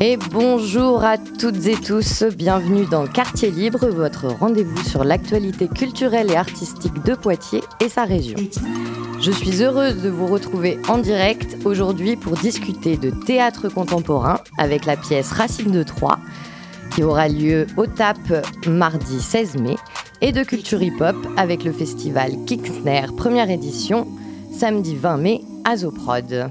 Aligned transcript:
Et 0.00 0.16
bonjour 0.30 1.04
à 1.04 1.16
toutes 1.18 1.66
et 1.66 1.74
tous, 1.74 2.24
bienvenue 2.24 2.86
dans 2.86 3.06
Quartier 3.06 3.50
Libre, 3.50 3.86
votre 3.88 4.26
rendez-vous 4.26 4.82
sur 4.84 5.04
l'actualité 5.04 5.68
culturelle 5.68 6.30
et 6.30 6.36
artistique 6.36 7.02
de 7.04 7.14
Poitiers 7.14 7.62
et 7.80 7.88
sa 7.88 8.04
région. 8.04 8.36
Je 9.28 9.34
suis 9.34 9.62
heureuse 9.62 10.00
de 10.00 10.08
vous 10.08 10.26
retrouver 10.26 10.78
en 10.88 10.96
direct 10.96 11.58
aujourd'hui 11.66 12.16
pour 12.16 12.32
discuter 12.32 12.96
de 12.96 13.10
théâtre 13.10 13.68
contemporain 13.68 14.40
avec 14.56 14.86
la 14.86 14.96
pièce 14.96 15.32
Racine 15.32 15.70
de 15.70 15.82
Troyes 15.82 16.18
qui 16.94 17.02
aura 17.02 17.28
lieu 17.28 17.66
au 17.76 17.86
TAP 17.86 18.16
mardi 18.66 19.20
16 19.20 19.58
mai 19.58 19.76
et 20.22 20.32
de 20.32 20.42
culture 20.44 20.82
hip-hop 20.82 21.14
avec 21.36 21.64
le 21.64 21.72
festival 21.72 22.42
Kicksner 22.46 23.02
première 23.18 23.50
édition 23.50 24.08
samedi 24.50 24.96
20 24.96 25.18
mai 25.18 25.42
à 25.66 25.76
Zoprod. 25.76 26.50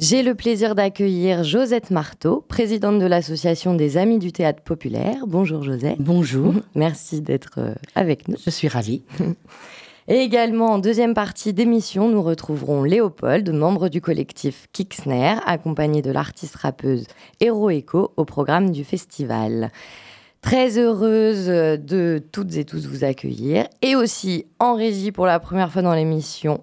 J'ai 0.00 0.22
le 0.22 0.34
plaisir 0.34 0.74
d'accueillir 0.74 1.44
Josette 1.44 1.90
Marteau, 1.90 2.42
présidente 2.48 3.00
de 3.00 3.06
l'Association 3.06 3.74
des 3.74 3.98
Amis 3.98 4.18
du 4.18 4.32
Théâtre 4.32 4.62
Populaire. 4.62 5.26
Bonjour 5.26 5.62
Josette. 5.62 5.96
Bonjour. 6.00 6.54
Merci 6.74 7.20
d'être 7.20 7.58
euh, 7.58 7.74
avec 7.94 8.28
nous. 8.28 8.36
Je 8.42 8.48
suis 8.48 8.68
ravie. 8.68 9.02
Et 10.08 10.20
également 10.20 10.66
en 10.66 10.78
deuxième 10.78 11.14
partie 11.14 11.52
d'émission, 11.52 12.08
nous 12.08 12.22
retrouverons 12.22 12.84
Léopold, 12.84 13.52
membre 13.52 13.88
du 13.88 14.00
collectif 14.00 14.68
Kicksner, 14.72 15.34
accompagné 15.44 16.00
de 16.00 16.12
l'artiste 16.12 16.54
rappeuse 16.54 17.08
Hero 17.40 17.70
Echo 17.70 18.12
au 18.16 18.24
programme 18.24 18.70
du 18.70 18.84
festival. 18.84 19.72
Très 20.42 20.78
heureuse 20.78 21.46
de 21.46 22.22
toutes 22.30 22.56
et 22.56 22.64
tous 22.64 22.86
vous 22.86 23.02
accueillir 23.02 23.66
et 23.82 23.96
aussi 23.96 24.46
en 24.60 24.76
régie 24.76 25.10
pour 25.10 25.26
la 25.26 25.40
première 25.40 25.72
fois 25.72 25.82
dans 25.82 25.94
l'émission. 25.94 26.62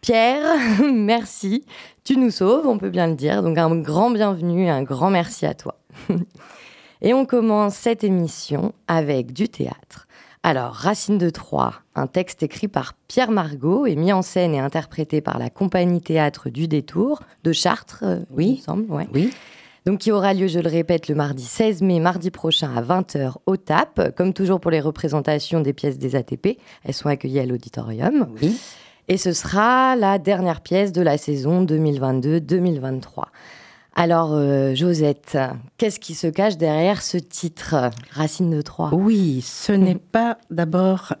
Pierre, 0.00 0.56
merci. 0.92 1.64
Tu 2.02 2.16
nous 2.16 2.32
sauves, 2.32 2.66
on 2.66 2.78
peut 2.78 2.90
bien 2.90 3.06
le 3.06 3.14
dire. 3.14 3.44
Donc 3.44 3.58
un 3.58 3.76
grand 3.76 4.10
bienvenue 4.10 4.64
et 4.64 4.70
un 4.70 4.82
grand 4.82 5.10
merci 5.10 5.46
à 5.46 5.54
toi. 5.54 5.76
et 7.00 7.14
on 7.14 7.26
commence 7.26 7.76
cette 7.76 8.02
émission 8.02 8.72
avec 8.88 9.32
du 9.32 9.48
théâtre. 9.48 10.05
Alors, 10.42 10.72
Racine 10.74 11.18
de 11.18 11.28
Troyes, 11.30 11.74
un 11.96 12.06
texte 12.06 12.42
écrit 12.42 12.68
par 12.68 12.94
Pierre 13.08 13.30
Margot 13.32 13.86
et 13.86 13.96
mis 13.96 14.12
en 14.12 14.22
scène 14.22 14.54
et 14.54 14.60
interprété 14.60 15.20
par 15.20 15.38
la 15.38 15.50
compagnie 15.50 16.00
théâtre 16.00 16.50
du 16.50 16.68
Détour 16.68 17.20
de 17.42 17.52
Chartres, 17.52 18.04
euh, 18.04 18.18
Oui. 18.30 18.46
il 18.46 18.56
me 18.58 18.62
semble. 18.62 18.92
Ouais. 18.92 19.08
Oui. 19.12 19.32
Donc, 19.86 20.00
qui 20.00 20.12
aura 20.12 20.34
lieu, 20.34 20.46
je 20.48 20.58
le 20.58 20.68
répète, 20.68 21.08
le 21.08 21.14
mardi 21.14 21.44
16 21.44 21.82
mai, 21.82 22.00
mardi 22.00 22.30
prochain 22.30 22.70
à 22.76 22.82
20h 22.82 23.34
au 23.46 23.56
TAP. 23.56 24.14
Comme 24.16 24.32
toujours 24.32 24.60
pour 24.60 24.70
les 24.70 24.80
représentations 24.80 25.60
des 25.60 25.72
pièces 25.72 25.98
des 25.98 26.16
ATP, 26.16 26.58
elles 26.84 26.94
sont 26.94 27.08
accueillies 27.08 27.38
à 27.40 27.46
l'auditorium. 27.46 28.28
Oui. 28.42 28.58
Et 29.08 29.16
ce 29.16 29.32
sera 29.32 29.94
la 29.94 30.18
dernière 30.18 30.60
pièce 30.60 30.90
de 30.90 31.02
la 31.02 31.16
saison 31.18 31.64
2022-2023. 31.64 33.02
Alors, 33.98 34.34
euh, 34.34 34.74
Josette, 34.74 35.38
qu'est-ce 35.78 35.98
qui 35.98 36.14
se 36.14 36.26
cache 36.26 36.58
derrière 36.58 37.00
ce 37.00 37.16
titre, 37.16 37.90
Racine 38.10 38.50
de 38.50 38.60
Troyes? 38.60 38.90
Oui, 38.92 39.40
ce 39.40 39.72
n'est 39.72 39.94
pas 39.94 40.36
d'abord 40.50 41.14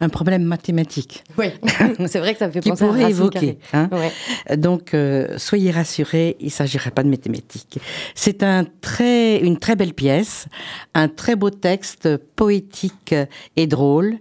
un 0.00 0.08
problème 0.08 0.44
mathématique 0.44 1.24
Oui, 1.38 1.46
c'est 2.06 2.18
vrai 2.18 2.32
que 2.32 2.38
ça 2.38 2.46
me 2.46 2.52
fait 2.52 2.60
qui 2.60 2.70
penser 2.70 2.84
à 2.84 2.86
pourrait 2.86 3.02
Racine 3.04 3.16
évoquer. 3.16 3.58
hein. 3.72 3.88
Ouais. 3.92 4.56
Donc, 4.56 4.94
euh, 4.94 5.38
soyez 5.38 5.70
rassurés, 5.70 6.36
il 6.40 6.46
ne 6.46 6.50
s'agira 6.50 6.90
pas 6.90 7.02
de 7.02 7.08
mathématiques. 7.08 7.78
C'est 8.14 8.42
un 8.42 8.64
très, 8.80 9.38
une 9.38 9.58
très 9.58 9.76
belle 9.76 9.94
pièce, 9.94 10.46
un 10.94 11.08
très 11.08 11.36
beau 11.36 11.50
texte 11.50 12.16
poétique 12.36 13.14
et 13.56 13.66
drôle, 13.66 14.16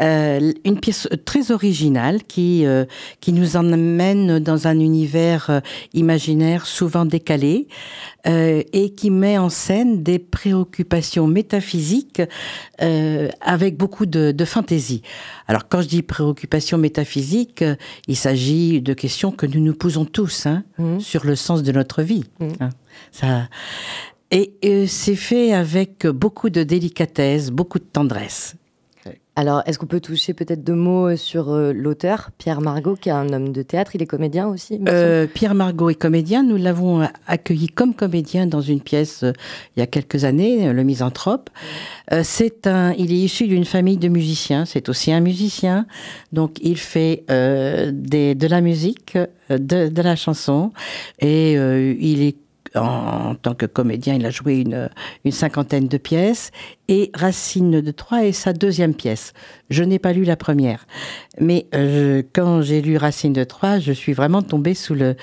euh, 0.00 0.52
une 0.64 0.80
pièce 0.80 1.08
très 1.24 1.50
originale 1.50 2.22
qui, 2.24 2.66
euh, 2.66 2.84
qui 3.20 3.32
nous 3.32 3.56
emmène 3.56 4.38
dans 4.38 4.66
un 4.66 4.78
univers 4.78 5.60
imaginaire 5.94 6.66
souvent 6.66 7.04
décalé 7.04 7.68
euh, 8.26 8.62
et 8.72 8.90
qui 8.94 9.10
met 9.10 9.36
en 9.38 9.48
scène 9.50 10.02
des 10.02 10.18
préoccupations 10.18 11.26
métaphysiques 11.26 12.22
euh, 12.82 13.28
avec 13.40 13.76
beaucoup 13.76 14.06
de, 14.06 14.32
de 14.32 14.44
fantaisie. 14.44 15.02
Alors 15.46 15.68
quand 15.68 15.82
je 15.82 15.88
dis 15.88 16.02
préoccupations 16.02 16.78
métaphysiques, 16.78 17.62
euh, 17.62 17.76
il 18.08 18.16
s'agit 18.16 18.80
de 18.80 18.94
questions 18.94 19.30
que 19.30 19.46
nous 19.46 19.60
nous 19.60 19.74
posons 19.74 20.04
tous 20.04 20.46
hein, 20.46 20.64
Mhm. 20.78 21.00
sur 21.00 21.24
le 21.26 21.36
sens 21.36 21.62
de 21.62 21.72
notre 21.72 22.02
vie. 22.02 22.24
Mhm. 22.40 22.52
hein. 22.60 22.70
Ça... 23.12 23.48
Et 24.30 24.54
euh, 24.64 24.86
c'est 24.88 25.14
fait 25.16 25.52
avec 25.52 26.06
beaucoup 26.06 26.50
de 26.50 26.62
délicatesse, 26.64 27.50
beaucoup 27.50 27.78
de 27.78 27.84
tendresse. 27.84 28.56
Alors, 29.36 29.62
est-ce 29.66 29.80
qu'on 29.80 29.86
peut 29.86 30.00
toucher 30.00 30.32
peut-être 30.32 30.62
deux 30.62 30.74
mots 30.74 31.16
sur 31.16 31.50
euh, 31.50 31.72
l'auteur, 31.72 32.30
Pierre 32.38 32.60
Margot, 32.60 32.94
qui 32.94 33.08
est 33.08 33.12
un 33.12 33.32
homme 33.32 33.52
de 33.52 33.62
théâtre? 33.62 33.96
Il 33.96 34.02
est 34.02 34.06
comédien 34.06 34.46
aussi. 34.46 34.80
Euh, 34.88 35.26
Pierre 35.26 35.56
Margot 35.56 35.90
est 35.90 35.96
comédien. 35.96 36.44
Nous 36.44 36.56
l'avons 36.56 37.08
accueilli 37.26 37.66
comme 37.66 37.94
comédien 37.94 38.46
dans 38.46 38.60
une 38.60 38.80
pièce 38.80 39.24
euh, 39.24 39.32
il 39.76 39.80
y 39.80 39.82
a 39.82 39.88
quelques 39.88 40.24
années, 40.24 40.68
euh, 40.68 40.72
Le 40.72 40.84
Misanthrope. 40.84 41.50
Euh, 42.12 42.20
c'est 42.22 42.68
un, 42.68 42.92
il 42.92 43.12
est 43.12 43.18
issu 43.18 43.48
d'une 43.48 43.64
famille 43.64 43.96
de 43.96 44.08
musiciens. 44.08 44.66
C'est 44.66 44.88
aussi 44.88 45.10
un 45.10 45.20
musicien. 45.20 45.86
Donc 46.32 46.58
il 46.62 46.78
fait 46.78 47.24
euh, 47.28 47.90
des, 47.92 48.36
de 48.36 48.46
la 48.46 48.60
musique, 48.60 49.16
euh, 49.16 49.58
de, 49.58 49.88
de 49.88 50.02
la 50.02 50.14
chanson, 50.14 50.70
et 51.18 51.58
euh, 51.58 51.94
il 51.98 52.22
est 52.22 52.36
en, 52.74 53.34
tant 53.34 53.54
que 53.54 53.66
comédien, 53.66 54.14
il 54.14 54.26
a 54.26 54.30
joué 54.30 54.64
une, 55.24 55.32
cinquantaine 55.32 55.88
de 55.88 55.96
pièces. 55.96 56.50
Et 56.88 57.10
Racine 57.14 57.80
de 57.80 57.90
Troyes 57.90 58.26
est 58.26 58.32
sa 58.32 58.52
deuxième 58.52 58.94
pièce. 58.94 59.32
Je 59.70 59.82
n'ai 59.82 59.98
pas 59.98 60.12
lu 60.12 60.24
la 60.24 60.36
première. 60.36 60.86
Mais 61.40 61.66
euh, 61.74 62.22
quand 62.32 62.62
j'ai 62.62 62.82
lu 62.82 62.96
Racine 62.96 63.32
de 63.32 63.44
Troyes, 63.44 63.78
je 63.78 63.92
suis 63.92 64.12
vraiment 64.12 64.42
tombée 64.42 64.74
sous 64.74 64.94
le, 64.94 65.16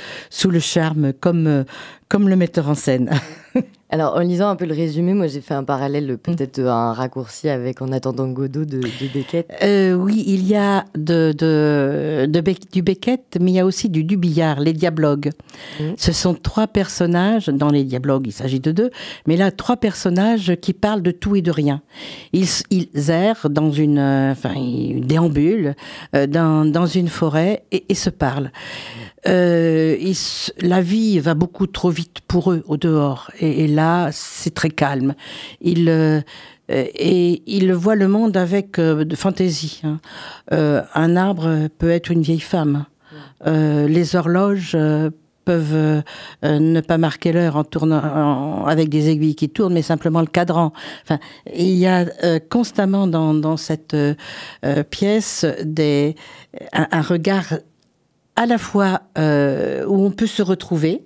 charme, 0.59 1.05
euh, 1.25 1.63
comme 2.07 2.29
le 2.29 2.35
metteur 2.35 2.69
en 2.69 2.75
scène. 2.75 3.11
Alors, 3.91 4.15
en 4.15 4.21
lisant 4.21 4.49
un 4.49 4.55
peu 4.55 4.65
le 4.65 4.73
résumé, 4.73 5.13
moi 5.13 5.27
j'ai 5.27 5.41
fait 5.41 5.53
un 5.53 5.63
parallèle, 5.65 6.13
Mm. 6.13 6.17
peut-être 6.17 6.59
euh, 6.59 6.69
un 6.71 6.93
raccourci 6.93 7.49
avec 7.49 7.81
En 7.81 7.91
attendant 7.91 8.27
Godot 8.29 8.63
de, 8.63 8.77
de 8.79 9.07
Beckett. 9.13 9.47
Euh, 9.63 9.93
oui, 9.93 10.23
il 10.27 10.47
y 10.47 10.55
a 10.55 10.85
de, 10.95 11.33
de, 11.37 12.27
du 12.71 12.81
Beckett, 12.81 13.37
mais 13.39 13.51
il 13.51 13.55
y 13.55 13.59
a 13.59 13.65
aussi 13.65 13.89
du 13.89 14.03
Dubillard, 14.05 14.61
les 14.61 14.73
diablogues. 14.73 15.31
Mhm. 15.79 15.95
Ce 15.97 16.11
sont 16.13 16.33
trois 16.33 16.67
personnages, 16.67 17.47
dans 17.47 17.69
les 17.69 17.83
diablogues 17.83 18.27
il 18.27 18.31
s'agit 18.31 18.59
de 18.61 18.71
deux, 18.71 18.91
mais 19.27 19.35
là, 19.35 19.51
trois 19.51 19.75
personnages 19.77 20.55
qui 20.61 20.73
parlent 20.73 21.01
de 21.03 21.11
tout 21.11 21.35
et 21.35 21.41
de 21.41 21.51
rien. 21.51 21.81
Ils, 22.33 22.47
ils 22.69 23.09
errent 23.09 23.49
dans 23.49 23.71
une, 23.71 23.99
euh, 23.99 24.31
enfin, 24.31 24.53
ils 24.55 25.05
déambulent 25.05 25.75
euh, 26.15 26.27
dans, 26.27 26.65
dans 26.65 26.85
une 26.85 27.09
forêt 27.09 27.63
et, 27.73 27.83
et 27.89 27.95
se 27.95 28.09
parlent. 28.09 28.51
Euh, 29.27 29.95
la 30.61 30.81
vie 30.81 31.19
va 31.19 31.35
beaucoup 31.35 31.67
trop 31.67 31.89
vite 31.89 32.21
pour 32.27 32.51
eux 32.51 32.63
au 32.67 32.77
dehors, 32.77 33.29
et, 33.39 33.67
là, 33.67 34.09
c'est 34.11 34.53
très 34.53 34.71
calme. 34.71 35.13
Ils, 35.61 35.89
euh, 35.89 36.21
euh, 36.71 36.85
et 36.95 37.43
ils 37.45 37.73
voient 37.73 37.95
le 37.95 38.07
monde 38.07 38.37
avec 38.37 38.79
euh, 38.79 39.03
de 39.03 39.15
fantaisie. 39.15 39.81
hein. 39.83 39.99
Euh, 40.51 40.81
un 40.95 41.15
arbre 41.15 41.67
peut 41.77 41.89
être 41.89 42.11
une 42.11 42.21
vieille 42.21 42.39
femme. 42.39 42.85
Les 43.43 44.15
horloges 44.15 44.77
peuvent 45.45 46.03
ne 46.43 46.81
pas 46.81 46.99
marquer 46.99 47.31
l'heure 47.31 47.55
en 47.55 47.63
tournant 47.63 48.65
avec 48.65 48.89
des 48.89 49.09
aiguilles 49.09 49.33
qui 49.33 49.49
tournent, 49.49 49.73
mais 49.73 49.81
simplement 49.81 50.21
le 50.21 50.27
cadran. 50.27 50.73
Enfin, 51.03 51.17
il 51.51 51.71
y 51.71 51.87
a 51.87 52.05
constamment 52.51 53.07
dans, 53.07 53.33
dans 53.33 53.57
cette 53.57 53.95
pièce 54.91 55.47
des, 55.63 56.15
un 56.71 57.01
regard 57.01 57.45
à 58.41 58.45
la 58.47 58.57
fois 58.57 59.01
euh, 59.17 59.85
où 59.85 60.03
on 60.03 60.11
peut 60.11 60.25
se 60.27 60.41
retrouver 60.41 61.03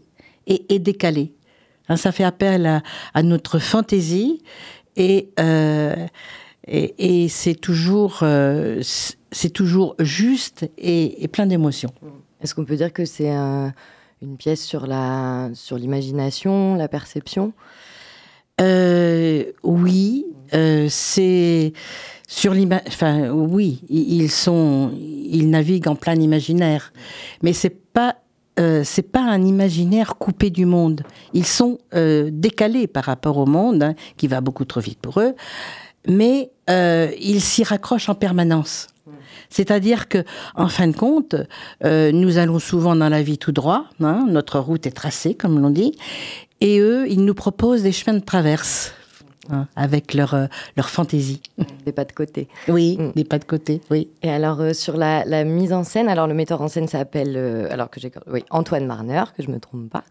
et, 0.48 0.74
et 0.74 0.80
décalé. 0.80 1.34
Hein, 1.90 1.98
ça 1.98 2.12
fait 2.12 2.24
appel 2.24 2.66
à, 2.66 2.82
à 3.14 3.24
notre 3.24 3.60
fantaisie 3.60 4.42
et, 4.96 5.30
euh, 5.40 5.96
et, 6.66 7.24
et 7.24 7.28
c'est 7.28 7.56
toujours, 7.56 8.20
euh, 8.22 8.82
c'est 9.32 9.50
toujours 9.50 9.96
juste 10.00 10.70
et, 10.78 11.24
et 11.24 11.28
plein 11.28 11.46
d'émotions. 11.46 11.92
Est-ce 12.42 12.56
qu'on 12.56 12.64
peut 12.64 12.78
dire 12.78 12.94
que 12.94 13.04
c'est 13.06 13.30
un- 13.30 13.74
une 14.22 14.38
pièce 14.38 14.64
sur 14.64 14.88
la 14.88 15.50
sur 15.54 15.78
l'imagination, 15.78 16.76
la 16.76 16.88
perception? 16.88 17.52
Oui, 19.64 20.26
c'est 20.90 21.74
sur 22.28 22.54
l'ima... 22.54 22.82
Enfin, 22.88 23.30
oui, 23.30 23.82
ils 23.90 24.30
sont, 24.30 24.92
ils 25.00 25.50
naviguent 25.50 25.88
en 25.88 25.96
plein 25.96 26.16
imaginaire, 26.16 26.92
mais 27.42 27.54
c'est 27.54 27.70
pas, 27.70 28.16
euh, 28.60 28.82
c'est 28.84 29.10
pas 29.12 29.22
un 29.22 29.44
imaginaire 29.44 30.16
coupé 30.16 30.50
du 30.50 30.66
monde. 30.66 31.02
Ils 31.34 31.46
sont 31.46 31.78
euh, 31.94 32.30
décalés 32.32 32.88
par 32.88 33.06
rapport 33.06 33.38
au 33.38 33.46
monde, 33.46 33.84
hein, 33.84 33.96
qui 34.18 34.28
va 34.28 34.42
beaucoup 34.42 34.66
trop 34.66 34.82
vite 34.82 35.00
pour 35.00 35.20
eux, 35.20 35.36
mais 36.08 36.52
euh, 36.70 37.12
ils 37.20 37.42
s'y 37.42 37.64
raccrochent 37.64 38.10
en 38.10 38.16
permanence. 38.16 38.88
C'est-à-dire 39.50 40.08
que, 40.08 40.24
en 40.56 40.68
fin 40.68 40.88
de 40.88 40.96
compte, 40.96 41.36
euh, 41.84 42.12
nous 42.12 42.38
allons 42.38 42.60
souvent 42.60 42.96
dans 42.96 43.10
la 43.10 43.22
vie 43.22 43.38
tout 43.38 43.52
droit, 43.52 43.86
hein, 44.02 44.26
notre 44.28 44.60
route 44.60 44.88
est 44.88 44.92
tracée, 44.92 45.36
comme 45.36 45.60
l'on 45.60 45.70
dit, 45.70 45.94
et 46.62 46.80
eux, 46.80 47.06
ils 47.10 47.24
nous 47.24 47.36
proposent 47.36 47.84
des 47.84 47.92
chemins 47.92 48.18
de 48.18 48.24
traverse. 48.24 48.94
Hein, 49.52 49.68
avec 49.76 50.14
leur, 50.14 50.34
euh, 50.34 50.46
leur 50.76 50.90
fantaisie. 50.90 51.42
Des 51.86 51.92
pas 51.92 52.06
de 52.06 52.12
côté. 52.12 52.48
Oui, 52.68 52.98
mm. 53.00 53.12
des 53.16 53.24
pas 53.24 53.38
de 53.38 53.44
côté, 53.44 53.80
oui. 53.92 54.10
Et 54.24 54.30
alors, 54.32 54.60
euh, 54.60 54.74
sur 54.74 54.98
la, 54.98 55.24
la, 55.26 55.44
mise 55.44 55.72
en 55.72 55.84
scène, 55.84 56.10
alors 56.10 56.26
le 56.26 56.34
metteur 56.34 56.62
en 56.62 56.68
scène 56.68 56.88
s'appelle, 56.88 57.38
alors 57.70 57.90
que 57.90 58.00
j'ai, 58.00 58.12
oui, 58.28 58.44
Antoine 58.50 58.88
Marner, 58.88 59.24
que 59.38 59.44
je 59.44 59.52
me 59.52 59.60
trompe 59.60 59.90
pas. 59.90 60.04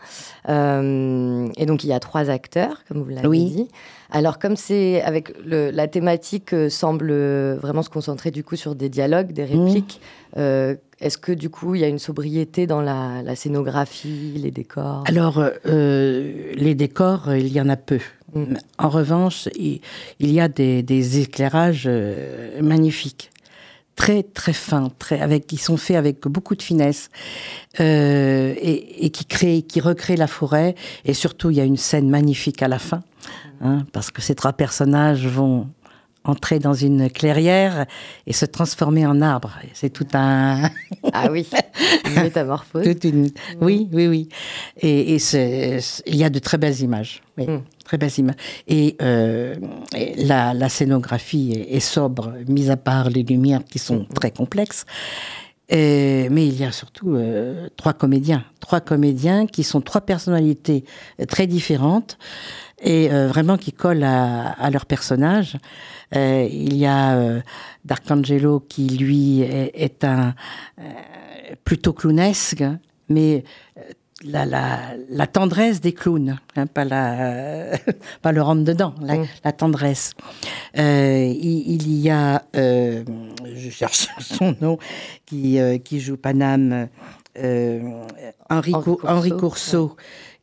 et 0.49 1.67
donc, 1.67 1.85
il 1.85 1.89
y 1.89 1.93
a 1.93 2.01
trois 2.01 2.31
acteurs, 2.31 2.85
comme 2.87 3.03
vous 3.03 3.09
l'avez 3.09 3.27
oui. 3.27 3.51
dit. 3.51 3.69
Alors, 4.11 4.39
comme 4.39 4.57
c'est 4.57 5.03
avec 5.03 5.35
le, 5.45 5.71
la 5.71 5.89
thématique 5.89 6.55
semble 6.71 7.13
vraiment 7.55 7.83
se 7.83 7.91
concentrer 7.91 8.31
du 8.31 8.45
coup 8.45 8.55
sur 8.55 8.77
des 8.77 8.89
dialogues, 8.89 9.33
des 9.33 9.45
répliques, 9.45 10.01
mmh. 10.37 10.75
Est-ce 11.01 11.19
que 11.19 11.33
du 11.33 11.51
coup, 11.51 11.75
il 11.75 11.81
y 11.81 11.85
a 11.85 11.89
une 11.89 11.99
sobriété 11.99 12.67
dans 12.67 12.81
la, 12.81 13.37
scénographie, 13.37 14.35
les 14.37 14.51
décors? 14.51 15.05
Alors, 15.07 15.45
euh, 15.67 16.53
les 16.55 16.75
décors, 16.75 17.35
il 17.35 17.53
y 17.53 17.61
en 17.61 17.69
a 17.69 17.77
peu. 17.77 17.99
Mm. 18.35 18.55
En 18.79 18.89
revanche, 18.89 19.49
il, 19.57 19.81
y 20.21 20.41
a 20.41 20.49
des, 20.49 21.21
éclairages 21.21 21.85
euh, 21.87 22.61
magnifiques, 22.63 23.31
très 23.97 24.23
très 24.23 24.53
fins, 24.53 24.91
très 24.99 25.21
avec 25.21 25.47
qui 25.47 25.57
sont 25.57 25.77
faits 25.77 25.97
avec 25.97 26.27
beaucoup 26.27 26.57
de 26.57 26.63
finesse 26.63 27.11
euh, 27.81 28.55
et, 28.57 29.11
qui 29.11 29.25
créent, 29.25 29.63
qui 29.63 29.81
recréent 29.81 30.19
la 30.19 30.27
forêt. 30.27 30.75
Et 31.05 31.15
surtout, 31.15 31.51
il 31.51 31.57
y 31.57 31.61
a 31.61 31.65
une 31.65 31.77
scène 31.77 32.11
magnifique 32.11 32.63
à 32.63 32.69
la 32.69 32.79
fin, 32.79 33.03
hein, 33.61 33.85
parce 33.93 34.11
que 34.11 34.21
ces 34.21 34.35
trois 34.35 34.53
personnages 34.53 35.27
vont 35.27 35.69
entrer 36.25 36.59
dans 36.59 36.73
une 36.73 37.11
clairière 37.11 37.87
et 38.27 38.33
se 38.33 38.47
transformer 38.47 39.07
en 39.07 39.21
arbre. 39.21 39.53
C'est 39.75 39.91
tout 39.91 40.07
un... 40.15 40.71
ah 41.13 41.31
oui, 41.31 41.49
une 42.07 42.23
métamorphose. 42.23 42.87
Oui, 43.61 43.89
oui, 43.93 44.07
oui. 44.07 44.29
Et, 44.81 45.17
il 46.07 46.17
y 46.17 46.25
a 46.25 46.31
de 46.31 46.39
très 46.39 46.59
belles 46.59 46.81
images. 46.81 47.23
Oui, 47.37 47.47
hmm. 47.47 47.61
Très 47.85 47.99
belles 47.99 48.19
images. 48.19 48.37
Et, 48.67 48.97
euh, 49.03 49.55
la, 50.17 50.69
scénographie 50.69 51.53
est, 51.53 51.81
sobre, 51.81 52.33
mis 52.49 52.71
à 52.71 52.77
part 52.77 53.11
les 53.11 53.23
lumières 53.23 53.65
qui 53.65 53.79
sont 53.79 54.07
très 54.15 54.31
complexes. 54.31 54.85
mais 55.71 56.29
il 56.31 56.59
y 56.59 56.65
a 56.65 56.73
surtout 56.73 57.15
euh, 57.15 57.69
trois 57.77 57.93
comédiens, 57.93 58.45
trois 58.61 58.81
comédiens 58.81 59.47
qui 59.47 59.63
sont 59.63 59.81
trois 59.81 60.01
personnalités 60.01 60.85
très 61.29 61.47
différentes 61.47 62.19
et 62.83 63.13
euh, 63.13 63.29
vraiment 63.29 63.57
qui 63.57 63.73
collent 63.73 64.05
à, 64.05 64.51
à 64.51 64.71
leur 64.71 64.87
personnage. 64.87 65.57
Euh, 66.15 66.47
il 66.51 66.77
y 66.77 66.87
a 66.87 67.17
euh, 67.17 67.41
D'Arcangelo 67.85 68.61
qui, 68.61 68.89
lui, 68.89 69.41
est, 69.41 70.05
un 70.05 70.35
euh, 70.79 70.83
plutôt 71.65 71.93
clownesque, 71.93 72.65
mais 73.09 73.45
la, 74.25 74.47
la, 75.09 75.27
tendresse 75.27 75.81
des 75.81 75.93
clowns, 75.93 76.39
hein, 76.57 76.67
pas, 76.67 76.85
la, 76.85 77.71
pas 78.23 78.33
le 78.33 78.43
rentre-dedans, 78.43 78.95
la, 79.01 79.17
mm. 79.17 79.27
la, 79.45 79.53
tendresse. 79.53 80.15
il, 80.75 82.01
y 82.01 82.11
a, 82.11 82.43
je 82.55 83.71
cherche 83.71 84.09
son 84.21 84.57
nom, 84.61 84.79
qui, 85.27 85.59
qui 85.85 86.01
joue 86.01 86.17
Paname, 86.17 86.89
Henri, 87.37 88.73
Henri 89.05 89.31
Courceau, 89.31 89.97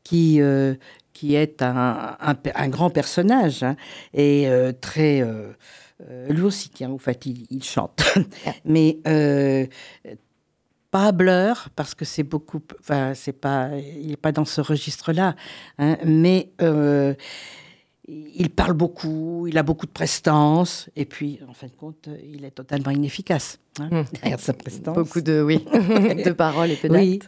qui, 0.04 0.42
qui 1.22 1.36
est 1.36 1.62
un, 1.62 2.18
un, 2.20 2.68
grand 2.70 2.90
personnage 2.90 3.62
hein, 3.62 3.76
et 4.12 4.48
euh, 4.48 4.72
très. 4.72 5.22
Euh, 5.22 5.52
euh, 6.10 6.28
lui 6.30 6.42
aussi, 6.42 6.70
tiens, 6.70 6.90
en 6.90 6.98
fait, 6.98 7.28
il, 7.28 7.64
chante. 7.64 8.02
Mais 8.66 8.98
pas 10.92 11.12
Blur, 11.12 11.70
parce 11.76 11.96
que 11.96 12.06
c'est 12.06 12.24
beaucoup. 12.24 12.62
Enfin, 12.80 13.14
c'est 13.16 13.34
pas. 13.34 13.70
Il 13.78 14.08
n'est 14.08 14.18
pas 14.18 14.32
dans 14.32 14.46
ce 14.46 14.62
registre-là. 14.62 15.36
Hein, 15.80 15.98
mais 16.06 16.52
il 18.12 18.50
parle 18.50 18.74
beaucoup, 18.74 19.48
il 19.48 19.58
a 19.58 19.64
beaucoup 19.64 19.86
de 19.86 19.92
prestance, 19.92 20.90
et 20.96 21.06
puis, 21.06 21.40
en 21.48 21.54
fin 21.54 21.68
de 21.68 21.72
compte, 21.72 22.10
il 22.24 22.44
est 22.44 22.52
totalement 22.52 22.92
inefficace. 22.92 23.60
Hein, 23.80 24.04
hmm. 24.24 24.36
sa 24.38 24.54
prestance. 24.54 24.96
Beaucoup 24.96 25.22
de, 25.22 25.42
oui, 25.42 25.64
de 25.74 26.32
paroles 26.32 26.72
et 26.72 26.76
de 26.76 26.90
oui. 26.94 27.20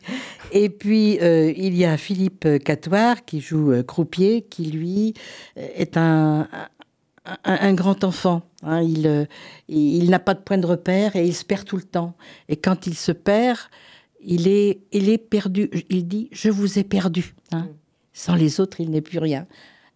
Et 0.51 0.69
puis, 0.69 1.19
euh, 1.21 1.53
il 1.55 1.75
y 1.75 1.85
a 1.85 1.95
Philippe 1.97 2.47
Catoire 2.63 3.23
qui 3.23 3.39
joue 3.39 3.71
euh, 3.71 3.83
Croupier, 3.83 4.41
qui, 4.41 4.65
lui, 4.65 5.13
est 5.55 5.95
un, 5.95 6.47
un, 7.45 7.73
grand 7.73 8.03
enfant. 8.03 8.41
Hein. 8.63 8.81
il 8.81 9.27
il 9.67 10.09
n'a 10.09 10.19
pas 10.19 10.33
de 10.33 10.39
point 10.39 10.57
de 10.57 10.65
repère 10.65 11.15
et 11.15 11.25
il 11.25 11.33
se 11.33 11.45
perd 11.45 11.65
tout 11.65 11.77
le 11.77 11.83
temps. 11.83 12.15
Et 12.49 12.57
quand 12.57 12.87
il 12.87 12.95
se 12.95 13.11
perd, 13.11 13.59
il 14.25 14.47
est, 14.47 14.81
il 14.91 15.09
est 15.09 15.17
perdu. 15.17 15.69
Il 15.89 16.07
dit, 16.07 16.29
je 16.31 16.49
vous 16.49 16.79
ai 16.79 16.83
perdu. 16.83 17.35
Hein. 17.51 17.59
Hmm. 17.59 17.73
Sans 18.13 18.35
les 18.35 18.59
autres, 18.59 18.79
il 18.79 18.91
n'est 18.91 19.01
plus 19.01 19.19
rien. 19.19 19.47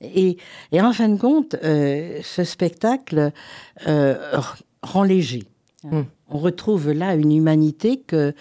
Et, 0.01 0.38
en 0.74 0.94
fin 0.94 1.09
de 1.09 1.18
compte, 1.18 1.56
euh, 1.63 2.19
ce 2.24 2.44
spectacle 2.44 3.31
euh, 3.88 4.39
rend 4.81 5.03
léger. 5.03 5.44
Hmm. 5.83 6.03
On 6.29 6.38
retrouve 6.38 6.91
là 6.91 7.15
une 7.15 7.31
humanité 7.31 8.00
que, 8.00 8.33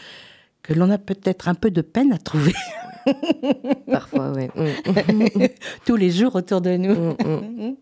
que 0.62 0.72
l'on 0.72 0.90
a 0.90 0.98
peut-être 0.98 1.48
un 1.48 1.54
peu 1.54 1.70
de 1.70 1.82
peine 1.82 2.12
à 2.12 2.18
trouver. 2.18 2.54
Parfois, 3.90 4.32
oui. 4.34 4.48
Hmm. 4.54 5.46
Tous 5.86 5.96
les 5.96 6.10
jours 6.10 6.34
autour 6.34 6.60
de 6.60 6.76
nous. 6.76 6.94
Hmm, 6.94 7.74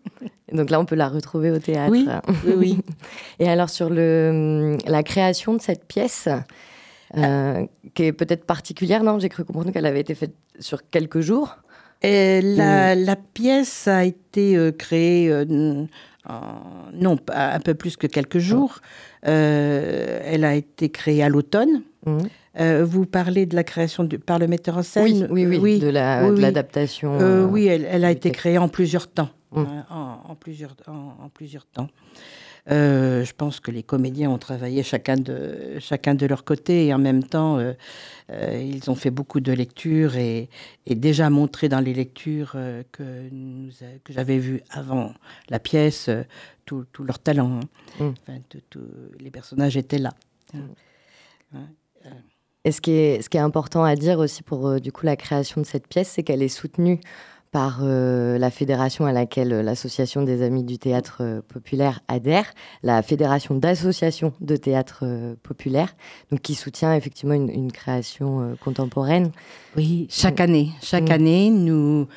Donc 0.51 0.69
là, 0.69 0.79
on 0.79 0.85
peut 0.85 0.95
la 0.95 1.09
retrouver 1.09 1.51
au 1.51 1.59
théâtre. 1.59 1.91
Oui, 1.91 2.07
oui. 2.55 2.77
Et 3.39 3.49
alors, 3.49 3.69
sur 3.69 3.89
le, 3.89 4.77
la 4.85 5.03
création 5.03 5.53
de 5.53 5.61
cette 5.61 5.85
pièce, 5.85 6.29
euh, 7.17 7.65
qui 7.93 8.03
est 8.03 8.13
peut-être 8.13 8.45
particulière, 8.45 9.03
non? 9.03 9.19
J'ai 9.19 9.29
cru 9.29 9.43
comprendre 9.43 9.71
qu'elle 9.71 9.85
avait 9.85 10.01
été 10.01 10.15
faite 10.15 10.35
sur 10.59 10.89
quelques 10.89 11.21
jours. 11.21 11.57
Et 12.01 12.41
la, 12.41 12.93
la, 12.93 13.15
pièce 13.15 13.87
a 13.87 14.03
été 14.03 14.55
euh, 14.55 14.71
créée, 14.71 15.31
euh, 15.31 15.45
non, 16.93 17.17
un 17.33 17.59
peu 17.59 17.73
plus 17.73 17.97
que 17.97 18.07
quelques 18.07 18.39
jours. 18.39 18.79
Euh, 19.27 20.19
elle 20.23 20.43
a 20.43 20.55
été 20.55 20.89
créée 20.89 21.23
à 21.23 21.29
l'automne. 21.29 21.81
Mmh. 22.05 22.17
Vous 22.57 23.05
parlez 23.05 23.45
de 23.45 23.55
la 23.55 23.63
création 23.63 24.07
par 24.25 24.39
le 24.39 24.47
metteur 24.47 24.77
en 24.77 24.83
scène 24.83 25.27
Oui, 25.29 25.45
oui, 25.45 25.57
oui, 25.57 25.79
de 25.79 25.89
l'adaptation. 25.89 27.17
La, 27.17 27.43
oui, 27.45 27.67
elle, 27.67 27.85
elle, 27.89 28.05
a 28.05 28.11
été 28.11 28.31
créée 28.31 28.57
en 28.57 28.69
plusieurs 28.69 29.07
temps. 29.07 29.29
Mmh. 29.51 29.63
En, 29.89 30.21
en, 30.27 30.35
plusieurs, 30.35 30.75
en, 30.87 31.15
en 31.23 31.29
plusieurs 31.29 31.65
temps. 31.65 31.87
Euh, 32.71 33.23
je 33.23 33.33
pense 33.33 33.59
que 33.59 33.69
les 33.69 33.83
comédiens 33.83 34.31
ont 34.31 34.39
travaillé 34.39 34.81
chacun 34.81 35.17
de, 35.17 35.77
chacun 35.79 36.15
de 36.15 36.25
leur 36.25 36.43
côté 36.43 36.87
et 36.87 36.93
en 36.95 36.97
même 36.97 37.23
temps, 37.23 37.59
euh, 37.59 37.73
euh, 38.31 38.59
ils 38.59 38.89
ont 38.89 38.95
fait 38.95 39.11
beaucoup 39.11 39.39
de 39.39 39.51
lectures 39.51 40.15
et, 40.15 40.49
et 40.87 40.95
déjà 40.95 41.29
montré 41.29 41.69
dans 41.69 41.79
les 41.79 41.93
lectures 41.93 42.57
que, 42.91 43.29
nous, 43.31 43.69
que 44.03 44.11
j'avais 44.11 44.39
vues 44.39 44.61
avant 44.71 45.13
la 45.49 45.59
pièce 45.59 46.09
tout, 46.65 46.85
tout, 46.91 47.03
leur 47.03 47.19
talent. 47.19 47.59
Hein. 47.99 48.13
Mm. 48.25 48.39
les 49.19 49.29
personnages 49.29 49.77
étaient 49.77 49.99
là. 49.99 50.13
Mm. 50.53 51.59
Et 52.65 52.73
ce 52.73 52.81
qui, 52.81 52.91
est, 52.91 53.21
ce 53.21 53.29
qui 53.29 53.37
est 53.37 53.41
important 53.41 53.83
à 53.83 53.95
dire 53.95 54.19
aussi 54.19 54.43
pour 54.43 54.81
du 54.81 54.91
coup 54.91 55.05
la 55.05 55.15
création 55.15 55.61
de 55.61 55.65
cette 55.65 55.87
pièce, 55.87 56.09
c'est 56.09 56.23
qu'elle 56.23 56.41
est 56.41 56.49
soutenue 56.49 56.99
par 57.55 57.79
euh, 57.83 58.37
la 58.37 58.51
fédération 58.51 59.05
à 59.05 59.13
laquelle 59.13 59.53
euh, 59.53 59.63
l'Association 59.63 60.23
des 60.23 60.41
Amis 60.41 60.65
du 60.65 60.77
Théâtre 60.77 61.19
euh, 61.21 61.41
Populaire 61.41 62.01
adhère, 62.09 62.53
la 62.83 63.01
Fédération 63.01 63.55
d'associations 63.55 64.33
de 64.41 64.57
théâtre 64.57 65.05
populaire, 65.41 65.95
donc 66.31 66.41
qui 66.41 66.53
soutient 66.53 66.93
effectivement 66.93 67.33
une, 67.33 67.71
création 67.71 68.57
contemporaine. 68.61 69.31
Oui, 69.77 70.05
chaque 70.09 70.41
année. 70.41 70.71
Chaque 70.81 71.07
mm. 71.07 71.13
année, 71.13 71.49
nous, 71.49 72.07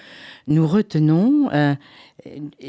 nous 0.48 0.66
retenons. 0.66 1.50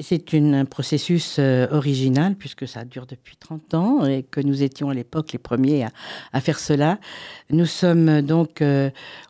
c'est 0.01 0.33
un 0.33 0.65
processus 0.65 1.39
original 1.39 2.35
puisque 2.35 2.67
ça 2.67 2.85
dure 2.85 3.05
depuis 3.05 3.35
30 3.37 3.73
ans 3.73 4.05
et 4.05 4.23
que 4.23 4.41
nous 4.41 4.61
étions 4.63 4.89
à 4.89 4.93
l'époque 4.93 5.31
les 5.33 5.39
premiers 5.39 5.83
à, 5.83 5.89
à, 6.33 6.41
faire 6.41 6.59
cela. 6.59 6.99
Nous 7.49 7.65
sommes 7.65 8.21
donc 8.21 8.63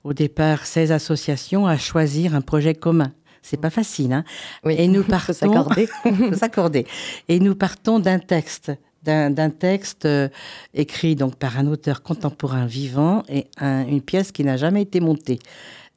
au 0.04 0.14
départ 0.14 0.66
16 0.66 0.92
associations 0.92 1.68
à 1.68 1.78
choisir 1.78 2.36
un 2.36 2.42
projet 2.42 2.76
commun. 2.76 3.14
C'est 3.42 3.58
pas 3.58 3.70
facile, 3.70 4.14
hein. 4.14 4.24
Et 4.70 4.88
nous 4.88 5.04
partons 5.08 5.34
s'accorder. 5.34 5.88
s'accorder. 6.34 6.86
Et 7.28 7.40
nous 7.40 7.56
partons 7.56 8.00
d'un 8.00 8.20
texte, 8.20 8.72
d'un 9.04 9.50
texte 9.50 10.06
euh, 10.06 10.30
écrit 10.74 11.16
donc 11.16 11.36
par 11.36 11.58
un 11.58 11.68
auteur 11.68 12.04
contemporain 12.04 12.66
vivant 12.66 13.24
et 13.30 13.48
une 13.62 14.02
pièce 14.02 14.32
qui 14.32 14.44
n'a 14.44 14.58
jamais 14.58 14.82
été 14.82 15.00
montée. 15.00 15.40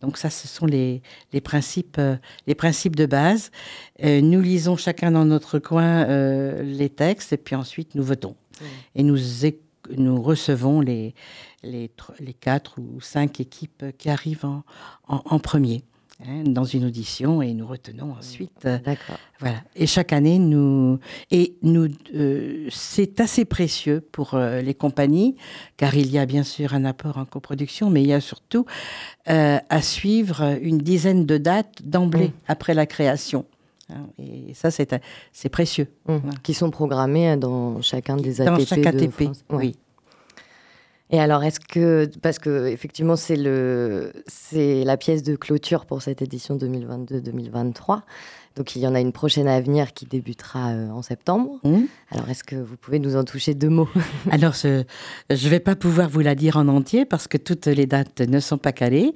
Donc 0.02 0.18
ça, 0.18 0.30
ce 0.30 0.47
sont 0.47 0.66
les, 0.66 1.00
les 1.32 1.40
principes, 1.40 1.97
euh, 1.99 2.16
les 2.47 2.54
principes 2.54 2.97
de 2.97 3.06
base. 3.06 3.50
Euh, 4.04 4.21
nous 4.21 4.40
lisons 4.40 4.76
chacun 4.76 5.12
dans 5.12 5.25
notre 5.25 5.59
coin 5.59 6.04
les 6.62 6.90
textes 6.90 7.32
et 7.32 7.37
puis 7.37 7.54
ensuite 7.54 7.94
nous 7.94 8.02
votons. 8.02 8.37
Et 8.94 9.02
nous, 9.02 9.18
nous 9.97 10.21
recevons 10.23 10.80
les, 10.80 11.14
les, 11.62 11.90
les, 12.21 12.35
quatre 12.35 12.78
ou 12.78 13.00
cinq 13.00 13.40
équipes 13.40 13.85
qui 13.99 14.11
arrivent 14.11 14.44
en, 14.44 14.62
en 15.09 15.38
premier. 15.38 15.82
Hein, 16.26 16.43
dans 16.45 16.64
une 16.64 16.85
audition 16.85 17.43
et 17.43 17.52
nous 17.55 17.67
retenons 17.67 18.12
ensuite. 18.19 18.50
euh, 18.67 18.79
D'accord. 18.79 19.17
voilà. 19.41 19.57
Et 19.76 19.87
chaque 19.87 20.12
année, 20.12 20.38
nous 20.38 20.99
et 21.31 21.55
nous, 21.62 21.88
euh, 22.14 22.67
c'est 22.71 23.21
assez 23.21 23.45
précieux 23.45 24.00
pour 24.12 24.35
euh, 24.35 24.61
les 24.61 24.75
compagnies, 24.75 25.37
car 25.76 25.95
il 25.97 26.11
y 26.11 26.19
a 26.19 26.26
bien 26.26 26.43
sûr 26.43 26.75
un 26.75 26.85
apport 26.85 27.17
en 27.19 27.25
coproduction, 27.25 27.91
mais 27.91 28.02
il 28.02 28.09
y 28.09 28.12
a 28.12 28.21
surtout 28.21 28.64
euh, 29.31 29.59
à 29.69 29.83
suivre 29.83 30.59
une 30.62 30.79
dizaine 30.79 31.26
de 31.26 31.38
dates 31.38 31.83
d'emblée 31.85 32.29
Mm. 32.29 32.33
après 32.49 32.75
la 32.75 32.87
création. 32.87 33.45
Hein, 33.91 34.07
Et 34.19 34.55
ça, 34.55 34.71
c'est 34.71 35.49
précieux. 35.50 35.88
Voilà. 36.07 36.23
Qui 36.43 36.55
sont 36.55 36.71
programmés 36.71 37.37
dans 37.37 37.83
chacun 37.83 38.17
des 38.17 38.41
ATP. 38.41 38.59
Dans 38.59 38.64
chaque 38.64 38.81
de 38.81 38.88
ATP, 38.88 39.23
France. 39.25 39.45
Oui. 39.50 39.75
Et 41.14 41.21
alors, 41.21 41.45
est-ce 41.45 41.61
que, 41.61 42.11
parce 42.23 42.38
que 42.38 42.66
effectivement, 42.69 43.16
c'est 43.16 43.37
le, 43.37 44.12
c'est 44.26 44.83
la 44.83 44.97
pièce 44.97 45.23
de 45.23 45.37
clôture 45.37 45.85
pour 45.85 46.00
cette 46.00 46.23
édition 46.23 46.57
2022-2023. 46.57 48.00
Donc, 48.56 48.76
il 48.76 48.82
y 48.82 48.87
en 48.87 48.94
a 48.94 49.00
une 49.00 49.12
prochaine 49.12 49.49
à 49.49 49.61
venir 49.61 49.92
qui 49.92 50.06
débutera 50.06 50.71
euh, 50.71 50.90
en 50.90 51.02
septembre. 51.02 51.59
Hum. 51.64 51.87
Alors, 52.11 52.28
est-ce 52.28 52.44
que 52.44 52.56
vous 52.56 52.76
pouvez 52.76 52.99
nous 52.99 53.16
en 53.16 53.25
toucher 53.25 53.54
deux 53.54 53.68
mots? 53.68 53.88
Alors, 54.30 54.54
je 54.54 54.85
ne 55.30 55.37
vais 55.49 55.61
pas 55.61 55.76
pouvoir 55.76 56.09
vous 56.09 56.21
la 56.21 56.35
dire 56.35 56.56
en 56.56 56.68
entier 56.68 57.04
parce 57.04 57.28
que 57.28 57.38
toutes 57.38 57.66
les 57.66 57.87
dates 57.87 58.21
ne 58.21 58.40
sont 58.40 58.59
pas 58.59 58.73
calées. 58.73 59.12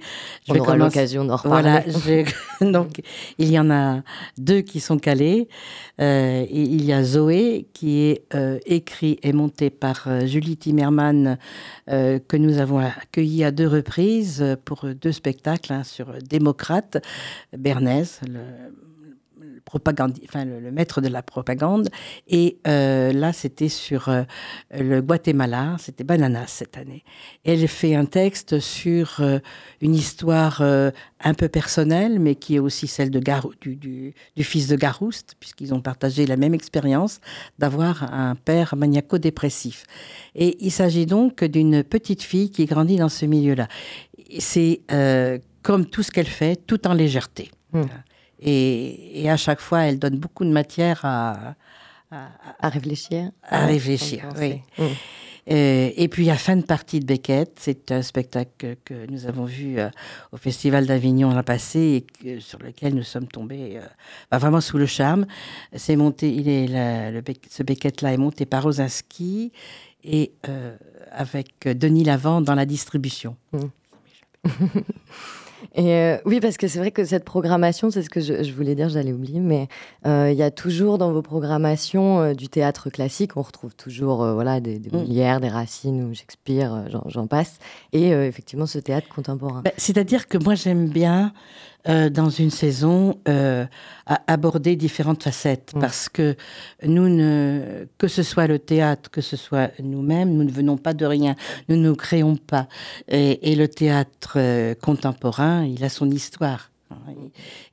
Je 0.47 0.52
On 0.52 0.55
vais 0.55 0.61
aura 0.61 0.73
commencer- 0.73 0.97
l'occasion 0.97 1.25
d'en 1.25 1.37
reparler. 1.37 1.81
Voilà, 1.93 2.25
donc 2.73 3.02
il 3.38 3.50
y 3.50 3.59
en 3.59 3.71
a 3.71 4.02
deux 4.38 4.61
qui 4.61 4.81
sont 4.81 4.99
calés. 4.99 5.49
Euh, 6.00 6.45
et 6.49 6.62
il 6.62 6.85
y 6.85 6.93
a 6.93 7.02
Zoé 7.02 7.69
qui 7.73 8.00
est 8.00 8.23
euh, 8.35 8.59
écrit 8.66 9.19
et 9.23 9.33
monté 9.33 9.71
par 9.71 10.09
Julie 10.26 10.57
Timmerman 10.57 11.38
euh, 11.90 12.19
que 12.19 12.37
nous 12.37 12.59
avons 12.59 12.78
accueilli 12.78 13.45
à 13.45 13.50
deux 13.50 13.66
reprises 13.69 14.45
pour 14.64 14.87
deux 15.00 15.12
spectacles 15.12 15.73
hein, 15.73 15.85
sur 15.85 16.12
Démocrate, 16.28 16.99
Bernays, 17.57 18.05
le, 18.28 18.40
le 19.66 19.78
propagandi- 19.78 20.23
enfin, 20.25 20.44
le, 20.44 20.61
le 20.61 20.70
maître 20.70 21.00
de 21.00 21.08
la 21.08 21.23
propagande. 21.23 21.88
Et 22.28 22.58
euh, 22.66 23.12
là, 23.12 23.32
c'était 23.32 23.68
sur 23.68 24.08
euh, 24.08 24.23
le 24.73 25.00
Guatemala, 25.00 25.76
c'était 25.78 26.04
Bananas 26.04 26.46
cette 26.49 26.76
année. 26.76 27.04
Elle 27.44 27.66
fait 27.68 27.94
un 27.94 28.04
texte 28.04 28.61
sur 28.61 29.16
euh, 29.20 29.38
une 29.80 29.94
histoire 29.94 30.62
un 30.62 31.35
peu 31.35 31.49
personnelle, 31.49 32.20
mais 32.20 32.35
qui 32.35 32.56
est 32.56 32.58
aussi 32.58 32.87
celle 32.87 33.11
de 33.11 33.18
Garou- 33.20 33.52
du, 33.61 33.76
du- 33.76 34.14
du 34.37 34.44
fils 34.44 34.68
de 34.68 34.76
Garouste, 34.76 35.35
puisqu'ils 35.40 35.75
ont 35.75 35.80
partagé 35.80 36.26
la 36.26 36.37
même 36.37 36.54
expérience 36.54 37.20
d'avoir 37.58 38.12
un 38.14 38.35
père 38.35 38.76
maniaco-dépressif. 38.76 39.85
Et 40.35 40.56
il 40.64 40.70
s'agit 40.70 41.06
donc 41.06 41.42
d'une 41.44 41.82
petite 41.82 42.23
fille 42.23 42.50
qui 42.50 42.64
grandit 42.66 42.96
dans 42.96 43.08
ce 43.08 43.26
milieu-là. 43.26 43.68
C'est 44.38 44.80
comme 45.62 45.87
tout 45.87 46.02
ce 46.02 46.11
qu'elle 46.11 46.26
fait, 46.26 46.56
tout 46.66 46.87
en 46.87 46.94
légèreté. 46.94 47.50
Hmm. 47.73 47.82
Et, 48.40 49.23
et 49.23 49.31
à 49.31 49.37
chaque 49.37 49.61
fois, 49.61 49.81
elle 49.83 49.99
donne 49.99 50.16
beaucoup 50.19 50.45
de 50.45 50.50
matière 50.52 51.00
à, 51.05 51.55
à- 52.11 52.28
À 52.61 52.69
réfléchir. 52.69 53.31
À 53.43 53.66
réfléchir, 53.66 54.25
à 54.35 54.38
oui. 54.38 54.61
Hum. 54.78 54.87
euh, 55.50 55.90
et 55.97 56.09
puis, 56.09 56.28
a 56.31 56.37
Fin 56.37 56.57
de 56.57 56.62
partie 56.62 57.00
de 57.00 57.07
Beckett. 57.07 57.52
C'est 57.59 57.90
un 57.93 58.02
spectacle 58.02 58.50
que, 58.59 58.76
que 58.85 59.07
nous 59.11 59.26
avons 59.26 59.45
vu 59.45 59.78
euh, 59.78 59.88
au 60.33 60.37
Festival 60.37 60.87
d'Avignon 60.87 61.33
l'an 61.33 61.43
passé 61.43 61.78
et 61.81 62.00
que- 62.02 62.40
sur 62.40 62.59
lequel 62.59 62.95
nous 62.95 63.02
sommes 63.05 63.26
tombés 63.28 63.78
euh, 63.78 63.87
bah, 64.31 64.38
vraiment 64.38 64.61
sous 64.61 64.76
le 64.78 64.87
charme. 64.87 65.26
C'est 65.75 65.97
monté, 65.97 66.33
il 66.33 66.49
est 66.49 66.66
la- 66.66 67.11
le 67.11 67.21
Beck- 67.23 67.47
ce 67.50 67.62
Beckett-là 67.62 68.12
est 68.12 68.16
monté 68.19 68.45
par 68.47 68.64
Rosinski 68.64 69.52
et 70.05 70.33
avec 71.11 71.66
Denis 71.66 72.05
Lavant 72.05 72.40
dans 72.40 72.55
la 72.55 72.66
distribution. 72.66 73.37
Et 75.78 75.92
euh, 75.92 76.16
oui, 76.25 76.40
parce 76.40 76.56
que 76.56 76.68
c'est 76.68 76.78
vrai 76.78 76.90
que 76.90 77.04
cette 77.04 77.25
programmation, 77.25 77.90
c'est 77.90 78.02
ce 78.02 78.09
que 78.09 78.21
je, 78.21 78.42
je 78.42 78.52
voulais 78.52 78.75
dire, 78.75 78.88
j'allais 78.88 79.12
oublier, 79.12 79.40
mais 79.40 79.68
euh, 80.06 80.30
il 80.33 80.37
y 80.38 80.42
a 80.42 80.50
toujours 80.50 80.97
dans 80.97 81.12
vos 81.12 81.21
programmations 81.23 82.21
euh, 82.21 82.33
du 82.35 82.49
théâtre 82.49 82.88
classique, 82.88 83.37
on 83.37 83.42
retrouve 83.42 83.75
toujours 83.75 84.26
voilà, 84.33 84.61
des, 84.61 84.78
des 84.78 84.88
Mm. 84.90 84.97
Molières, 85.00 85.40
des 85.40 85.49
Racine 85.49 86.02
ou 86.09 86.14
Shakespeare, 86.14 86.87
j'en- 87.09 87.26
passe, 87.26 87.59
et 87.92 88.09
effectivement 88.11 88.66
ce 88.66 88.78
théâtre 88.78 89.09
contemporain. 89.14 89.62
Ben, 89.64 89.73
C'est-à-dire 89.76 90.28
que 90.28 90.38
moi, 90.38 90.54
j'aime 90.54 90.88
bien, 90.88 91.33
euh, 91.88 92.11
dans 92.11 92.31
une 92.31 92.50
saison, 92.50 93.19
euh, 93.28 93.64
a- 94.07 94.23
aborder 94.26 94.76
différentes 94.76 95.23
facettes. 95.23 95.73
Mm. 95.75 95.81
Parce 95.81 96.09
que 96.09 96.37
nous, 96.83 97.09
ne, 97.09 97.87
que 97.99 98.09
ce 98.09 98.23
soit 98.23 98.47
le 98.47 98.59
théâtre, 98.59 99.11
que 99.11 99.21
ce 99.21 99.37
soit 99.37 99.71
nous-mêmes, 99.83 100.31
nous 100.35 100.45
ne 100.45 100.50
venons 100.50 100.76
pas 100.76 100.95
de 100.95 101.07
rien. 101.07 101.35
Nous 101.69 101.76
ne 101.76 101.93
créons 101.93 102.37
pas. 102.37 102.69
Et, 103.09 103.52
et 103.52 103.57
le 103.57 103.69
théâtre 103.69 104.35
euh, 104.37 104.75
contemporain, 104.75 105.64
il 105.64 105.83
a 105.85 105.88
son 105.88 106.11
histoire. 106.11 106.71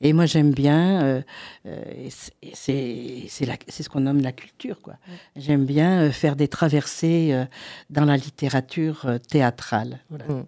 Et 0.02 0.12
moi, 0.12 0.26
j'aime 0.26 0.52
bien, 0.52 1.22
c'est- 2.54 3.28
ce 3.30 3.90
qu'on 3.90 4.00
nomme 4.02 4.22
la 4.22 4.32
culture. 4.32 4.82
quoi. 4.82 4.96
J'aime 5.36 5.66
bien 5.66 6.12
faire 6.12 6.36
des 6.36 6.48
traversées 6.48 7.46
dans 7.92 8.06
la 8.06 8.18
littérature 8.18 9.06
théâtrale. 9.30 10.00
Voilà. 10.10 10.26
Mm. 10.26 10.46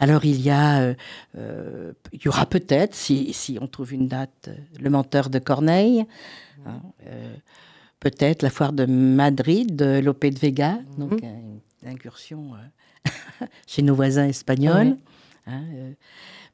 Alors 0.00 0.24
il 0.24 0.40
y 0.40 0.50
a, 0.50 0.80
euh, 0.80 0.94
euh, 1.36 1.92
il 2.12 2.20
y 2.24 2.28
aura 2.28 2.46
peut-être, 2.46 2.94
si, 2.94 3.32
si 3.32 3.58
on 3.60 3.66
trouve 3.66 3.92
une 3.92 4.08
date, 4.08 4.48
euh, 4.48 4.54
le 4.80 4.90
menteur 4.90 5.30
de 5.30 5.38
Corneille, 5.38 6.04
hein, 6.66 6.80
euh, 7.06 7.34
peut-être 8.00 8.42
la 8.42 8.50
foire 8.50 8.72
de 8.72 8.86
Madrid, 8.86 9.74
de 9.74 9.98
Lope 10.00 10.24
de 10.26 10.38
Vega, 10.38 10.78
donc 10.98 11.12
Mhm. 11.12 11.18
euh, 11.24 11.56
une 11.82 11.88
incursion 11.88 12.52
chez 13.66 13.82
nos 13.82 13.94
voisins 13.94 14.26
espagnols. 14.28 14.96
hein, 15.46 15.62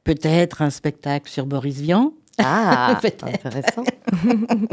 peut-être 0.05 0.63
un 0.63 0.71
spectacle 0.71 1.29
sur 1.31 1.47
Boris 1.47 1.81
Vian. 1.81 2.13
Ah, 2.39 3.01
intéressant. 3.23 3.85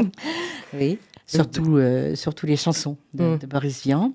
Oui. 0.74 0.98
Surtout, 1.36 1.76
euh, 1.76 2.14
surtout 2.14 2.46
les 2.46 2.56
chansons 2.56 2.96
de, 3.14 3.24
Mm. 3.24 3.38
de 3.38 3.46
Boris 3.46 3.82
Vian. 3.84 4.12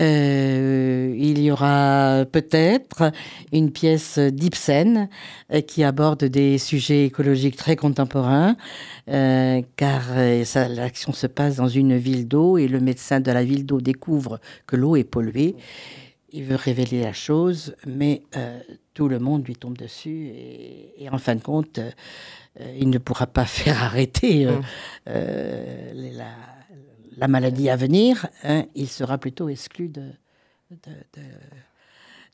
Euh, 0.00 1.14
il 1.18 1.40
y 1.40 1.50
aura 1.50 2.24
peut-être 2.30 3.12
une 3.52 3.70
pièce 3.70 4.18
d'Ibsen 4.18 5.08
euh, 5.52 5.60
qui 5.60 5.84
aborde 5.84 6.24
des 6.24 6.58
sujets 6.58 7.04
écologiques 7.06 7.56
très 7.56 7.76
contemporains, 7.76 8.56
car 9.06 10.02
l'action 10.68 11.12
se 11.12 11.26
passe 11.26 11.56
dans 11.56 11.68
une 11.68 11.96
ville 11.96 12.28
d'eau 12.28 12.58
et 12.58 12.68
le 12.68 12.80
médecin 12.80 13.20
de 13.20 13.30
la 13.32 13.44
ville 13.44 13.66
d'eau 13.66 13.80
découvre 13.80 14.40
que 14.66 14.76
l'eau 14.76 14.96
est 14.96 15.04
polluée. 15.04 15.56
Il 16.32 16.44
veut 16.44 16.56
révéler 16.56 17.02
la 17.02 17.12
chose, 17.12 17.74
mais 17.86 18.22
tout 18.94 19.08
le 19.08 19.18
monde 19.18 19.44
lui 19.44 19.56
tombe 19.56 19.76
dessus 19.76 20.28
et, 20.28 20.94
et 21.04 21.08
en 21.10 21.18
fin 21.18 21.34
de 21.34 21.40
compte, 21.42 21.80
il 22.78 22.90
ne 22.90 22.98
pourra 22.98 23.26
pas 23.26 23.44
faire 23.58 23.82
arrêter 23.82 24.46
euh, 24.46 24.52
Mm. 24.58 24.62
euh, 25.08 25.92
la, 26.16 26.24
la 27.16 27.28
maladie 27.28 27.68
à 27.70 27.76
venir. 27.76 28.26
hein. 28.44 28.64
il 28.74 28.88
sera 28.88 29.18
plutôt 29.18 29.48
exclu 29.48 29.88
de, 29.88 30.02
de, 30.70 30.90
de- 31.16 31.22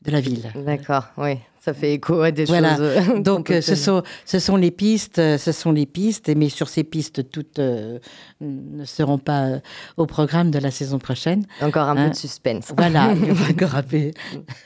de 0.03 0.11
la 0.11 0.21
ville. 0.21 0.43
D'accord, 0.55 1.07
oui, 1.17 1.39
ça 1.59 1.73
fait 1.73 1.93
écho 1.95 2.21
à 2.21 2.29
des 2.31 2.45
Voilà. 2.45 2.77
choses. 2.77 2.81
euh, 3.09 3.19
Donc, 3.19 3.49
euh, 3.49 3.61
ce 3.61 3.73
sont, 3.75 4.03
ce 4.25 4.37
sont 4.37 4.55
les 4.55 4.69
pistes, 4.69 5.17
euh, 5.19 5.37
ce 5.39 5.51
sont 5.51 5.71
les 5.71 5.87
pistes, 5.87 6.29
mais 6.35 6.49
sur 6.49 6.69
ces 6.69 6.83
pistes, 6.83 7.29
toutes 7.31 7.57
euh, 7.59 7.97
ne 8.39 8.85
seront 8.85 9.17
pas 9.17 9.45
euh, 9.47 9.59
au 9.97 10.05
programme 10.05 10.51
de 10.51 10.59
la 10.59 10.69
saison 10.71 10.99
prochaine. 10.99 11.45
Encore 11.61 11.89
un 11.89 11.97
Hein. 11.97 12.03
peu 12.05 12.09
de 12.11 12.15
suspense. 12.15 12.71
Voilà, 12.77 13.13
encore 13.49 13.73
un 13.75 13.83
peu, 13.83 14.11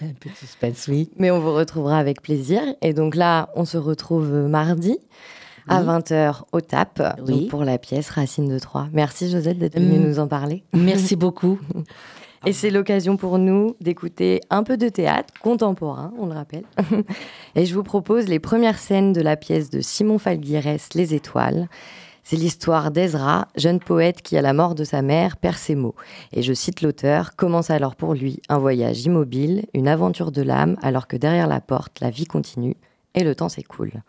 un 0.02 0.14
peu 0.20 0.30
de 0.30 0.36
suspense, 0.36 0.88
oui. 0.90 1.10
Mais 1.18 1.32
on 1.32 1.40
vous 1.40 1.54
retrouvera 1.54 1.98
avec 1.98 2.22
plaisir. 2.22 2.62
Et 2.82 2.94
donc 2.94 3.16
là, 3.16 3.50
on 3.56 3.64
se 3.66 3.78
retrouve 3.78 4.28
mardi 4.50 4.98
à 5.72 5.82
Oui. 5.82 5.88
20h 5.88 6.42
au 6.52 6.62
TAP 6.62 7.02
Oui. 7.26 7.42
donc 7.42 7.50
pour 7.50 7.64
la 7.64 7.78
pièce 7.78 8.10
Racine 8.10 8.48
de 8.50 8.60
Troyes. 8.60 8.88
Merci 8.94 9.30
Josette 9.30 9.58
d'être 9.58 9.80
venue 9.80 10.00
Mm. 10.00 10.08
nous 10.08 10.20
en 10.20 10.28
parler. 10.28 10.64
Merci 10.74 11.16
beaucoup. 11.16 11.60
Et 12.46 12.54
c'est 12.54 12.72
l'occasion 12.72 13.18
pour 13.18 13.38
nous 13.38 13.76
d'écouter 13.82 14.42
un 14.50 14.64
peu 14.64 14.76
de 14.76 14.90
théâtre 14.90 15.32
contemporain, 15.44 16.12
on 16.18 16.26
le 16.26 16.34
rappelle. 16.34 16.64
Et 17.56 17.66
je 17.68 17.76
vous 17.76 17.84
propose 17.84 18.28
les 18.28 18.40
premières 18.40 18.80
scènes 18.80 19.14
de 19.14 19.22
la 19.22 19.36
pièce 19.38 19.70
de 19.70 19.80
Simon 19.80 20.18
Falguirès, 20.18 20.90
Les 20.96 21.14
Étoiles. 21.14 21.68
C'est 22.24 22.36
l'histoire 22.38 22.90
d'Ezra, 22.92 23.48
jeune 23.56 23.80
poète 23.80 24.22
qui, 24.24 24.38
à 24.38 24.42
la 24.42 24.54
mort 24.54 24.74
de 24.74 24.84
sa 24.84 25.02
mère, 25.04 25.38
perd 25.38 25.58
ses 25.58 25.76
mots. 25.76 25.96
Et 26.34 26.42
je 26.42 26.54
cite 26.54 26.82
l'auteur, 26.82 27.36
commence 27.36 27.70
alors 27.70 27.96
pour 27.96 28.14
lui 28.16 28.40
un 28.50 28.58
voyage 28.60 29.06
immobile, 29.06 29.66
une 29.76 29.88
aventure 29.88 30.32
de 30.32 30.42
l'âme, 30.42 30.78
alors 30.82 31.08
que 31.08 31.18
derrière 31.18 31.48
la 31.48 31.62
porte, 31.62 32.00
la 32.00 32.10
vie 32.10 32.26
continue 32.26 32.76
et 33.16 33.24
le 33.24 33.36
temps 33.36 33.50
s'écoule. 33.50 34.02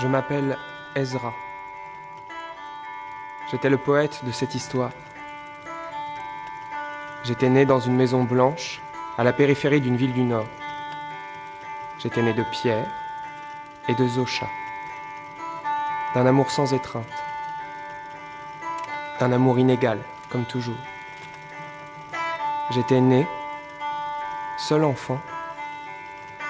Je 0.00 0.06
m'appelle 0.06 0.56
Ezra. 0.96 1.34
J'étais 3.50 3.68
le 3.68 3.76
poète 3.76 4.24
de 4.24 4.32
cette 4.32 4.54
histoire. 4.54 4.92
J'étais 7.22 7.50
né 7.50 7.66
dans 7.66 7.80
une 7.80 7.96
maison 7.96 8.24
blanche 8.24 8.80
à 9.18 9.24
la 9.24 9.34
périphérie 9.34 9.82
d'une 9.82 9.96
ville 9.96 10.14
du 10.14 10.22
Nord. 10.22 10.46
J'étais 11.98 12.22
né 12.22 12.32
de 12.32 12.42
Pierre 12.50 12.86
et 13.88 13.94
de 13.94 14.08
Zocha, 14.08 14.46
d'un 16.14 16.24
amour 16.24 16.50
sans 16.50 16.72
étreinte, 16.72 17.04
d'un 19.18 19.32
amour 19.32 19.58
inégal, 19.58 19.98
comme 20.30 20.46
toujours. 20.46 20.80
J'étais 22.70 23.02
né, 23.02 23.26
seul 24.56 24.82
enfant, 24.82 25.20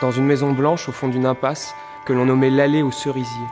dans 0.01 0.13
une 0.13 0.27
maison 0.27 0.53
blanche 0.53 0.89
au 0.89 0.93
fond 0.93 1.09
d'une 1.09 1.27
impasse 1.27 1.75
que 2.05 2.13
l'on 2.13 2.25
nommait 2.27 2.51
l'allée 2.51 2.83
aux 2.83 2.91
cerisiers. 2.91 3.47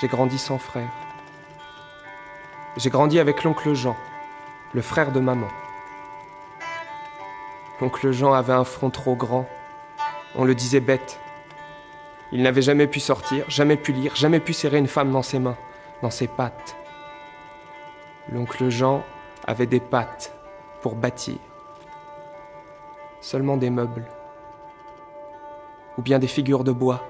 J'ai 0.00 0.08
grandi 0.08 0.38
sans 0.38 0.58
frère. 0.58 0.88
J'ai 2.76 2.90
grandi 2.90 3.18
avec 3.18 3.44
l'oncle 3.44 3.74
Jean, 3.74 3.96
le 4.72 4.80
frère 4.80 5.12
de 5.12 5.20
maman. 5.20 5.48
L'oncle 7.80 8.10
Jean 8.12 8.32
avait 8.32 8.52
un 8.52 8.64
front 8.64 8.90
trop 8.90 9.16
grand. 9.16 9.48
On 10.36 10.44
le 10.44 10.54
disait 10.54 10.80
bête. 10.80 11.18
Il 12.32 12.42
n'avait 12.42 12.62
jamais 12.62 12.86
pu 12.86 13.00
sortir, 13.00 13.44
jamais 13.48 13.76
pu 13.76 13.92
lire, 13.92 14.14
jamais 14.14 14.40
pu 14.40 14.52
serrer 14.52 14.78
une 14.78 14.86
femme 14.86 15.10
dans 15.10 15.22
ses 15.22 15.38
mains, 15.38 15.56
dans 16.02 16.10
ses 16.10 16.28
pattes. 16.28 16.76
L'oncle 18.30 18.68
Jean 18.70 19.02
avait 19.46 19.66
des 19.66 19.80
pattes 19.80 20.32
pour 20.80 20.94
bâtir. 20.94 21.38
Seulement 23.20 23.56
des 23.56 23.70
meubles. 23.70 24.06
Ou 26.00 26.02
bien 26.02 26.18
des 26.18 26.28
figures 26.28 26.64
de 26.64 26.72
bois. 26.72 27.02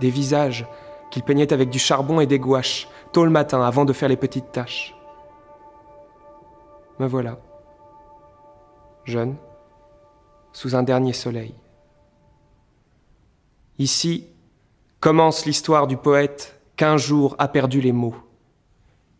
Des 0.00 0.08
visages 0.08 0.66
qu'il 1.10 1.22
peignait 1.22 1.52
avec 1.52 1.68
du 1.68 1.78
charbon 1.78 2.18
et 2.18 2.26
des 2.26 2.38
gouaches, 2.38 2.88
tôt 3.12 3.26
le 3.26 3.30
matin, 3.30 3.62
avant 3.62 3.84
de 3.84 3.92
faire 3.92 4.08
les 4.08 4.16
petites 4.16 4.52
tâches. 4.52 4.96
Me 6.98 7.06
voilà, 7.06 7.38
jeune, 9.04 9.36
sous 10.54 10.74
un 10.74 10.82
dernier 10.82 11.12
soleil. 11.12 11.54
Ici 13.78 14.28
commence 14.98 15.44
l'histoire 15.44 15.86
du 15.86 15.98
poète 15.98 16.58
qu'un 16.74 16.96
jour 16.96 17.36
a 17.38 17.48
perdu 17.48 17.82
les 17.82 17.92
mots. 17.92 18.16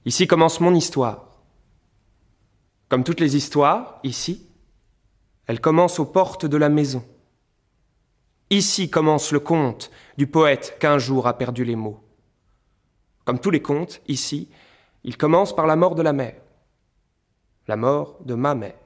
Ici 0.07 0.27
commence 0.27 0.59
mon 0.61 0.75
histoire. 0.75 1.27
Comme 2.89 3.05
toutes 3.05 3.21
les 3.21 3.37
histoires, 3.37 4.01
ici, 4.05 4.49
elle 5.47 5.61
commence 5.61 5.99
aux 5.99 6.07
portes 6.07 6.47
de 6.47 6.57
la 6.57 6.71
maison. 6.71 7.05
Ici 8.51 8.91
commence 8.91 9.33
le 9.33 9.41
conte 9.41 9.91
du 10.17 10.29
poète 10.29 10.77
qu'un 10.79 10.99
jour 10.99 11.27
a 11.27 11.37
perdu 11.37 11.65
les 11.65 11.75
mots. 11.75 12.01
Comme 13.25 13.41
tous 13.41 13.51
les 13.51 13.61
contes, 13.61 14.01
ici, 14.07 14.49
il 15.03 15.17
commence 15.17 15.55
par 15.55 15.67
la 15.67 15.75
mort 15.75 15.97
de 15.97 16.03
la 16.03 16.13
mère. 16.13 16.37
La 17.67 17.77
mort 17.77 18.19
de 18.25 18.35
ma 18.35 18.55
mère. 18.55 18.77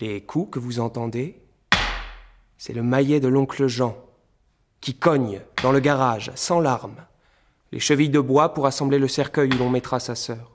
Les 0.00 0.20
coups 0.20 0.50
que 0.50 0.58
vous 0.58 0.80
entendez, 0.80 1.40
c'est 2.58 2.74
le 2.74 2.82
maillet 2.82 3.20
de 3.20 3.28
l'oncle 3.28 3.68
Jean, 3.68 3.96
qui 4.82 4.94
cogne 4.94 5.40
dans 5.62 5.72
le 5.72 5.80
garage, 5.80 6.30
sans 6.34 6.60
larmes, 6.60 7.06
les 7.72 7.80
chevilles 7.80 8.10
de 8.10 8.20
bois 8.20 8.52
pour 8.52 8.66
assembler 8.66 8.98
le 8.98 9.08
cercueil 9.08 9.48
où 9.54 9.56
l'on 9.56 9.70
mettra 9.70 9.98
sa 9.98 10.14
sœur. 10.14 10.50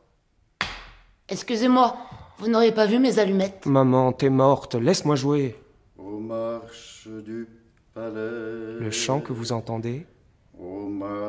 Excusez-moi, 1.30 1.98
vous 2.38 2.48
n'aurez 2.48 2.72
pas 2.72 2.86
vu 2.86 3.00
mes 3.00 3.18
allumettes? 3.18 3.66
Maman, 3.66 4.12
t'es 4.12 4.30
morte, 4.30 4.76
laisse-moi 4.76 5.16
jouer. 5.16 5.56
Aux 5.98 6.20
marches 6.20 7.08
du 7.26 7.48
palais. 7.94 8.80
Le 8.80 8.92
chant 8.92 9.20
que 9.20 9.34
vous 9.34 9.52
entendez, 9.52 10.06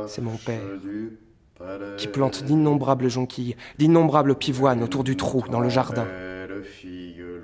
c'est 0.06 0.22
mon 0.22 0.36
père, 0.36 0.62
qui 1.96 2.08
plante 2.08 2.44
d'innombrables 2.44 3.08
jonquilles, 3.08 3.56
d'innombrables 3.78 4.34
pivoines 4.34 4.82
autour 4.82 5.04
du 5.04 5.16
trou 5.16 5.44
dans 5.50 5.60
le 5.60 5.68
jardin. 5.68 6.06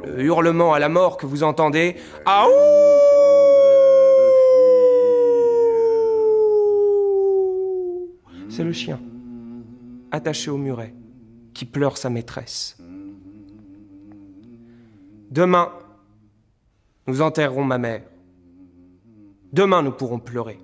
Le 0.07 0.23
hurlement 0.23 0.75
à 0.75 0.79
la 0.79 0.89
mort 0.89 1.17
que 1.17 1.27
vous 1.27 1.43
entendez, 1.43 1.97
ah 2.27 2.47
C'est 8.51 8.63
le 8.63 8.73
chien, 8.73 9.01
attaché 10.13 10.49
au 10.49 10.57
muret, 10.57 10.95
qui 11.55 11.65
pleure 11.65 11.97
sa 11.97 12.09
maîtresse. 12.09 12.77
Demain, 15.33 15.73
nous 17.07 17.23
enterrerons 17.23 17.65
ma 17.65 17.79
mère. 17.79 18.03
Demain, 19.53 19.83
nous 19.83 19.93
pourrons 19.93 20.19
pleurer. 20.19 20.59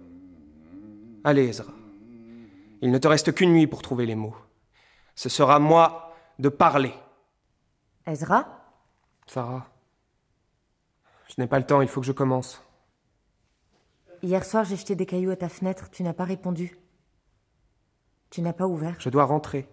Allez, 1.24 1.48
Ezra. 1.48 1.72
Il 2.83 2.90
ne 2.90 2.98
te 2.98 3.09
reste 3.09 3.35
qu'une 3.35 3.53
nuit 3.53 3.66
pour 3.66 3.83
trouver 3.83 4.07
les 4.07 4.14
mots. 4.14 4.35
Ce 5.14 5.29
sera 5.29 5.59
moi 5.59 6.14
de 6.38 6.48
parler. 6.48 6.94
Ezra? 8.07 8.46
Sarah, 9.26 9.68
je 11.29 11.35
n'ai 11.38 11.46
pas 11.46 11.59
le 11.59 11.66
temps, 11.66 11.83
il 11.83 11.88
faut 11.88 12.00
que 12.00 12.07
je 12.07 12.12
commence. 12.12 12.61
Hier 14.22 14.44
soir, 14.44 14.64
j'ai 14.64 14.76
jeté 14.76 14.96
des 14.96 15.07
cailloux 15.07 15.31
à 15.31 15.37
ta 15.37 15.48
fenêtre, 15.48 15.88
tu 15.90 16.03
n'as 16.03 16.14
pas 16.14 16.24
répondu. 16.24 16.76
Tu 18.31 18.42
n'as 18.42 18.53
pas 18.53 18.66
ouvert. 18.66 18.96
Je 18.98 19.09
dois 19.09 19.24
rentrer. 19.24 19.68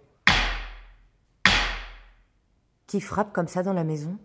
Qui 2.86 3.00
frappe 3.00 3.32
comme 3.32 3.48
ça 3.48 3.62
dans 3.62 3.72
la 3.72 3.84
maison? 3.84 4.18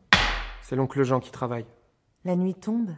C'est 0.62 0.76
l'oncle 0.76 1.04
Jean 1.04 1.20
qui 1.20 1.32
travaille. 1.32 1.66
La 2.26 2.36
nuit 2.36 2.54
tombe 2.56 2.92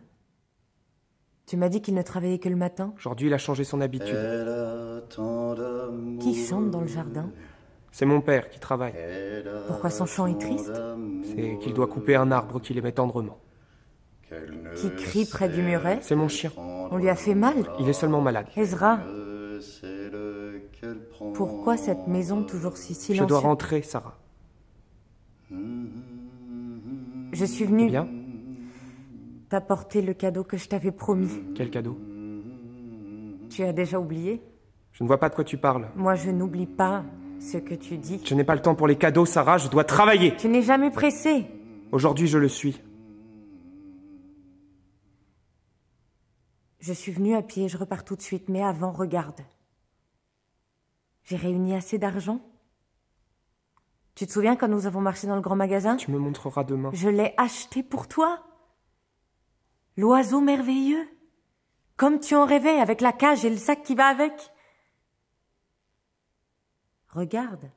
Tu 1.48 1.58
m'as 1.58 1.70
dit 1.70 1.82
qu'il 1.82 1.96
ne 1.96 2.02
travaillait 2.02 2.40
que 2.40 2.50
le 2.50 2.56
matin 2.56 2.94
Aujourd'hui, 2.98 3.28
il 3.28 3.34
a 3.34 3.38
changé 3.38 3.64
son 3.64 3.82
habitude. 3.82 4.16
Elle 4.16 4.48
a 4.48 5.02
tant 5.10 5.56
d'amour. 5.56 6.20
Qui 6.22 6.36
chante 6.46 6.70
dans 6.72 6.82
le 6.82 6.88
jardin? 6.88 7.30
C'est 7.92 8.06
mon 8.06 8.22
père 8.22 8.50
qui 8.50 8.60
travaille. 8.60 8.94
Pourquoi 9.68 9.90
son 9.90 10.06
chant 10.06 10.28
est 10.28 10.40
triste? 10.40 10.72
C'est 11.24 11.58
qu'il 11.60 11.74
doit 11.74 11.88
couper 11.88 12.16
un 12.16 12.32
arbre 12.32 12.60
qu'il 12.60 12.78
aimait 12.78 12.92
tendrement. 12.92 13.38
Qui 14.76 14.94
crie 14.96 15.26
près 15.26 15.48
du 15.50 15.62
muret? 15.62 16.00
C'est 16.02 16.16
mon 16.16 16.28
chien. 16.28 16.52
On 16.58 16.98
lui 16.98 17.10
a 17.10 17.16
fait 17.16 17.36
mal? 17.36 17.56
Il 17.80 17.88
est 17.88 17.94
seulement 17.94 18.22
malade. 18.22 18.48
Ezra, 18.58 19.00
pourquoi 21.34 21.78
cette 21.78 22.08
maison 22.08 22.44
toujours 22.44 22.76
si 22.78 22.94
Je 22.94 23.00
silencieuse? 23.00 23.28
dois 23.28 23.40
rentrer, 23.40 23.82
Sarah. 23.82 24.18
Je 25.50 27.46
suis 27.46 27.66
venue 27.66 27.88
Bien? 27.88 28.08
T'apporter 29.50 30.02
le 30.02 30.14
cadeau 30.14 30.44
que 30.44 30.58
je 30.58 30.68
t'avais 30.68 30.92
promis. 30.92 31.44
Quel 31.56 31.70
cadeau 31.70 31.98
Tu 33.50 33.64
as 33.64 33.74
déjà 33.74 34.00
oublié 34.00 34.42
Je 34.92 35.04
ne 35.04 35.08
vois 35.08 35.20
pas 35.20 35.30
de 35.30 35.36
quoi 35.36 35.44
tu 35.44 35.58
parles. 35.58 35.90
Moi, 35.96 36.16
je 36.16 36.32
n'oublie 36.32 36.68
pas 36.68 37.04
ce 37.40 37.58
que 37.58 37.74
tu 37.76 37.98
dis. 37.98 38.22
Je 38.24 38.34
n'ai 38.36 38.44
pas 38.44 38.56
le 38.56 38.62
temps 38.62 38.76
pour 38.76 38.88
les 38.88 38.98
cadeaux, 38.98 39.26
Sarah, 39.26 39.58
je 39.58 39.68
dois 39.68 39.84
travailler. 39.84 40.36
Tu 40.38 40.48
n'es 40.48 40.62
jamais 40.62 40.90
pressé. 40.92 41.46
Aujourd'hui, 41.92 42.28
je 42.28 42.38
le 42.38 42.48
suis. 42.48 42.82
Je 46.80 46.94
suis 46.94 47.12
venue 47.12 47.36
à 47.36 47.42
pied, 47.42 47.68
je 47.68 47.78
repars 47.78 48.04
tout 48.04 48.16
de 48.16 48.22
suite, 48.22 48.48
mais 48.48 48.62
avant, 48.64 48.92
regarde. 48.92 49.42
J'ai 51.24 51.36
réuni 51.36 51.74
assez 51.74 51.98
d'argent. 51.98 52.40
Tu 54.14 54.28
te 54.28 54.32
souviens 54.32 54.56
quand 54.56 54.68
nous 54.68 54.86
avons 54.86 55.02
marché 55.02 55.28
dans 55.28 55.36
le 55.36 55.42
grand 55.42 55.56
magasin? 55.56 55.98
Tu 55.98 56.12
me 56.12 56.20
montreras 56.20 56.64
demain. 56.64 56.92
Je 56.94 57.10
l'ai 57.10 57.34
acheté 57.38 57.84
pour 57.84 58.08
toi. 58.08 58.40
L'oiseau 59.98 60.42
merveilleux. 60.42 61.08
Comme 61.98 62.20
tu 62.20 62.36
en 62.36 62.46
rêvais, 62.46 62.80
avec 62.80 63.00
la 63.02 63.14
cage 63.14 63.46
et 63.46 63.50
le 63.50 63.58
sac 63.58 63.84
qui 63.84 63.96
va 63.96 64.08
avec. 64.08 64.34
Regarde. 67.10 67.72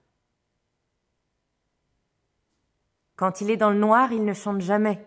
Quand 3.15 3.41
il 3.41 3.51
est 3.51 3.57
dans 3.57 3.71
le 3.71 3.79
noir, 3.79 4.13
il 4.13 4.25
ne 4.25 4.35
chante 4.35 4.61
jamais. 4.61 5.05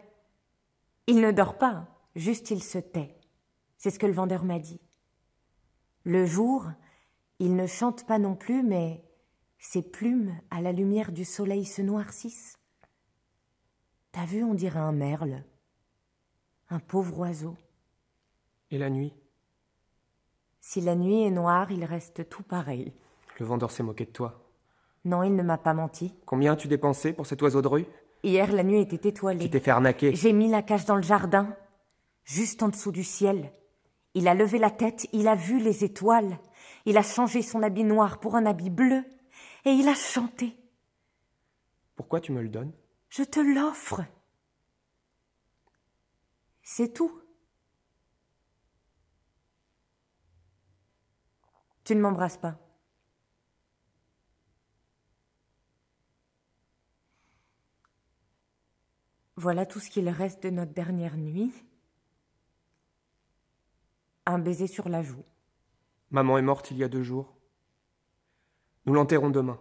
Il 1.08 1.20
ne 1.20 1.32
dort 1.32 1.58
pas, 1.58 1.88
juste 2.16 2.52
il 2.52 2.64
se 2.64 2.78
tait. 2.78 3.18
C'est 3.78 3.90
ce 3.90 4.00
que 4.00 4.06
le 4.06 4.14
vendeur 4.14 4.44
m'a 4.44 4.60
dit. 4.60 4.80
Le 6.04 6.26
jour, 6.26 6.70
il 7.40 7.56
ne 7.56 7.68
chante 7.68 8.06
pas 8.06 8.20
non 8.20 8.36
plus, 8.36 8.64
mais 8.64 9.04
ses 9.60 9.82
plumes, 9.82 10.38
à 10.50 10.62
la 10.62 10.72
lumière 10.72 11.12
du 11.12 11.26
soleil, 11.26 11.66
se 11.66 11.82
noircissent. 11.82 12.58
T'as 14.12 14.26
vu, 14.26 14.44
on 14.44 14.54
dirait 14.54 14.80
un 14.80 14.92
merle. 14.92 15.44
Un 16.72 16.80
pauvre 16.80 17.20
oiseau. 17.20 17.58
Et 18.72 18.78
la 18.78 18.90
nuit? 18.90 19.14
Si 20.62 20.80
la 20.80 20.96
nuit 20.96 21.24
est 21.24 21.30
noire, 21.32 21.70
il 21.70 21.84
reste 21.84 22.30
tout 22.30 22.44
pareil. 22.44 22.94
Le 23.40 23.46
vendeur 23.46 23.72
s'est 23.72 23.84
moqué 23.84 24.06
de 24.06 24.12
toi. 24.12 24.48
Non, 25.04 25.22
il 25.22 25.36
ne 25.36 25.44
m'a 25.44 25.58
pas 25.58 25.74
menti. 25.74 26.14
Combien 26.26 26.54
as-tu 26.54 26.70
dépensé 26.70 27.12
pour 27.12 27.26
cet 27.26 27.42
oiseau 27.42 27.62
de 27.62 27.68
rue? 27.68 27.86
Hier, 28.24 28.54
la 28.54 28.64
nuit 28.64 28.80
était 28.80 29.10
étoilée. 29.10 29.44
Tu 29.44 29.50
t'es 29.50 29.60
fait 29.60 29.72
arnaquer. 29.72 30.16
J'ai 30.16 30.32
mis 30.32 30.50
la 30.50 30.62
cage 30.62 30.86
dans 30.86 30.96
le 30.96 31.02
jardin, 31.02 31.54
juste 32.24 32.64
en 32.64 32.70
dessous 32.70 32.94
du 32.94 33.04
ciel. 33.04 33.52
Il 34.14 34.30
a 34.30 34.34
levé 34.34 34.58
la 34.58 34.72
tête, 34.72 35.08
il 35.12 35.28
a 35.28 35.36
vu 35.36 35.60
les 35.60 35.84
étoiles. 35.84 36.40
Il 36.86 36.98
a 36.98 37.04
changé 37.04 37.42
son 37.42 37.64
habit 37.64 37.84
noir 37.84 38.22
pour 38.22 38.38
un 38.38 38.46
habit 38.46 38.70
bleu. 38.70 39.04
Et 39.66 39.72
il 39.72 39.90
a 39.90 39.96
chanté. 39.96 40.56
Pourquoi 41.98 42.22
tu 42.22 42.32
me 42.32 42.42
le 42.42 42.50
donnes? 42.50 42.72
Je 43.10 43.24
te 43.24 43.42
l'offre. 43.42 44.06
C'est 46.74 46.94
tout. 46.94 47.22
Tu 51.84 51.94
ne 51.98 52.00
m'embrasses 52.00 52.38
pas. 52.38 52.58
Voilà 59.36 59.66
tout 59.66 59.82
ce 59.82 59.90
qu'il 59.90 60.08
reste 60.08 60.44
de 60.44 60.50
notre 60.50 60.72
dernière 60.72 61.18
nuit. 61.18 61.52
Un 64.26 64.40
baiser 64.40 64.68
sur 64.68 64.88
la 64.88 65.02
joue. 65.02 65.26
Maman 66.10 66.38
est 66.38 66.42
morte 66.42 66.72
il 66.72 66.78
y 66.78 66.86
a 66.86 66.88
deux 66.88 67.04
jours. 67.04 67.36
Nous 68.86 68.94
l'enterrons 68.94 69.30
demain. 69.30 69.60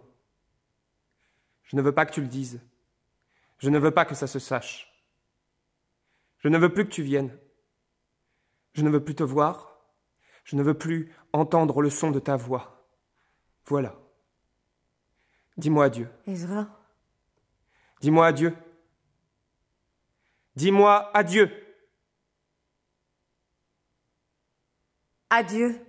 Je 1.63 1.75
ne 1.75 1.81
veux 1.81 1.93
pas 1.93 2.05
que 2.05 2.13
tu 2.13 2.21
le 2.21 2.29
dises. 2.29 2.61
Je 3.57 3.69
ne 3.69 3.79
veux 3.79 3.91
pas 3.91 4.05
que 4.05 4.15
ça 4.15 4.27
se 4.27 4.39
sache. 4.39 4.90
Je 6.41 6.49
ne 6.49 6.57
veux 6.57 6.73
plus 6.73 6.85
que 6.85 6.91
tu 6.91 7.03
viennes. 7.03 7.37
Je 8.73 8.83
ne 8.83 8.89
veux 8.89 9.03
plus 9.03 9.15
te 9.15 9.23
voir. 9.23 9.79
Je 10.43 10.55
ne 10.55 10.63
veux 10.63 10.77
plus 10.77 11.13
entendre 11.33 11.81
le 11.81 11.89
son 11.89 12.11
de 12.11 12.19
ta 12.19 12.35
voix. 12.35 12.87
Voilà. 13.65 13.95
Dis-moi 15.57 15.85
adieu. 15.85 16.09
Ezra, 16.25 16.67
Dis-moi 18.01 18.25
adieu. 18.25 18.55
Dis-moi 20.55 21.11
adieu. 21.15 21.51
adieu. 25.29 25.79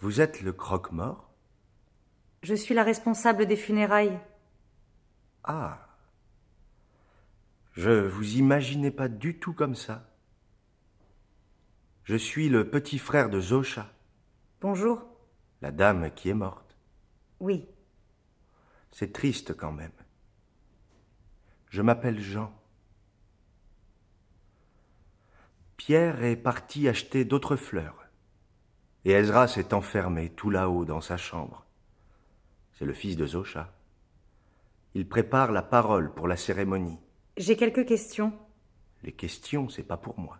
Vous 0.00 0.20
êtes 0.20 0.42
le 0.42 0.52
croque-mort? 0.52 1.28
Je 2.42 2.54
suis 2.54 2.74
la 2.74 2.84
responsable 2.84 3.46
des 3.46 3.56
funérailles. 3.56 4.18
Ah. 5.44 5.78
Je 7.72 8.06
vous 8.06 8.36
imaginais 8.36 8.90
pas 8.90 9.08
du 9.08 9.38
tout 9.38 9.52
comme 9.52 9.74
ça. 9.74 10.08
Je 12.04 12.16
suis 12.16 12.48
le 12.48 12.70
petit 12.70 12.98
frère 12.98 13.28
de 13.28 13.40
Zosha, 13.40 13.92
Bonjour. 14.60 15.04
la 15.62 15.70
dame 15.72 16.10
qui 16.14 16.28
est 16.30 16.34
morte. 16.34 16.76
Oui. 17.40 17.68
C'est 18.90 19.12
triste 19.12 19.54
quand 19.56 19.72
même. 19.72 19.92
Je 21.68 21.82
m'appelle 21.82 22.20
Jean. 22.20 22.52
Pierre 25.76 26.24
est 26.24 26.36
parti 26.36 26.88
acheter 26.88 27.24
d'autres 27.24 27.56
fleurs. 27.56 28.07
Et 29.08 29.12
Ezra 29.12 29.48
s'est 29.48 29.72
enfermé 29.72 30.28
tout 30.28 30.50
là-haut 30.50 30.84
dans 30.84 31.00
sa 31.00 31.16
chambre. 31.16 31.64
C'est 32.74 32.84
le 32.84 32.92
fils 32.92 33.16
de 33.16 33.24
Zosha. 33.24 33.72
Il 34.92 35.08
prépare 35.08 35.50
la 35.50 35.62
parole 35.62 36.12
pour 36.12 36.28
la 36.28 36.36
cérémonie. 36.36 36.98
J'ai 37.38 37.56
quelques 37.56 37.86
questions. 37.86 38.38
Les 39.02 39.12
questions, 39.12 39.70
c'est 39.70 39.82
pas 39.82 39.96
pour 39.96 40.20
moi. 40.20 40.36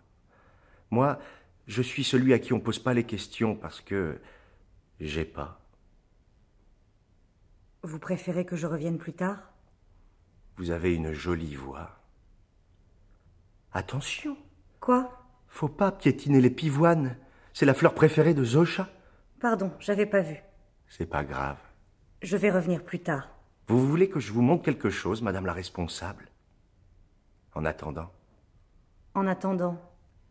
Moi, 0.91 1.17
je 1.65 1.81
suis 1.81 2.03
celui 2.03 2.31
à 2.31 2.37
qui 2.37 2.53
on 2.53 2.59
pose 2.59 2.77
pas 2.77 2.93
les 2.93 3.05
questions 3.05 3.55
parce 3.55 3.81
que 3.81 4.21
j'ai 4.99 5.25
pas. 5.25 5.59
Vous 7.81 7.97
préférez 7.97 8.45
que 8.45 8.55
je 8.55 8.67
revienne 8.67 8.99
plus 8.99 9.13
tard? 9.13 9.51
Vous 10.57 10.69
avez 10.69 10.93
une 10.93 11.11
jolie 11.11 11.55
voix. 11.55 12.03
Attention, 13.73 14.37
Quoi? 14.79 15.25
Faut 15.47 15.69
pas 15.69 15.91
piétiner 15.91 16.39
les 16.39 16.51
pivoines. 16.51 17.17
C'est 17.59 17.65
la 17.65 17.73
fleur 17.73 17.93
préférée 17.93 18.33
de 18.33 18.45
Zosha. 18.45 18.87
Pardon, 19.41 19.73
j'avais 19.81 20.05
pas 20.05 20.21
vu. 20.21 20.37
C'est 20.87 21.05
pas 21.05 21.25
grave. 21.25 21.57
Je 22.21 22.37
vais 22.37 22.51
revenir 22.51 22.85
plus 22.85 22.99
tard. 22.99 23.35
Vous 23.67 23.85
voulez 23.85 24.07
que 24.07 24.21
je 24.21 24.31
vous 24.31 24.41
montre 24.41 24.63
quelque 24.63 24.89
chose, 24.89 25.21
madame 25.21 25.45
la 25.45 25.51
responsable? 25.51 26.29
En 27.53 27.65
attendant 27.65 28.13
En 29.13 29.27
attendant, 29.27 29.77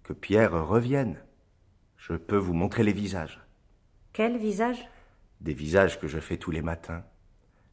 que 0.05 0.15
Pierre 0.15 0.67
revienne, 0.67 1.19
je 1.99 2.15
peux 2.15 2.39
vous 2.39 2.55
montrer 2.55 2.83
les 2.83 2.95
visages. 2.95 3.47
quel 4.15 4.39
visage 4.39 4.89
Des 5.43 5.53
visages 5.53 6.01
que 6.01 6.09
je 6.09 6.21
fais 6.21 6.39
tous 6.39 6.51
les 6.51 6.63
matins. 6.63 7.05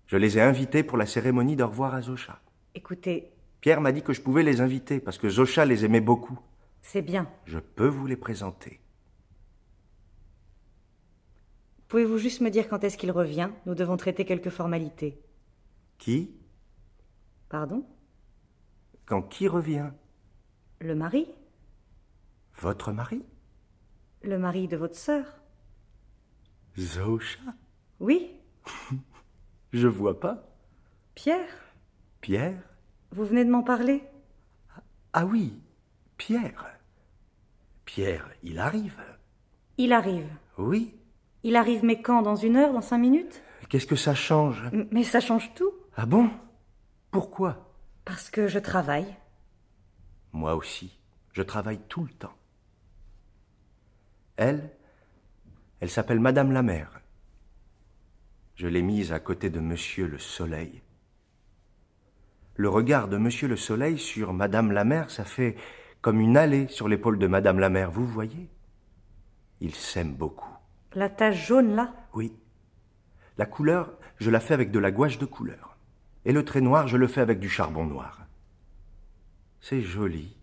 Je 0.06 0.18
les 0.18 0.38
ai 0.38 0.41
invités 0.41 0.84
pour 0.84 0.98
la 0.98 1.06
cérémonie 1.06 1.56
d'au 1.56 1.68
revoir 1.68 1.96
à 1.96 2.02
Zosha. 2.02 2.41
Écoutez, 2.74 3.32
Pierre 3.62 3.80
m'a 3.80 3.94
dit 3.94 4.04
que 4.04 4.12
je 4.12 4.20
pouvais 4.20 4.44
les 4.44 4.60
inviter 4.60 5.00
parce 5.00 5.18
que 5.18 5.30
Zosha 5.30 5.63
les 5.63 5.86
aimait 5.86 6.02
beaucoup. 6.02 6.38
c'est 6.82 7.02
bien. 7.02 7.30
Je 7.46 7.60
peux 7.60 7.88
vous 7.88 8.06
les 8.06 8.18
présenter. 8.18 8.82
Pouvez-vous 11.88 12.17
juste 12.17 12.41
me 12.41 12.50
dire 12.50 12.67
quand 12.67 12.84
est-ce 12.84 12.98
qu'il 12.98 13.12
revient? 13.12 13.50
Nous 13.65 13.76
devons 13.76 13.98
traiter 13.98 14.26
quelques 14.26 14.50
formalités. 14.50 15.21
Qui? 15.98 16.32
Pardon? 17.50 17.86
Quand 19.06 19.21
qui 19.21 19.48
revient? 19.48 19.91
Le 20.80 20.95
mari 20.95 21.28
Votre 22.60 22.91
mari? 22.91 23.24
Le 24.24 24.39
mari 24.39 24.67
de 24.67 24.78
votre 24.78 24.95
sœur 24.95 25.26
Zosha 26.78 27.39
Oui 28.00 28.32
Je 29.74 29.88
vois 29.88 30.19
pas. 30.19 30.50
Pierre 31.13 31.50
Pierre? 32.21 32.62
Vous 33.12 33.26
venez 33.26 33.45
de 33.45 33.52
m'en 33.52 33.62
parler? 33.63 34.04
Ah 35.13 35.26
oui, 35.26 35.54
Pierre. 36.17 36.65
Pierre, 37.86 38.30
il 38.43 38.58
arrive. 38.58 39.00
Il 39.78 39.93
arrive. 39.93 40.28
Oui. 40.58 40.95
Il 41.45 41.55
arrive 41.55 41.86
mais 41.86 42.01
quand 42.01 42.23
Dans 42.23 42.36
une 42.36 42.55
heure 42.58 42.73
Dans 42.73 42.81
cinq 42.81 42.97
minutes? 42.97 43.43
Qu'est-ce 43.69 43.86
que 43.88 43.95
ça 43.95 44.15
change? 44.15 44.63
M- 44.73 44.88
Mais 44.91 45.03
ça 45.03 45.19
change 45.19 45.53
tout. 45.53 45.71
Ah 45.95 46.05
bon? 46.08 46.29
Pourquoi? 47.12 47.71
Parce 48.03 48.29
que 48.31 48.47
je 48.47 48.58
travaille. 48.60 49.15
Moi 50.34 50.55
aussi. 50.55 50.99
Je 51.34 51.43
travaille 51.43 51.79
tout 51.88 52.03
le 52.03 52.10
temps. 52.13 52.34
Elle, 54.38 54.69
elle 55.79 55.89
s'appelle 55.89 56.19
Madame 56.19 56.51
la 56.51 56.63
mère. 56.63 56.99
Je 58.55 58.67
l'ai 58.67 58.81
mise 58.81 59.12
à 59.12 59.19
côté 59.19 59.49
de 59.49 59.60
Monsieur 59.60 60.08
le 60.08 60.17
Soleil. 60.17 60.81
Le 62.55 62.69
regard 62.69 63.08
de 63.08 63.17
Monsieur 63.17 63.47
le 63.47 63.58
Soleil 63.58 63.97
sur 63.99 64.34
Madame 64.34 64.71
la 64.71 64.84
mère, 64.84 65.12
ça 65.12 65.25
fait 65.25 65.55
comme 66.01 66.19
une 66.21 66.38
allée 66.38 66.67
sur 66.69 66.88
l'épaule 66.88 67.19
de 67.19 67.27
Madame 67.27 67.60
la 67.60 67.69
mère, 67.69 67.91
vous 67.91 68.08
voyez? 68.08 68.49
Ils 69.62 69.75
s'aiment 69.75 70.15
beaucoup. 70.15 70.55
La 70.95 71.10
tache 71.10 71.47
jaune 71.47 71.75
là? 71.75 71.93
Oui. 72.13 72.34
La 73.38 73.45
couleur, 73.45 73.93
je 74.17 74.31
la 74.31 74.39
fais 74.39 74.53
avec 74.53 74.71
de 74.71 74.79
la 74.79 74.91
gouache 74.91 75.17
de 75.17 75.25
couleur. 75.25 75.77
Et 76.23 76.31
le 76.31 76.45
trait 76.45 76.62
noir, 76.62 76.88
je 76.88 76.95
le 76.95 77.08
fais 77.08 77.19
avec 77.19 77.39
du 77.39 77.49
charbon 77.49 77.86
noir. 77.86 78.25
C'est 79.60 79.81
joli. 79.81 80.38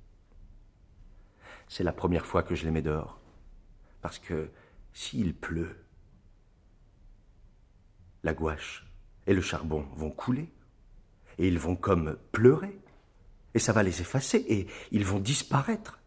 C'est 1.68 1.84
la 1.84 1.92
première 1.92 2.26
fois 2.26 2.42
que 2.42 2.54
je 2.54 2.64
les 2.64 2.70
mets 2.70 2.82
dehors. 2.82 3.18
Parce 4.02 4.18
que 4.18 4.50
s'il 4.92 5.34
pleut, 5.34 5.84
la 8.22 8.34
gouache 8.34 8.86
et 9.26 9.32
le 9.32 9.40
charbon 9.40 9.86
vont 9.96 10.10
couler. 10.10 10.52
Et 11.38 11.48
ils 11.48 11.58
vont 11.58 11.76
comme 11.76 12.18
pleurer. 12.30 12.78
Et 13.54 13.58
ça 13.58 13.72
va 13.72 13.82
les 13.82 14.02
effacer 14.02 14.44
et 14.48 14.66
ils 14.90 15.04
vont 15.04 15.18
disparaître. 15.18 15.98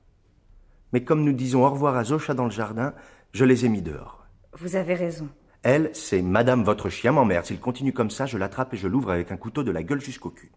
Mais 0.94 1.04
comme 1.04 1.24
nous 1.24 1.34
disons 1.34 1.66
au 1.66 1.70
revoir 1.70 1.96
à 1.96 2.04
Zosha 2.04 2.36
dans 2.36 2.46
le 2.46 2.52
jardin, 2.52 2.94
je 3.34 3.44
les 3.44 3.66
ai 3.66 3.70
mis 3.70 3.82
dehors. 3.82 4.25
Vous 4.60 4.76
avez 4.76 4.96
raison. 4.96 5.30
Elle, 5.64 5.94
c'est 5.94 6.22
Madame 6.22 6.64
votre 6.64 6.90
chien 6.90 7.12
m'emmerde. 7.12 7.46
S'il 7.46 7.60
continue 7.60 7.94
comme 7.94 8.12
ça, 8.12 8.26
je 8.26 8.38
l'attrape 8.38 8.74
et 8.74 8.78
je 8.78 8.88
l'ouvre 8.88 9.12
avec 9.12 9.32
un 9.32 9.38
couteau 9.38 9.64
de 9.64 9.72
la 9.72 9.84
gueule 9.84 10.02
jusqu'au 10.02 10.30
cul. 10.30 10.52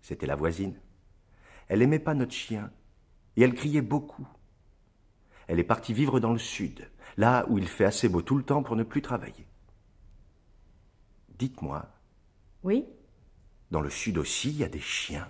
C'était 0.00 0.26
la 0.26 0.36
voisine. 0.36 0.78
Elle 1.68 1.82
aimait 1.82 1.98
pas 1.98 2.14
notre 2.14 2.32
chien. 2.32 2.70
Et 3.36 3.42
elle 3.42 3.54
criait 3.54 3.82
beaucoup. 3.82 4.26
Elle 5.48 5.58
est 5.58 5.64
partie 5.64 5.92
vivre 5.92 6.20
dans 6.20 6.32
le 6.32 6.38
sud, 6.38 6.88
là 7.16 7.44
où 7.48 7.58
il 7.58 7.66
fait 7.66 7.84
assez 7.84 8.08
beau 8.08 8.22
tout 8.22 8.36
le 8.36 8.44
temps 8.44 8.62
pour 8.62 8.76
ne 8.76 8.84
plus 8.84 9.02
travailler. 9.02 9.46
Dites-moi, 11.36 11.86
Oui 12.62 12.86
dans 13.70 13.80
le 13.80 13.90
sud 13.90 14.18
aussi, 14.18 14.50
il 14.50 14.58
y 14.58 14.62
a 14.62 14.68
des 14.68 14.78
chiens. 14.78 15.28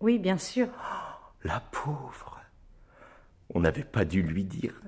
Oui, 0.00 0.18
bien 0.18 0.36
sûr. 0.36 0.66
La 1.44 1.60
pauvre. 1.60 2.40
On 3.50 3.60
n'avait 3.60 3.84
pas 3.84 4.04
dû 4.04 4.20
lui 4.20 4.42
dire. 4.42 4.80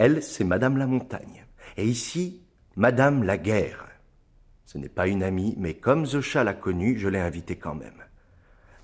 Elle, 0.00 0.22
c'est 0.22 0.44
Madame 0.44 0.78
la 0.78 0.86
Montagne. 0.86 1.44
Et 1.76 1.86
ici, 1.86 2.42
Madame 2.74 3.22
la 3.22 3.36
Guerre. 3.36 3.86
Ce 4.64 4.78
n'est 4.78 4.88
pas 4.88 5.06
une 5.06 5.22
amie, 5.22 5.54
mais 5.58 5.74
comme 5.74 6.06
Zosha 6.06 6.42
l'a 6.42 6.54
connue, 6.54 6.98
je 6.98 7.06
l'ai 7.06 7.18
invitée 7.18 7.58
quand 7.58 7.74
même. 7.74 8.02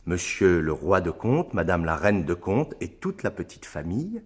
Monsieur 0.05 0.61
le 0.61 0.75
roi 0.75 1.01
de 1.01 1.11
Comte, 1.11 1.55
Madame 1.55 1.87
la 1.87 1.97
reine 1.97 2.27
de 2.27 2.35
Comte 2.35 2.75
et 2.83 2.91
toute 2.91 3.23
la 3.23 3.31
petite 3.31 3.65
famille. 3.65 4.23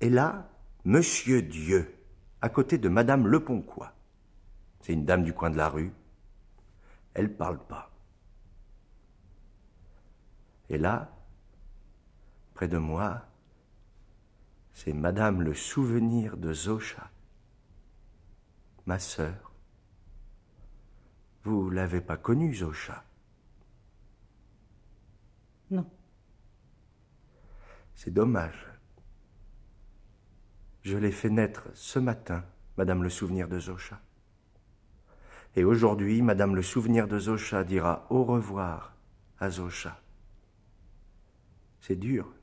Et 0.00 0.10
là, 0.10 0.50
Monsieur 0.84 1.42
Dieu, 1.42 1.94
à 2.42 2.48
côté 2.48 2.76
de 2.76 2.88
Madame 2.88 3.28
Leponquois. 3.28 3.92
C'est 4.80 4.94
une 4.94 5.04
dame 5.04 5.22
du 5.22 5.32
coin 5.32 5.50
de 5.50 5.56
la 5.56 5.68
rue. 5.68 5.92
Elle 7.14 7.32
parle 7.36 7.64
pas. 7.68 7.92
Et 10.70 10.76
là, 10.76 11.12
près 12.54 12.66
de 12.66 12.78
moi, 12.78 13.28
C'est 14.74 14.92
Madame 14.92 15.40
le 15.40 15.54
souvenir 15.54 16.36
de 16.36 16.52
Zocha, 16.52 17.08
ma 18.86 18.98
sœur. 18.98 19.52
Vous 21.44 21.70
l'avez 21.70 22.00
pas 22.00 22.16
connue, 22.16 22.52
Zocha 22.52 23.04
Non. 25.70 25.88
C'est 27.94 28.10
dommage. 28.10 28.66
Je 30.82 30.96
l'ai 30.96 31.12
fait 31.12 31.30
naître 31.30 31.68
ce 31.74 32.00
matin, 32.00 32.44
Madame 32.76 33.04
le 33.04 33.10
souvenir 33.10 33.48
de 33.48 33.60
Zocha. 33.60 34.00
Et 35.54 35.62
aujourd'hui, 35.62 36.20
Madame 36.20 36.56
le 36.56 36.62
souvenir 36.62 37.06
de 37.06 37.20
Zocha 37.20 37.62
dira 37.62 38.08
au 38.10 38.24
revoir 38.24 38.96
à 39.38 39.50
Zocha. 39.50 40.02
C'est 41.80 41.96
dur, 41.96 42.34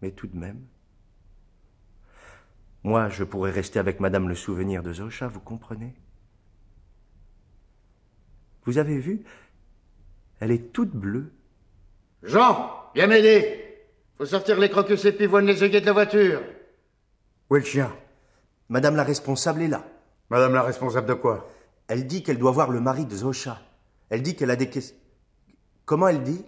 mais 0.00 0.12
tout 0.12 0.26
de 0.26 0.38
même. 0.38 0.66
Moi, 2.86 3.08
je 3.08 3.24
pourrais 3.24 3.50
rester 3.50 3.80
avec 3.80 3.98
Madame 3.98 4.28
le 4.28 4.36
souvenir 4.36 4.80
de 4.80 4.92
Zocha, 4.92 5.26
vous 5.26 5.40
comprenez? 5.40 5.92
Vous 8.64 8.78
avez 8.78 9.00
vu? 9.00 9.24
Elle 10.38 10.52
est 10.52 10.72
toute 10.72 10.92
bleue. 10.92 11.32
Jean, 12.22 12.70
viens 12.94 13.08
m'aider. 13.08 13.82
Faut 14.16 14.24
sortir 14.24 14.60
les 14.60 14.70
crocus 14.70 15.04
et 15.04 15.10
pivoines 15.10 15.46
les 15.46 15.64
œillets 15.64 15.80
de 15.80 15.86
la 15.86 15.94
voiture. 15.94 16.40
Où 17.50 17.56
est 17.56 17.58
le 17.58 17.64
chien? 17.64 17.92
Madame 18.68 18.94
la 18.94 19.02
responsable 19.02 19.62
est 19.62 19.68
là. 19.68 19.84
Madame 20.30 20.54
la 20.54 20.62
responsable 20.62 21.08
de 21.08 21.14
quoi? 21.14 21.50
Elle 21.88 22.06
dit 22.06 22.22
qu'elle 22.22 22.38
doit 22.38 22.52
voir 22.52 22.70
le 22.70 22.80
mari 22.80 23.04
de 23.04 23.16
Zocha. 23.16 23.60
Elle 24.10 24.22
dit 24.22 24.36
qu'elle 24.36 24.52
a 24.52 24.56
des 24.56 24.70
questions. 24.70 24.96
Comment 25.86 26.06
elle 26.06 26.22
dit? 26.22 26.44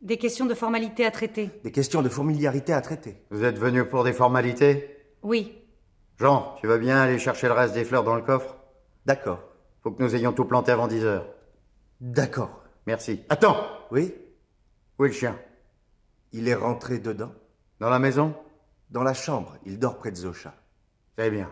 Des 0.00 0.16
questions 0.16 0.46
de 0.46 0.54
formalité 0.54 1.04
à 1.04 1.10
traiter. 1.10 1.50
Des 1.64 1.72
questions 1.72 2.02
de 2.02 2.08
familiarité 2.08 2.72
à 2.72 2.80
traiter. 2.82 3.16
Vous 3.30 3.42
êtes 3.42 3.58
venu 3.58 3.84
pour 3.84 4.04
des 4.04 4.12
formalités? 4.12 4.96
Oui. 5.24 5.58
Jean, 6.22 6.54
tu 6.60 6.68
vas 6.68 6.78
bien 6.78 6.98
aller 6.98 7.18
chercher 7.18 7.48
le 7.48 7.52
reste 7.52 7.74
des 7.74 7.84
fleurs 7.84 8.04
dans 8.04 8.14
le 8.14 8.22
coffre? 8.22 8.56
D'accord. 9.06 9.40
Faut 9.82 9.90
que 9.90 10.00
nous 10.00 10.14
ayons 10.14 10.32
tout 10.32 10.44
planté 10.44 10.70
avant 10.70 10.86
10 10.86 11.04
heures. 11.04 11.26
D'accord. 12.00 12.62
Merci. 12.86 13.24
Attends 13.28 13.56
Oui? 13.90 14.14
Où 15.00 15.04
est 15.04 15.08
le 15.08 15.14
chien? 15.14 15.36
Il 16.30 16.46
est 16.46 16.54
rentré 16.54 17.00
dedans 17.00 17.32
Dans 17.80 17.90
la 17.90 17.98
maison? 17.98 18.36
Dans 18.90 19.02
la 19.02 19.14
chambre. 19.14 19.56
Il 19.66 19.80
dort 19.80 19.98
près 19.98 20.12
de 20.12 20.16
Zocha. 20.16 20.54
Très 21.16 21.28
bien. 21.28 21.50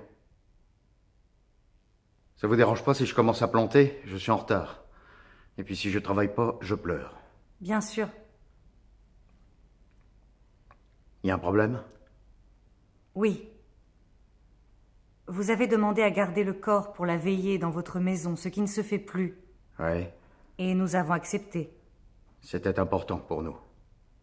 Ça 2.37 2.47
vous 2.47 2.55
dérange 2.55 2.85
pas 2.85 2.95
si 2.95 3.07
je 3.07 3.15
commence 3.17 3.43
à 3.43 3.49
planter? 3.49 4.01
Je 4.05 4.17
suis 4.17 4.31
en 4.31 4.37
retard. 4.37 4.85
Et 5.59 5.65
puis 5.65 5.75
si 5.75 5.91
je 5.91 5.99
travaille 5.99 6.33
pas, 6.33 6.57
je 6.61 6.77
pleure. 6.77 7.19
Bien 7.61 7.81
sûr. 7.81 8.09
Il 11.25 11.27
y 11.27 11.31
a 11.33 11.35
un 11.35 11.39
problème? 11.39 11.83
Oui. 13.17 13.50
Vous 15.31 15.53
avez 15.53 15.69
demandé 15.69 16.03
à 16.03 16.11
garder 16.11 16.43
le 16.43 16.53
corps 16.53 16.93
pour 16.93 17.07
la 17.07 17.17
veillée 17.17 17.57
dans 17.57 17.71
votre 17.71 18.01
maison, 18.01 18.35
ce 18.35 18.49
qui 18.49 18.61
ne 18.61 18.67
se 18.67 18.83
fait 18.83 18.99
plus. 18.99 19.39
Oui. 19.79 20.09
Et 20.59 20.75
nous 20.75 20.97
avons 20.97 21.13
accepté. 21.13 21.71
C'était 22.41 22.81
important 22.81 23.19
pour 23.19 23.41
nous. 23.41 23.57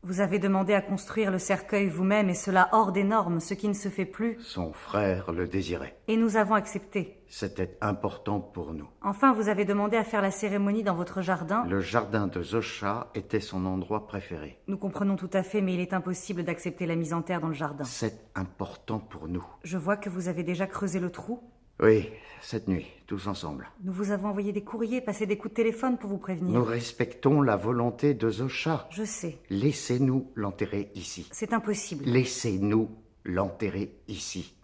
Vous 0.07 0.21
avez 0.21 0.39
demandé 0.39 0.73
à 0.73 0.79
construire 0.79 1.31
le 1.31 1.37
cercueil 1.37 1.89
vous-même, 1.89 2.29
et 2.29 2.33
cela 2.33 2.69
hors 2.71 2.93
des 2.93 3.03
normes, 3.03 3.41
ce 3.41 3.53
qui 3.53 3.67
ne 3.67 3.73
se 3.73 3.89
fait 3.89 4.05
plus. 4.05 4.37
Son 4.39 4.71
frère 4.71 5.33
le 5.33 5.49
désirait. 5.49 5.97
Et 6.07 6.15
nous 6.15 6.37
avons 6.37 6.55
accepté. 6.55 7.17
C'était 7.27 7.77
important 7.81 8.39
pour 8.39 8.73
nous. 8.73 8.87
Enfin, 9.01 9.33
vous 9.33 9.49
avez 9.49 9.65
demandé 9.65 9.97
à 9.97 10.05
faire 10.05 10.21
la 10.21 10.31
cérémonie 10.31 10.81
dans 10.81 10.95
votre 10.95 11.21
jardin. 11.21 11.65
Le 11.65 11.81
jardin 11.81 12.27
de 12.27 12.41
Zosha 12.41 13.11
était 13.15 13.41
son 13.41 13.65
endroit 13.65 14.07
préféré. 14.07 14.57
Nous 14.67 14.77
comprenons 14.77 15.17
tout 15.17 15.29
à 15.33 15.43
fait, 15.43 15.59
mais 15.59 15.73
il 15.73 15.81
est 15.81 15.91
impossible 15.91 16.45
d'accepter 16.45 16.85
la 16.85 16.95
mise 16.95 17.11
en 17.13 17.21
terre 17.21 17.41
dans 17.41 17.49
le 17.49 17.53
jardin. 17.53 17.83
C'est 17.83 18.29
important 18.33 18.99
pour 18.99 19.27
nous. 19.27 19.45
Je 19.65 19.77
vois 19.77 19.97
que 19.97 20.09
vous 20.09 20.29
avez 20.29 20.43
déjà 20.43 20.67
creusé 20.67 21.01
le 21.01 21.09
trou. 21.09 21.41
Oui, 21.79 22.09
cette 22.41 22.67
nuit, 22.67 22.87
tous 23.05 23.27
ensemble. 23.27 23.69
Nous 23.83 23.93
vous 23.93 24.11
avons 24.11 24.29
envoyé 24.29 24.51
des 24.51 24.63
courriers, 24.63 24.99
passé 24.99 25.27
des 25.27 25.37
coups 25.37 25.51
de 25.51 25.57
téléphone 25.57 25.97
pour 25.99 26.09
vous 26.09 26.17
prévenir. 26.17 26.51
Nous 26.51 26.63
respectons 26.63 27.41
la 27.41 27.55
volonté 27.55 28.15
de 28.15 28.29
Zosha. 28.29 28.87
Je 28.89 29.03
sais. 29.03 29.37
Laissez-nous 29.51 30.31
l'enterrer 30.33 30.89
ici. 30.95 31.27
C'est 31.31 31.53
impossible. 31.53 32.03
Laissez-nous 32.05 32.89
l'enterrer 33.25 33.95
ici. 34.07 34.55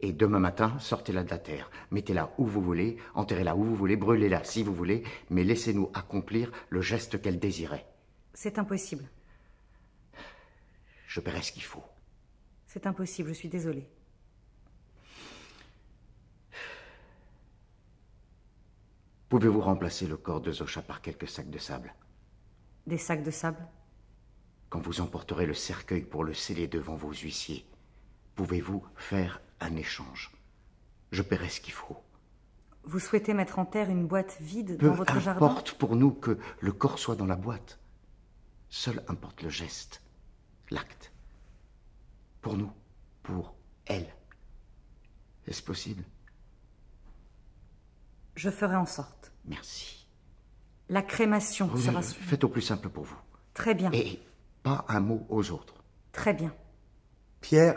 Et 0.00 0.12
demain 0.12 0.40
matin, 0.40 0.76
sortez-la 0.80 1.22
de 1.22 1.30
la 1.30 1.38
terre. 1.38 1.70
Mettez-la 1.92 2.34
où 2.36 2.46
vous 2.46 2.60
voulez, 2.60 2.96
enterrez-la 3.14 3.54
où 3.54 3.62
vous 3.62 3.76
voulez, 3.76 3.96
brûlez-la 3.96 4.42
si 4.42 4.64
vous 4.64 4.74
voulez, 4.74 5.04
mais 5.30 5.44
laissez-nous 5.44 5.88
accomplir 5.94 6.50
le 6.68 6.82
geste 6.82 7.22
qu'elle 7.22 7.38
désirait. 7.38 7.86
C'est 8.34 8.58
impossible. 8.58 9.04
Je 11.06 11.20
paierai 11.20 11.42
ce 11.42 11.52
qu'il 11.52 11.62
faut. 11.62 11.84
C'est 12.66 12.88
impossible, 12.88 13.28
je 13.28 13.34
suis 13.34 13.48
désolée. 13.48 13.88
Pouvez-vous 19.34 19.62
remplacer 19.62 20.06
le 20.06 20.16
corps 20.16 20.40
de 20.40 20.52
Zosha 20.52 20.80
par 20.80 21.02
quelques 21.02 21.26
sacs 21.26 21.50
de 21.50 21.58
sable? 21.58 21.92
Des 22.86 22.98
sacs 22.98 23.24
de 23.24 23.32
sable? 23.32 23.66
Quand 24.68 24.78
vous 24.80 25.00
emporterez 25.00 25.44
le 25.44 25.54
cercueil 25.54 26.02
pour 26.02 26.22
le 26.22 26.32
sceller 26.32 26.68
devant 26.68 26.94
vos 26.94 27.10
huissiers, 27.12 27.66
pouvez-vous 28.36 28.84
faire 28.94 29.40
un 29.58 29.74
échange? 29.74 30.30
Je 31.10 31.20
paierai 31.22 31.48
ce 31.48 31.60
qu'il 31.60 31.72
faut. 31.72 31.96
Vous 32.84 33.00
souhaitez 33.00 33.34
mettre 33.34 33.58
en 33.58 33.64
terre 33.64 33.90
une 33.90 34.06
boîte 34.06 34.36
vide 34.40 34.78
Peu 34.78 34.86
dans 34.86 34.94
votre 34.94 35.18
jardin? 35.18 35.44
importe 35.44 35.72
pour 35.72 35.96
nous 35.96 36.12
que 36.12 36.38
le 36.60 36.70
corps 36.70 37.00
soit 37.00 37.16
dans 37.16 37.26
la 37.26 37.34
boîte. 37.34 37.80
Seul 38.68 39.02
importe 39.08 39.42
le 39.42 39.48
geste, 39.48 40.00
l'acte. 40.70 41.10
Pour 42.40 42.56
nous, 42.56 42.70
pour 43.24 43.56
elle. 43.86 44.14
Est-ce 45.48 45.60
possible? 45.60 46.04
Je 48.34 48.50
ferai 48.50 48.76
en 48.76 48.86
sorte. 48.86 49.32
Merci. 49.46 50.06
La 50.88 51.02
crémation 51.02 51.70
Oui, 51.74 51.82
sera... 51.82 52.02
Faites 52.02 52.44
au 52.44 52.48
plus 52.48 52.62
simple 52.62 52.88
pour 52.88 53.04
vous. 53.04 53.16
Très 53.54 53.74
bien. 53.74 53.90
Et 53.92 54.20
pas 54.62 54.84
un 54.88 55.00
mot 55.00 55.26
aux 55.28 55.50
autres. 55.50 55.74
Très 56.12 56.34
bien. 56.34 56.54
Pierre. 57.40 57.76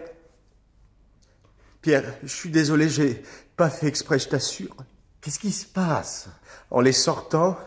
Pierre, 1.82 2.16
je 2.24 2.36
suis 2.36 2.50
désolé, 2.50 2.90
j'ai 2.90 3.24
pas 3.56 3.70
fait 3.70 3.88
exprès, 3.88 4.20
je 4.20 4.30
t'assure. 4.30 4.76
Qu'est-ce 5.22 5.40
qui 5.40 5.52
se 5.52 5.66
passe? 5.66 6.30
En 6.72 6.82
les 6.82 6.92
sortant, 6.92 7.58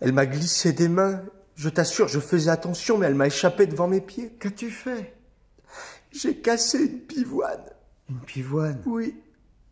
elle 0.00 0.12
m'a 0.12 0.26
glissé 0.26 0.72
des 0.72 0.88
mains. 0.88 1.22
Je 1.56 1.68
t'assure, 1.68 2.08
je 2.08 2.20
faisais 2.20 2.50
attention, 2.50 2.98
mais 2.98 3.06
elle 3.06 3.14
m'a 3.14 3.26
échappé 3.26 3.66
devant 3.66 3.86
mes 3.86 4.00
pieds. 4.00 4.32
Qu'as-tu 4.40 4.70
fait? 4.70 5.16
J'ai 6.10 6.40
cassé 6.40 6.78
une 6.78 7.00
pivoine. 7.00 7.64
Une 8.08 8.20
pivoine? 8.20 8.82
Oui, 8.86 9.20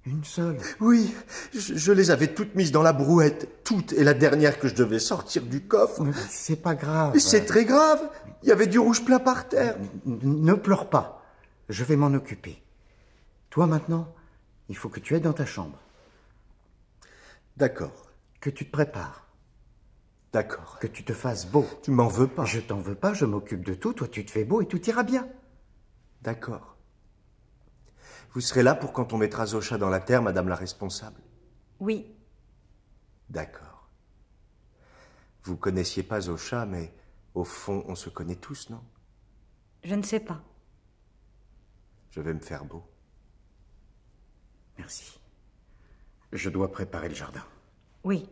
Une 0.09 0.25
seule 0.25 0.57
oui, 0.81 1.15
je, 1.53 1.75
je 1.77 1.93
les 1.93 2.11
avais 2.11 2.29
toutes 2.33 2.55
mises 2.55 2.73
dans 2.73 2.83
la 2.83 2.95
brouette, 2.95 3.63
toutes, 3.63 3.93
et 3.93 4.05
la 4.05 4.15
dernière 4.15 4.59
que 4.59 4.67
je 4.67 4.75
devais 4.75 4.99
sortir 5.01 5.43
du 5.43 5.61
coffre. 5.67 6.03
C'est 6.31 6.63
pas 6.63 6.75
grave. 6.75 7.19
C'est 7.19 7.45
très 7.45 7.67
grave, 7.67 8.01
il 8.43 8.49
y 8.49 8.53
avait 8.53 8.67
du 8.69 8.79
rouge 8.79 9.05
plein 9.05 9.19
par 9.19 9.49
terre. 9.49 9.77
Ne 10.07 10.55
pleure 10.55 10.89
pas. 10.89 11.23
Je 11.69 11.85
vais 11.85 11.97
m'en 11.97 12.15
occuper. 12.15 12.63
Toi 13.51 13.67
maintenant, 13.67 14.15
il 14.71 14.77
faut 14.77 14.89
que 14.89 14.99
tu 15.01 15.15
ailles 15.15 15.21
dans 15.21 15.35
ta 15.35 15.45
chambre. 15.47 15.79
D'accord, 17.59 18.11
Que 18.41 18.49
tu 18.51 18.65
te 18.65 18.71
prépares. 18.73 19.27
d'accord. 20.33 20.79
Que 20.81 20.87
tu 20.87 21.05
te 21.05 21.13
fasses 21.13 21.47
beau. 21.47 21.67
Tu 21.83 21.91
m'en 21.91 22.09
veux 22.09 22.29
pas. 22.29 22.47
Je 22.47 22.61
t'en 22.61 22.79
veux 22.81 22.95
pas, 22.95 23.13
je 23.13 23.27
m'occupe 23.27 23.65
de 23.65 23.75
tout. 23.75 23.93
Toi, 23.93 24.09
tu 24.09 24.25
te 24.25 24.31
fais 24.31 24.45
beau 24.45 24.63
et 24.63 24.67
tout 24.67 24.81
ira 24.89 25.03
bien. 25.03 25.29
D'accord. 26.23 26.78
Vous 28.31 28.41
serez 28.41 28.63
là 28.63 28.75
pour 28.75 28.93
quand 28.93 29.13
on 29.13 29.19
mettra 29.19 29.47
Zocha 29.47 29.79
dans 29.79 29.89
la 29.89 30.01
terre, 30.01 30.23
madame 30.23 30.49
la 30.49 30.55
responsable 30.57 31.21
Oui, 31.81 32.15
D'accord. 33.29 33.89
Vous 35.43 35.57
connaissiez 35.57 36.03
pas 36.03 36.21
Zocha, 36.23 36.67
mais 36.67 36.93
au 37.35 37.45
fond, 37.45 37.85
on 37.87 37.95
se 37.95 38.09
connaît 38.09 38.37
tous, 38.37 38.71
non? 38.71 38.83
Je 39.85 39.95
ne 39.95 40.03
sais 40.03 40.21
pas. 40.21 40.41
Je 42.11 42.21
vais 42.21 42.35
me 42.35 42.41
faire 42.41 42.65
beau. 42.65 42.83
Merci. 44.79 45.21
Je 46.33 46.51
dois 46.51 46.73
préparer 46.73 47.09
le 47.09 47.15
jardin. 47.15 47.45
Oui. 48.05 48.29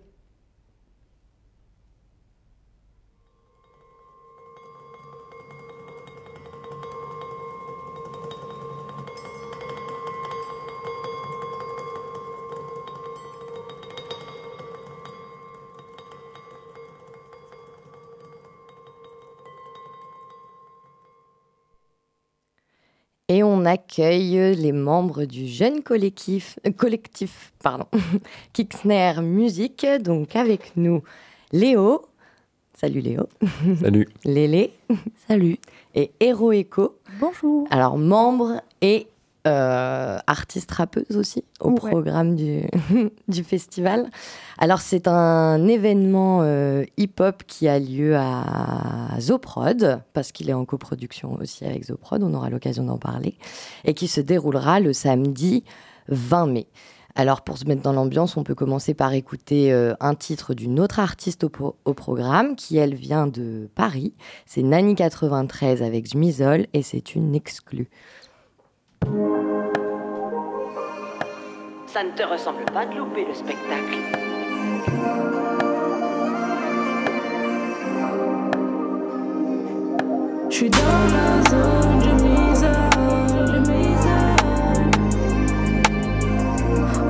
Et 23.36 23.42
on 23.42 23.66
accueille 23.66 24.54
les 24.54 24.72
membres 24.72 25.26
du 25.26 25.46
jeune 25.46 25.82
collectif, 25.82 26.58
euh, 26.66 26.70
collectif 26.70 27.52
pardon, 27.62 27.84
Kixner 28.54 29.20
Musique. 29.20 29.86
Donc 30.00 30.34
avec 30.36 30.74
nous 30.74 31.02
Léo. 31.52 32.06
Salut 32.72 33.00
Léo. 33.00 33.28
Salut. 33.78 34.08
Lélé. 34.24 34.72
Salut. 35.28 35.58
et 35.94 36.12
Hero 36.18 36.50
Echo. 36.50 36.96
Bonjour. 37.20 37.68
Alors, 37.70 37.98
membre 37.98 38.62
et 38.80 39.06
euh, 39.46 40.18
artiste 40.26 40.70
rappeuse 40.72 41.16
aussi 41.16 41.44
au 41.60 41.70
Ouais. 41.70 41.90
programme 41.90 42.34
du, 42.36 42.62
du 43.28 43.44
festival. 43.44 44.10
Alors 44.58 44.80
c'est 44.80 45.06
un 45.08 45.66
événement 45.68 46.40
euh, 46.42 46.84
hip-hop 46.96 47.42
qui 47.46 47.68
a 47.68 47.78
lieu 47.78 48.16
à 48.16 49.16
Zoprod, 49.20 50.00
parce 50.12 50.32
qu'il 50.32 50.50
est 50.50 50.54
en 50.54 50.64
coproduction 50.64 51.34
aussi 51.40 51.64
avec 51.64 51.84
Zoprod, 51.84 52.22
on 52.22 52.34
aura 52.34 52.50
l'occasion 52.50 52.84
d'en 52.84 52.98
parler, 52.98 53.36
et 53.84 53.94
qui 53.94 54.08
se 54.08 54.20
déroulera 54.20 54.80
le 54.80 54.92
samedi 54.92 55.64
20 56.08 56.46
mai. 56.46 56.66
Alors 57.18 57.40
pour 57.40 57.56
se 57.56 57.64
mettre 57.64 57.80
dans 57.80 57.94
l'ambiance, 57.94 58.36
on 58.36 58.44
peut 58.44 58.54
commencer 58.54 58.92
par 58.92 59.14
écouter 59.14 59.72
euh, 59.72 59.94
un 60.00 60.14
titre 60.14 60.52
d'une 60.52 60.78
autre 60.78 61.00
artiste 61.00 61.44
au, 61.44 61.48
pro- 61.48 61.76
au 61.86 61.94
programme, 61.94 62.56
qui 62.56 62.76
elle 62.76 62.94
vient 62.94 63.26
de 63.26 63.70
Paris. 63.74 64.12
C'est 64.44 64.60
Nani93 64.62 65.82
avec 65.82 66.10
Jmisol, 66.10 66.66
et 66.74 66.82
c'est 66.82 67.14
une 67.14 67.34
exclue. 67.34 67.88
Ça 71.86 72.02
ne 72.02 72.10
te 72.16 72.22
ressemble 72.22 72.64
pas 72.72 72.86
de 72.86 72.96
louper 72.96 73.24
le 73.24 73.34
spectacle. 73.34 73.98
Je 80.48 80.54
suis 80.54 80.70
dans 80.70 80.78
la 80.78 81.42
zone, 81.50 82.00
je 82.00 82.10
m'isole, 82.22 82.70
je 83.46 83.58
m'isole. 83.70 84.36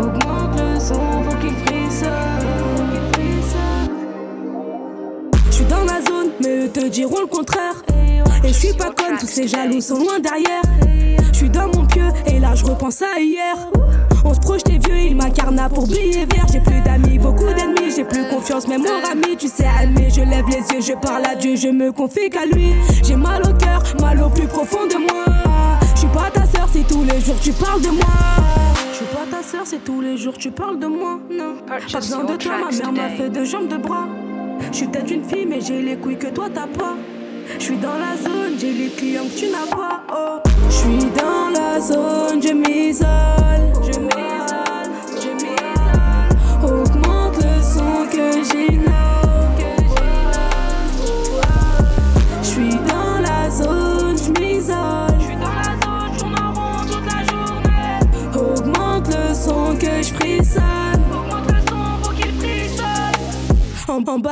Augmente 0.00 0.54
le 0.60 0.80
son, 0.80 1.22
faut 1.22 1.36
qu'il 1.38 1.54
frissonne, 1.54 2.35
mais 6.40 6.66
eux 6.66 6.68
te 6.68 6.86
diront 6.86 7.20
le 7.20 7.26
contraire. 7.26 7.82
Et 8.44 8.48
je 8.48 8.52
suis 8.52 8.74
pas 8.74 8.90
conne, 8.90 9.18
tous 9.18 9.26
ces 9.26 9.48
jaloux 9.48 9.80
sont 9.80 9.98
loin 9.98 10.18
derrière. 10.20 10.62
Je 11.32 11.36
suis 11.36 11.50
dans 11.50 11.68
mon 11.68 11.84
pieu, 11.86 12.06
et 12.26 12.38
là 12.38 12.54
je 12.54 12.64
repense 12.64 13.02
à 13.02 13.20
hier. 13.20 13.56
On 14.24 14.34
se 14.34 14.40
projetait 14.40 14.78
vieux, 14.78 14.98
il 14.98 15.16
m'incarna 15.16 15.68
pour 15.68 15.86
billets 15.86 16.26
verts. 16.26 16.46
J'ai 16.52 16.60
plus 16.60 16.80
d'amis, 16.80 17.18
beaucoup 17.18 17.52
d'ennemis, 17.52 17.92
j'ai 17.94 18.04
plus 18.04 18.26
confiance, 18.28 18.66
même 18.66 18.82
mon 18.82 19.10
ami, 19.10 19.36
tu 19.36 19.48
sais, 19.48 19.66
admis. 19.80 20.10
Je 20.10 20.22
lève 20.22 20.46
les 20.48 20.74
yeux, 20.74 20.80
je 20.80 20.92
parle 20.94 21.26
à 21.26 21.34
Dieu, 21.34 21.56
je 21.56 21.68
me 21.68 21.92
confie 21.92 22.30
qu'à 22.30 22.46
lui. 22.46 22.72
J'ai 23.04 23.16
mal 23.16 23.42
au 23.42 23.52
cœur, 23.54 23.82
mal 24.00 24.20
au 24.22 24.28
plus 24.30 24.46
profond 24.46 24.86
de 24.86 24.96
moi. 24.96 25.24
Je 25.94 26.00
suis 26.00 26.08
pas 26.08 26.30
ta 26.32 26.46
sœur 26.46 26.68
si 26.72 26.82
tous 26.84 27.04
les 27.04 27.20
jours 27.20 27.36
tu 27.40 27.52
parles 27.52 27.80
de 27.80 27.88
moi. 27.88 28.06
Je 28.92 28.96
suis 28.96 29.06
pas 29.06 29.26
ta 29.30 29.42
sœur 29.42 29.66
si 29.66 29.78
tous 29.78 30.00
les 30.00 30.16
jours 30.16 30.36
tu 30.38 30.50
parles 30.50 30.78
de 30.78 30.86
moi. 30.86 31.18
Non, 31.30 31.56
pas 31.66 31.98
besoin 31.98 32.24
de 32.24 32.36
toi, 32.36 32.52
ma 32.58 32.76
mère 32.76 32.92
m'a 32.92 33.16
fait 33.16 33.30
deux 33.30 33.44
jambes 33.44 33.68
de 33.68 33.76
bras. 33.76 34.06
Je 34.70 34.76
suis 34.76 34.86
peut-être 34.86 35.26
fille, 35.26 35.46
mais 35.46 35.60
j'ai 35.60 35.82
les 35.82 35.96
couilles 35.96 36.18
que 36.18 36.28
toi 36.28 36.46
t'as 36.52 36.66
pas. 36.66 36.96
Je 37.58 37.62
suis 37.62 37.76
dans 37.76 37.94
la 37.94 38.16
zone, 38.16 38.58
j'ai 38.58 38.72
les 38.72 38.88
clients 38.88 39.24
que 39.24 39.38
tu 39.38 39.46
n'as 39.48 39.66
pas. 39.74 40.02
Oh, 40.12 40.38
je 40.68 40.74
suis 40.74 41.10
dans 41.16 41.50
la 41.50 41.80
zone, 41.80 42.25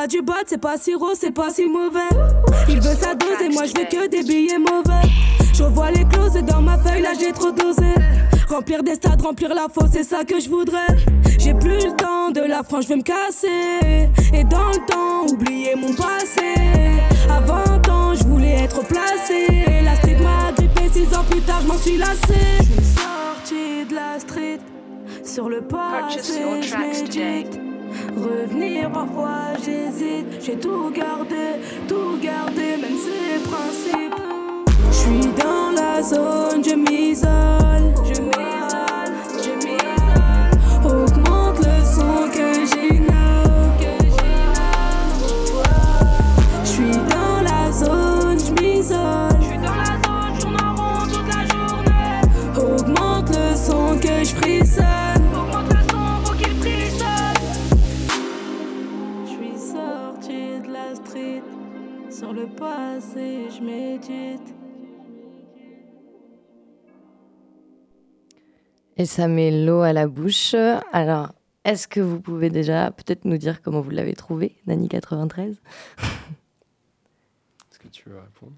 bas 0.05 0.07
du 0.07 0.23
bas, 0.23 0.35
c'est 0.47 0.61
pas 0.61 0.77
si 0.77 0.95
rose, 0.95 1.17
c'est 1.19 1.31
pas 1.31 1.51
si 1.51 1.67
mauvais. 1.67 2.01
Il 2.69 2.81
veut 2.81 2.95
sa 2.95 3.14
dose 3.14 3.40
et 3.43 3.49
moi 3.49 3.64
je 3.64 3.73
veux 3.79 3.87
que 3.87 4.09
des 4.09 4.23
billets 4.23 4.59
mauvais. 4.59 5.09
Je 5.55 5.62
vois 5.64 5.90
les 5.90 6.05
clauses 6.05 6.37
et 6.37 6.43
dans 6.43 6.61
ma 6.61 6.77
feuille 6.77 7.01
là 7.01 7.12
j'ai 7.19 7.33
trop 7.33 7.51
dosé. 7.51 7.95
Remplir 8.49 8.83
des 8.83 8.97
stades, 8.97 9.23
remplir 9.23 9.55
la 9.55 9.67
fosse, 9.73 9.90
c'est 9.93 10.05
ça 10.05 10.25
que 10.25 10.38
je 10.40 10.51
voudrais. 10.51 10.88
J'ai 11.38 11.55
plus 11.55 11.87
le 11.87 11.97
temps 11.97 12.31
de 12.31 12.40
la 12.40 12.62
France, 12.62 12.85
je 12.85 12.88
vais 12.88 12.97
me 12.97 13.03
casser. 13.03 14.11
Et 14.35 14.45
dans 14.45 14.69
le 14.69 14.85
temps, 14.87 15.33
oublier 15.33 15.75
mon 15.75 15.95
passé. 15.95 16.55
20 17.47 17.88
ans, 17.88 18.14
je 18.14 18.25
voulais 18.25 18.64
être 18.64 18.87
placé. 18.87 19.47
La 19.85 19.97
street 19.97 20.19
m'a 20.23 20.53
grippé, 20.53 20.83
6 20.93 21.14
ans 21.17 21.25
plus 21.31 21.40
tard, 21.40 21.61
je 21.62 21.67
m'en 21.69 21.79
suis 21.79 21.97
lassé. 21.97 22.40
Je 22.59 22.64
suis 22.64 22.95
sorti 22.95 23.87
de 23.88 23.95
la 23.95 24.19
street. 24.19 24.59
Sur 25.25 25.49
le 25.49 25.62
passé, 25.62 26.43
je. 26.61 27.74
Revenir 28.17 28.91
parfois 28.91 29.55
j'hésite, 29.65 30.43
j'ai 30.45 30.57
tout 30.57 30.91
gardé, 30.91 31.61
tout 31.89 32.19
gardé, 32.23 32.77
même 32.81 32.99
ses 32.99 33.39
principes. 33.49 34.15
Je 34.91 34.95
suis 34.95 35.33
dans 35.43 35.71
la 35.75 36.03
zone, 36.03 36.63
je 36.65 36.75
m'isole, 36.75 37.95
je 38.05 38.21
m'isole, 38.21 38.54
Je 63.57 63.61
médite. 63.61 64.55
Et 68.96 69.07
ça 69.07 69.29
met 69.29 69.64
l'eau 69.64 69.83
à 69.83 69.92
la 69.92 70.07
bouche. 70.07 70.55
Alors, 70.92 71.33
est-ce 71.64 71.87
que 71.87 72.00
vous 72.00 72.20
pouvez 72.20 72.50
déjà 72.50 72.90
peut-être 72.90 73.27
nous 73.27 73.37
dire 73.37 73.62
comment 73.62 73.81
vous 73.81 73.90
l'avez 73.90 74.14
trouvé, 74.14 74.57
Nani93 74.66 75.50
Est-ce 75.50 75.59
que 77.79 77.88
tu 77.88 78.09
veux 78.09 78.18
répondre? 78.18 78.53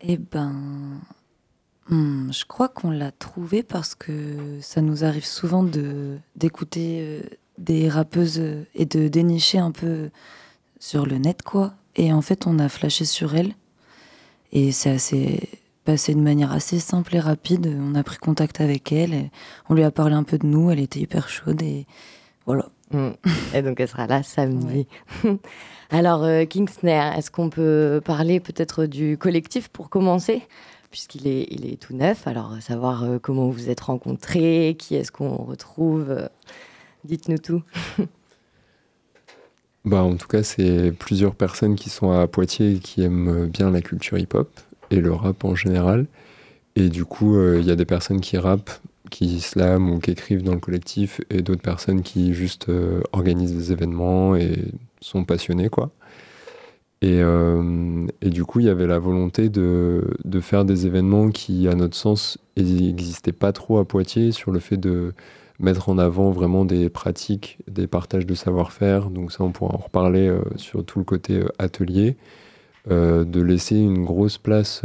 Eh 0.00 0.16
ben, 0.16 1.00
hmm, 1.88 2.32
je 2.32 2.44
crois 2.44 2.68
qu'on 2.68 2.90
l'a 2.90 3.12
trouvé 3.12 3.62
parce 3.62 3.94
que 3.94 4.58
ça 4.60 4.82
nous 4.82 5.04
arrive 5.04 5.24
souvent 5.24 5.62
de 5.62 6.18
d'écouter 6.36 6.98
euh, 7.00 7.22
des 7.58 7.88
rappeuses 7.88 8.42
et 8.74 8.84
de 8.84 9.08
dénicher 9.08 9.58
un 9.58 9.70
peu 9.70 10.10
sur 10.80 11.06
le 11.06 11.18
net, 11.18 11.42
quoi. 11.42 11.74
Et 11.96 12.12
en 12.12 12.22
fait, 12.22 12.46
on 12.46 12.58
a 12.58 12.68
flashé 12.68 13.04
sur 13.04 13.34
elle. 13.34 13.52
Et 14.52 14.72
c'est 14.72 14.90
assez 14.90 15.48
passé 15.84 16.14
de 16.14 16.20
manière 16.20 16.52
assez 16.52 16.78
simple 16.78 17.16
et 17.16 17.20
rapide. 17.20 17.74
On 17.80 17.94
a 17.94 18.02
pris 18.02 18.18
contact 18.18 18.60
avec 18.60 18.92
elle. 18.92 19.14
et 19.14 19.30
on 19.68 19.74
lui 19.74 19.82
a 19.82 19.90
parlé 19.90 20.14
un 20.14 20.22
peu 20.22 20.38
de 20.38 20.46
nous. 20.46 20.70
Elle 20.70 20.80
était 20.80 21.00
hyper 21.00 21.28
chaude 21.28 21.62
et 21.62 21.86
voilà. 22.46 22.68
Mm. 22.92 23.10
Et 23.54 23.62
donc 23.62 23.80
elle 23.80 23.88
sera 23.88 24.06
là 24.06 24.22
samedi. 24.22 24.86
Alors 25.90 26.24
euh, 26.24 26.44
Kingsnare, 26.44 27.16
est-ce 27.18 27.30
qu'on 27.30 27.50
peut 27.50 28.00
parler 28.04 28.40
peut-être 28.40 28.86
du 28.86 29.18
collectif 29.18 29.68
pour 29.68 29.90
commencer? 29.90 30.42
Puisqu'il 30.90 31.26
est, 31.26 31.46
il 31.50 31.72
est 31.72 31.80
tout 31.80 31.94
neuf, 31.94 32.26
alors 32.26 32.52
euh, 32.52 32.60
savoir 32.60 33.04
euh, 33.04 33.18
comment 33.18 33.46
vous 33.46 33.52
vous 33.52 33.70
êtes 33.70 33.80
rencontrés, 33.80 34.76
qui 34.78 34.94
est-ce 34.94 35.10
qu'on 35.10 35.36
retrouve, 35.36 36.10
euh, 36.10 36.28
dites-nous 37.04 37.38
tout. 37.38 37.62
Bah, 39.84 40.02
en 40.04 40.16
tout 40.16 40.28
cas, 40.28 40.42
c'est 40.44 40.92
plusieurs 40.92 41.34
personnes 41.34 41.74
qui 41.74 41.90
sont 41.90 42.12
à 42.12 42.26
Poitiers 42.28 42.76
et 42.76 42.78
qui 42.78 43.02
aiment 43.02 43.46
bien 43.48 43.70
la 43.70 43.82
culture 43.82 44.16
hip-hop 44.18 44.48
et 44.90 45.00
le 45.00 45.12
rap 45.12 45.44
en 45.44 45.54
général. 45.56 46.06
Et 46.76 46.88
du 46.90 47.04
coup, 47.04 47.36
euh, 47.36 47.58
il 47.60 47.66
y 47.66 47.70
a 47.72 47.76
des 47.76 47.86
personnes 47.86 48.20
qui 48.20 48.38
rappent, 48.38 48.70
qui 49.10 49.40
slament 49.40 49.90
ou 49.90 50.00
qui 50.00 50.12
écrivent 50.12 50.42
dans 50.44 50.54
le 50.54 50.60
collectif 50.60 51.20
et 51.30 51.42
d'autres 51.42 51.62
personnes 51.62 52.02
qui 52.02 52.34
juste 52.34 52.68
euh, 52.70 53.02
organisent 53.12 53.54
des 53.54 53.72
événements 53.72 54.36
et 54.36 54.66
sont 55.00 55.24
passionnées, 55.24 55.70
quoi. 55.70 55.90
Et, 57.00 57.20
euh, 57.20 58.06
et 58.20 58.30
du 58.30 58.44
coup, 58.44 58.60
il 58.60 58.66
y 58.66 58.68
avait 58.68 58.86
la 58.86 58.98
volonté 59.00 59.48
de, 59.48 60.04
de 60.24 60.40
faire 60.40 60.64
des 60.64 60.86
événements 60.86 61.30
qui, 61.30 61.66
à 61.66 61.74
notre 61.74 61.96
sens, 61.96 62.38
n'existaient 62.56 63.32
pas 63.32 63.52
trop 63.52 63.78
à 63.78 63.84
Poitiers 63.84 64.30
sur 64.30 64.52
le 64.52 64.60
fait 64.60 64.76
de 64.76 65.12
mettre 65.62 65.88
en 65.88 65.96
avant 65.96 66.30
vraiment 66.30 66.64
des 66.64 66.90
pratiques, 66.90 67.58
des 67.70 67.86
partages 67.86 68.26
de 68.26 68.34
savoir-faire. 68.34 69.08
Donc 69.10 69.32
ça, 69.32 69.44
on 69.44 69.52
pourra 69.52 69.74
en 69.74 69.78
reparler 69.78 70.28
euh, 70.28 70.42
sur 70.56 70.84
tout 70.84 70.98
le 70.98 71.04
côté 71.04 71.38
euh, 71.38 71.48
atelier. 71.58 72.16
Euh, 72.90 73.24
de 73.24 73.40
laisser 73.40 73.76
une 73.76 74.04
grosse 74.04 74.38
place 74.38 74.82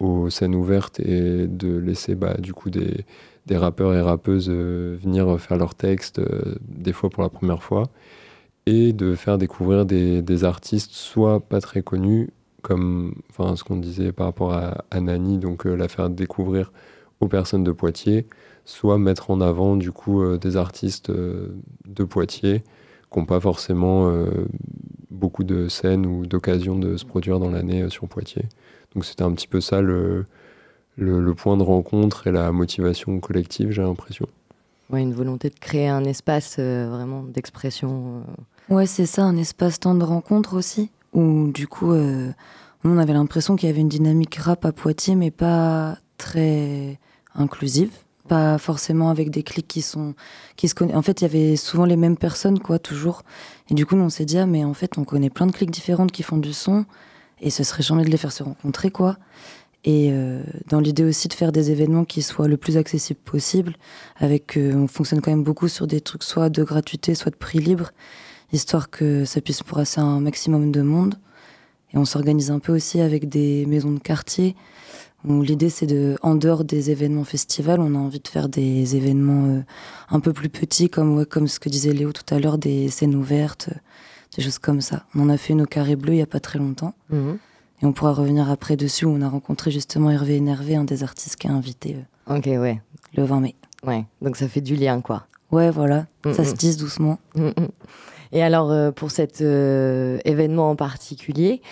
aux 0.00 0.28
scènes 0.28 0.56
ouvertes 0.56 0.98
et 0.98 1.46
de 1.46 1.78
laisser 1.78 2.16
bah, 2.16 2.34
du 2.36 2.52
coup 2.52 2.68
des, 2.68 3.04
rappeurs 3.52 3.94
et 3.94 4.00
rappeuses 4.00 4.50
venir 4.50 5.40
faire 5.40 5.56
leurs 5.56 5.76
textes, 5.76 6.20
des 6.60 6.92
fois 6.92 7.10
pour 7.10 7.22
la 7.22 7.28
première 7.28 7.62
fois, 7.62 7.84
et 8.66 8.92
de 8.92 9.14
faire 9.14 9.38
découvrir 9.38 9.86
des, 9.86 10.44
artistes 10.44 10.90
soit 10.90 11.38
pas 11.38 11.60
très 11.60 11.80
connus, 11.80 12.30
comme 12.62 13.14
ce 13.38 13.62
qu'on 13.62 13.76
disait 13.76 14.10
par 14.10 14.26
rapport 14.26 14.52
à, 14.52 14.84
à 14.90 15.00
Nani, 15.00 15.38
donc 15.38 15.64
la 15.64 15.86
faire 15.86 16.10
découvrir 16.10 16.72
aux 17.20 17.28
personnes 17.28 17.62
de 17.62 17.72
Poitiers, 17.72 18.26
soit 18.68 18.98
mettre 18.98 19.30
en 19.30 19.40
avant 19.40 19.76
du 19.76 19.92
coup 19.92 20.22
euh, 20.22 20.36
des 20.36 20.58
artistes 20.58 21.08
euh, 21.08 21.56
de 21.86 22.04
Poitiers 22.04 22.62
qui 23.10 23.18
n'ont 23.18 23.24
pas 23.24 23.40
forcément 23.40 24.08
euh, 24.10 24.46
beaucoup 25.10 25.42
de 25.42 25.68
scènes 25.68 26.04
ou 26.04 26.26
d'occasions 26.26 26.78
de 26.78 26.98
se 26.98 27.06
produire 27.06 27.38
dans 27.40 27.50
l'année 27.50 27.82
euh, 27.82 27.88
sur 27.88 28.06
Poitiers. 28.08 28.44
Donc 28.94 29.06
c'était 29.06 29.22
un 29.22 29.32
petit 29.32 29.48
peu 29.48 29.62
ça 29.62 29.80
le, 29.80 30.26
le, 30.96 31.18
le 31.18 31.34
point 31.34 31.56
de 31.56 31.62
rencontre 31.62 32.26
et 32.26 32.30
la 32.32 32.52
motivation 32.52 33.18
collective, 33.20 33.70
j'ai 33.70 33.80
l'impression. 33.80 34.26
Ouais, 34.90 35.02
une 35.02 35.14
volonté 35.14 35.48
de 35.48 35.58
créer 35.58 35.88
un 35.88 36.04
espace 36.04 36.56
euh, 36.58 36.88
vraiment 36.90 37.22
d'expression. 37.22 38.22
euh. 38.70 38.74
Ouais, 38.74 38.86
c'est 38.86 39.06
ça, 39.06 39.24
un 39.24 39.36
espace-temps 39.38 39.94
de 39.94 40.04
rencontre 40.04 40.54
aussi, 40.54 40.90
où 41.14 41.50
du 41.50 41.66
coup, 41.66 41.92
euh, 41.92 42.30
on 42.84 42.98
avait 42.98 43.14
l'impression 43.14 43.56
qu'il 43.56 43.70
y 43.70 43.72
avait 43.72 43.80
une 43.80 43.88
dynamique 43.88 44.36
rap 44.36 44.66
à 44.66 44.72
Poitiers, 44.72 45.14
mais 45.14 45.30
pas 45.30 45.96
très 46.18 46.98
inclusive, 47.34 47.92
pas 48.28 48.58
forcément 48.58 49.10
avec 49.10 49.30
des 49.30 49.42
clics 49.42 49.66
qui 49.66 49.82
sont 49.82 50.14
qui 50.56 50.68
se 50.68 50.74
connaissent. 50.74 50.96
En 50.96 51.02
fait, 51.02 51.20
il 51.20 51.24
y 51.24 51.26
avait 51.26 51.56
souvent 51.56 51.84
les 51.84 51.96
mêmes 51.96 52.16
personnes, 52.16 52.60
quoi, 52.60 52.78
toujours. 52.78 53.22
Et 53.70 53.74
du 53.74 53.86
coup, 53.86 53.96
on 53.96 54.10
s'est 54.10 54.24
dit, 54.24 54.38
ah, 54.38 54.46
mais 54.46 54.64
en 54.64 54.74
fait, 54.74 54.98
on 54.98 55.04
connaît 55.04 55.30
plein 55.30 55.46
de 55.46 55.52
clics 55.52 55.70
différentes 55.70 56.12
qui 56.12 56.22
font 56.22 56.36
du 56.36 56.52
son, 56.52 56.84
et 57.40 57.50
ce 57.50 57.64
serait 57.64 57.82
jamais 57.82 58.04
de 58.04 58.10
les 58.10 58.16
faire 58.16 58.32
se 58.32 58.42
rencontrer, 58.42 58.90
quoi. 58.90 59.16
Et 59.84 60.10
euh, 60.12 60.42
dans 60.68 60.80
l'idée 60.80 61.04
aussi 61.04 61.28
de 61.28 61.34
faire 61.34 61.52
des 61.52 61.70
événements 61.70 62.04
qui 62.04 62.22
soient 62.22 62.48
le 62.48 62.56
plus 62.56 62.76
accessibles 62.76 63.20
possible, 63.20 63.76
avec 64.16 64.56
euh, 64.56 64.74
on 64.74 64.88
fonctionne 64.88 65.20
quand 65.20 65.30
même 65.30 65.44
beaucoup 65.44 65.68
sur 65.68 65.86
des 65.86 66.00
trucs 66.00 66.24
soit 66.24 66.50
de 66.50 66.62
gratuité, 66.64 67.14
soit 67.14 67.30
de 67.30 67.36
prix 67.36 67.58
libre, 67.58 67.90
histoire 68.52 68.90
que 68.90 69.24
ça 69.24 69.40
puisse 69.40 69.62
brasser 69.62 70.00
un 70.00 70.20
maximum 70.20 70.72
de 70.72 70.82
monde. 70.82 71.14
Et 71.94 71.96
on 71.96 72.04
s'organise 72.04 72.50
un 72.50 72.58
peu 72.58 72.74
aussi 72.74 73.00
avec 73.00 73.28
des 73.28 73.64
maisons 73.66 73.92
de 73.92 73.98
quartier. 73.98 74.56
L'idée 75.28 75.68
c'est 75.68 75.86
de, 75.86 76.16
en 76.22 76.34
dehors 76.34 76.64
des 76.64 76.90
événements 76.90 77.24
festivals, 77.24 77.80
on 77.80 77.94
a 77.94 77.98
envie 77.98 78.20
de 78.20 78.28
faire 78.28 78.48
des 78.48 78.96
événements 78.96 79.46
euh, 79.46 79.60
un 80.10 80.20
peu 80.20 80.32
plus 80.32 80.48
petits, 80.48 80.88
comme 80.88 81.16
ouais, 81.18 81.26
comme 81.26 81.48
ce 81.48 81.60
que 81.60 81.68
disait 81.68 81.92
Léo 81.92 82.12
tout 82.12 82.34
à 82.34 82.38
l'heure, 82.38 82.56
des 82.56 82.88
scènes 82.88 83.14
ouvertes, 83.14 83.68
euh, 83.70 83.78
des 84.36 84.42
choses 84.42 84.58
comme 84.58 84.80
ça. 84.80 85.04
On 85.14 85.20
en 85.20 85.28
a 85.28 85.36
fait 85.36 85.52
une 85.52 85.62
au 85.62 85.66
Carré 85.66 85.96
Bleu 85.96 86.14
il 86.14 86.18
y 86.18 86.22
a 86.22 86.26
pas 86.26 86.40
très 86.40 86.58
longtemps. 86.58 86.94
Mhm. 87.10 87.38
Et 87.82 87.86
on 87.86 87.92
pourra 87.92 88.12
revenir 88.12 88.50
après 88.50 88.76
dessus 88.76 89.04
où 89.04 89.10
on 89.10 89.20
a 89.20 89.28
rencontré 89.28 89.70
justement 89.70 90.10
Hervé 90.10 90.36
Énervé, 90.36 90.76
un 90.76 90.84
des 90.84 91.02
artistes 91.02 91.36
qui 91.36 91.46
a 91.46 91.52
invité 91.52 91.96
euh, 92.30 92.36
Ok, 92.38 92.46
ouais. 92.46 92.80
le 93.16 93.22
20 93.24 93.40
mai. 93.40 93.54
Ouais, 93.86 94.04
donc 94.22 94.36
ça 94.36 94.48
fait 94.48 94.60
du 94.62 94.76
lien, 94.76 95.00
quoi. 95.02 95.26
Ouais, 95.52 95.70
voilà, 95.70 96.06
ça 96.32 96.42
Mm, 96.42 96.44
se 96.46 96.52
tisse 96.54 96.76
doucement. 96.78 97.18
Mm. 97.36 97.50
Et 98.32 98.42
alors, 98.42 98.70
euh, 98.70 98.90
pour 98.92 99.10
cet 99.10 99.40
événement 99.40 100.70
en 100.70 100.76
particulier, 100.76 101.62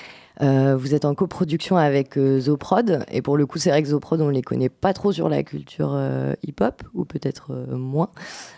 euh, 0.43 0.77
vous 0.77 0.95
êtes 0.95 1.05
en 1.05 1.15
coproduction 1.15 1.77
avec 1.77 2.19
euh, 2.19 2.41
Zoprod. 2.41 3.05
Et 3.11 3.23
pour 3.23 3.37
le 3.37 3.47
coup, 3.47 3.59
c'est 3.59 3.71
vrai 3.71 3.83
que 3.83 3.89
Zoprod, 3.89 4.21
on 4.21 4.29
les 4.29 4.43
connaît 4.43 4.69
pas 4.69 4.93
trop 4.93 5.13
sur 5.13 5.29
la 5.29 5.43
culture 5.43 5.93
euh, 5.95 6.35
hip-hop, 6.43 6.83
ou 6.95 7.05
peut-être 7.05 7.53
euh, 7.53 7.77
moins. 7.77 8.11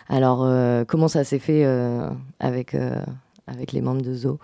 Alors, 0.09 0.47
comment 0.87 1.07
ça 1.07 1.23
s'est 1.23 1.39
fait 1.39 1.65
avec, 2.39 2.75
avec 3.47 3.71
les 3.71 3.81
membres 3.81 4.01
de 4.01 4.13
Zo? 4.13 4.39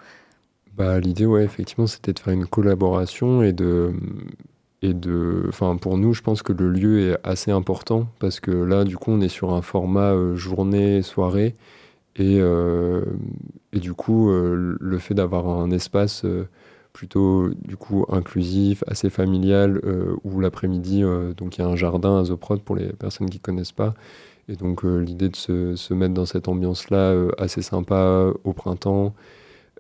Bah, 0.78 1.00
l'idée, 1.00 1.26
ouais, 1.26 1.44
effectivement, 1.44 1.88
c'était 1.88 2.14
de 2.14 2.20
faire 2.20 2.34
une 2.34 2.46
collaboration 2.46 3.42
et 3.42 3.54
de. 3.54 3.94
Et 4.82 4.94
de, 4.94 5.46
enfin, 5.48 5.78
pour 5.78 5.98
nous, 5.98 6.14
je 6.14 6.22
pense 6.22 6.44
que 6.44 6.54
le 6.54 6.70
lieu 6.70 7.00
est 7.10 7.18
assez 7.24 7.50
important 7.50 8.08
parce 8.20 8.40
que 8.40 8.52
là, 8.52 8.84
du 8.84 8.98
coup, 8.98 9.12
on 9.12 9.22
est 9.22 9.30
sur 9.30 9.54
un 9.54 9.64
format 9.64 10.14
euh, 10.14 10.36
journée, 10.36 11.02
soirée. 11.02 11.56
Et, 12.18 12.38
et 12.38 13.80
du 13.80 13.94
coup, 13.94 14.30
le 14.30 14.98
fait 15.00 15.14
d'avoir 15.14 15.50
un 15.50 15.70
espace 15.72 16.26
plutôt 16.96 17.50
du 17.50 17.76
coup 17.76 18.06
inclusif, 18.08 18.82
assez 18.88 19.10
familial, 19.10 19.82
euh, 19.84 20.16
où 20.24 20.40
l'après-midi, 20.40 21.04
euh, 21.04 21.34
donc 21.34 21.58
il 21.58 21.62
y 21.62 21.64
a 21.66 21.68
un 21.68 21.76
jardin 21.76 22.20
à 22.20 22.24
Zoprod 22.24 22.62
pour 22.62 22.78
les 22.78 22.88
personnes 22.94 23.30
qui 23.30 23.40
connaissent 23.40 23.74
pas. 23.74 23.96
Et 24.48 24.56
donc 24.56 24.86
euh, 24.86 25.00
l'idée 25.00 25.28
de 25.28 25.36
se, 25.36 25.76
se 25.76 25.94
mettre 25.94 26.14
dans 26.14 26.26
cette 26.26 26.48
ambiance-là, 26.48 27.14
assez 27.38 27.62
sympa 27.62 28.32
au 28.46 28.54
printemps, 28.54 29.14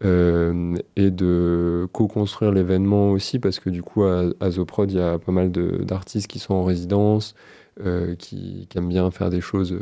et 0.01 1.09
de 1.09 1.87
co-construire 1.93 2.51
l'événement 2.51 3.11
aussi, 3.11 3.39
parce 3.39 3.59
que 3.59 3.69
du 3.69 3.81
coup, 3.81 4.03
à, 4.03 4.25
à 4.41 4.51
Zoprod, 4.51 4.91
il 4.91 4.97
y 4.97 5.01
a 5.01 5.17
pas 5.17 5.31
mal 5.31 5.51
d'artistes 5.51 6.27
qui 6.27 6.39
sont 6.39 6.53
en 6.53 6.65
résidence, 6.65 7.33
qui, 8.19 8.67
qui 8.69 8.77
aiment 8.77 8.89
bien 8.89 9.09
faire 9.11 9.29
des 9.29 9.39
choses 9.39 9.73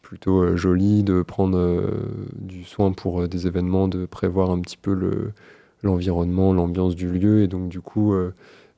plutôt 0.00 0.56
jolies, 0.56 1.02
de 1.02 1.20
prendre 1.22 1.92
du 2.38 2.64
soin 2.64 2.92
pour 2.92 3.28
des 3.28 3.46
événements, 3.46 3.86
de 3.86 4.06
prévoir 4.06 4.50
un 4.50 4.60
petit 4.60 4.78
peu 4.78 4.94
le, 4.94 5.34
l'environnement, 5.82 6.52
l'ambiance 6.52 6.94
du 6.94 7.10
lieu. 7.10 7.42
Et 7.42 7.48
donc, 7.48 7.68
du 7.68 7.80
coup, 7.80 8.12
euh, 8.12 8.34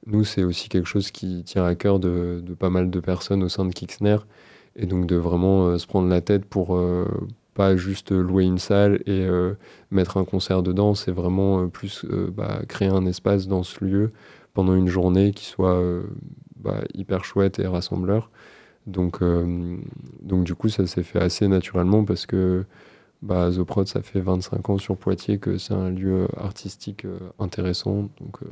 nous, 0.06 0.24
c'est 0.24 0.44
aussi 0.44 0.68
quelque 0.68 0.88
chose 0.88 1.10
qui 1.10 1.42
tient 1.44 1.64
à 1.64 1.74
cœur 1.74 1.98
de, 1.98 2.42
pas 2.58 2.70
mal 2.70 2.90
de 2.90 3.00
personnes 3.00 3.42
au 3.42 3.48
sein 3.48 3.64
de 3.64 3.72
Kixner. 3.72 4.18
Et 4.76 4.86
donc, 4.86 5.06
de 5.06 5.16
vraiment 5.16 5.66
euh, 5.66 5.78
se 5.78 5.86
prendre 5.86 6.08
la 6.08 6.20
tête 6.20 6.44
pour 6.44 6.76
euh, 6.76 7.06
pas 7.54 7.76
juste 7.76 8.12
louer 8.12 8.44
une 8.44 8.58
salle 8.58 9.02
et 9.06 9.28
mettre 9.90 10.16
un 10.16 10.24
concert 10.24 10.62
dedans, 10.62 10.94
c'est 10.94 11.12
vraiment 11.12 11.68
plus 11.68 12.06
bah, 12.34 12.62
créer 12.66 12.88
un 12.88 13.04
espace 13.04 13.46
dans 13.46 13.62
ce 13.62 13.84
lieu 13.84 14.10
pendant 14.54 14.74
une 14.74 14.88
journée 14.88 15.32
qui 15.32 15.44
soit 15.44 15.78
bah, 16.56 16.80
hyper 16.94 17.26
chouette 17.26 17.58
et 17.58 17.66
rassembleur. 17.66 18.30
Donc, 18.86 19.18
donc 20.22 20.44
du 20.44 20.54
coup, 20.54 20.70
ça 20.70 20.86
s'est 20.86 21.02
fait 21.02 21.20
assez 21.20 21.46
naturellement 21.46 22.04
parce 22.06 22.24
que 22.24 22.64
bah, 23.22 23.50
Zoprod, 23.50 23.86
ça 23.86 24.02
fait 24.02 24.20
25 24.20 24.68
ans 24.70 24.78
sur 24.78 24.96
Poitiers 24.96 25.38
que 25.38 25.58
c'est 25.58 25.74
un 25.74 25.90
lieu 25.90 26.26
artistique 26.36 27.04
euh, 27.04 27.18
intéressant. 27.38 28.08
Donc, 28.20 28.42
euh, 28.42 28.46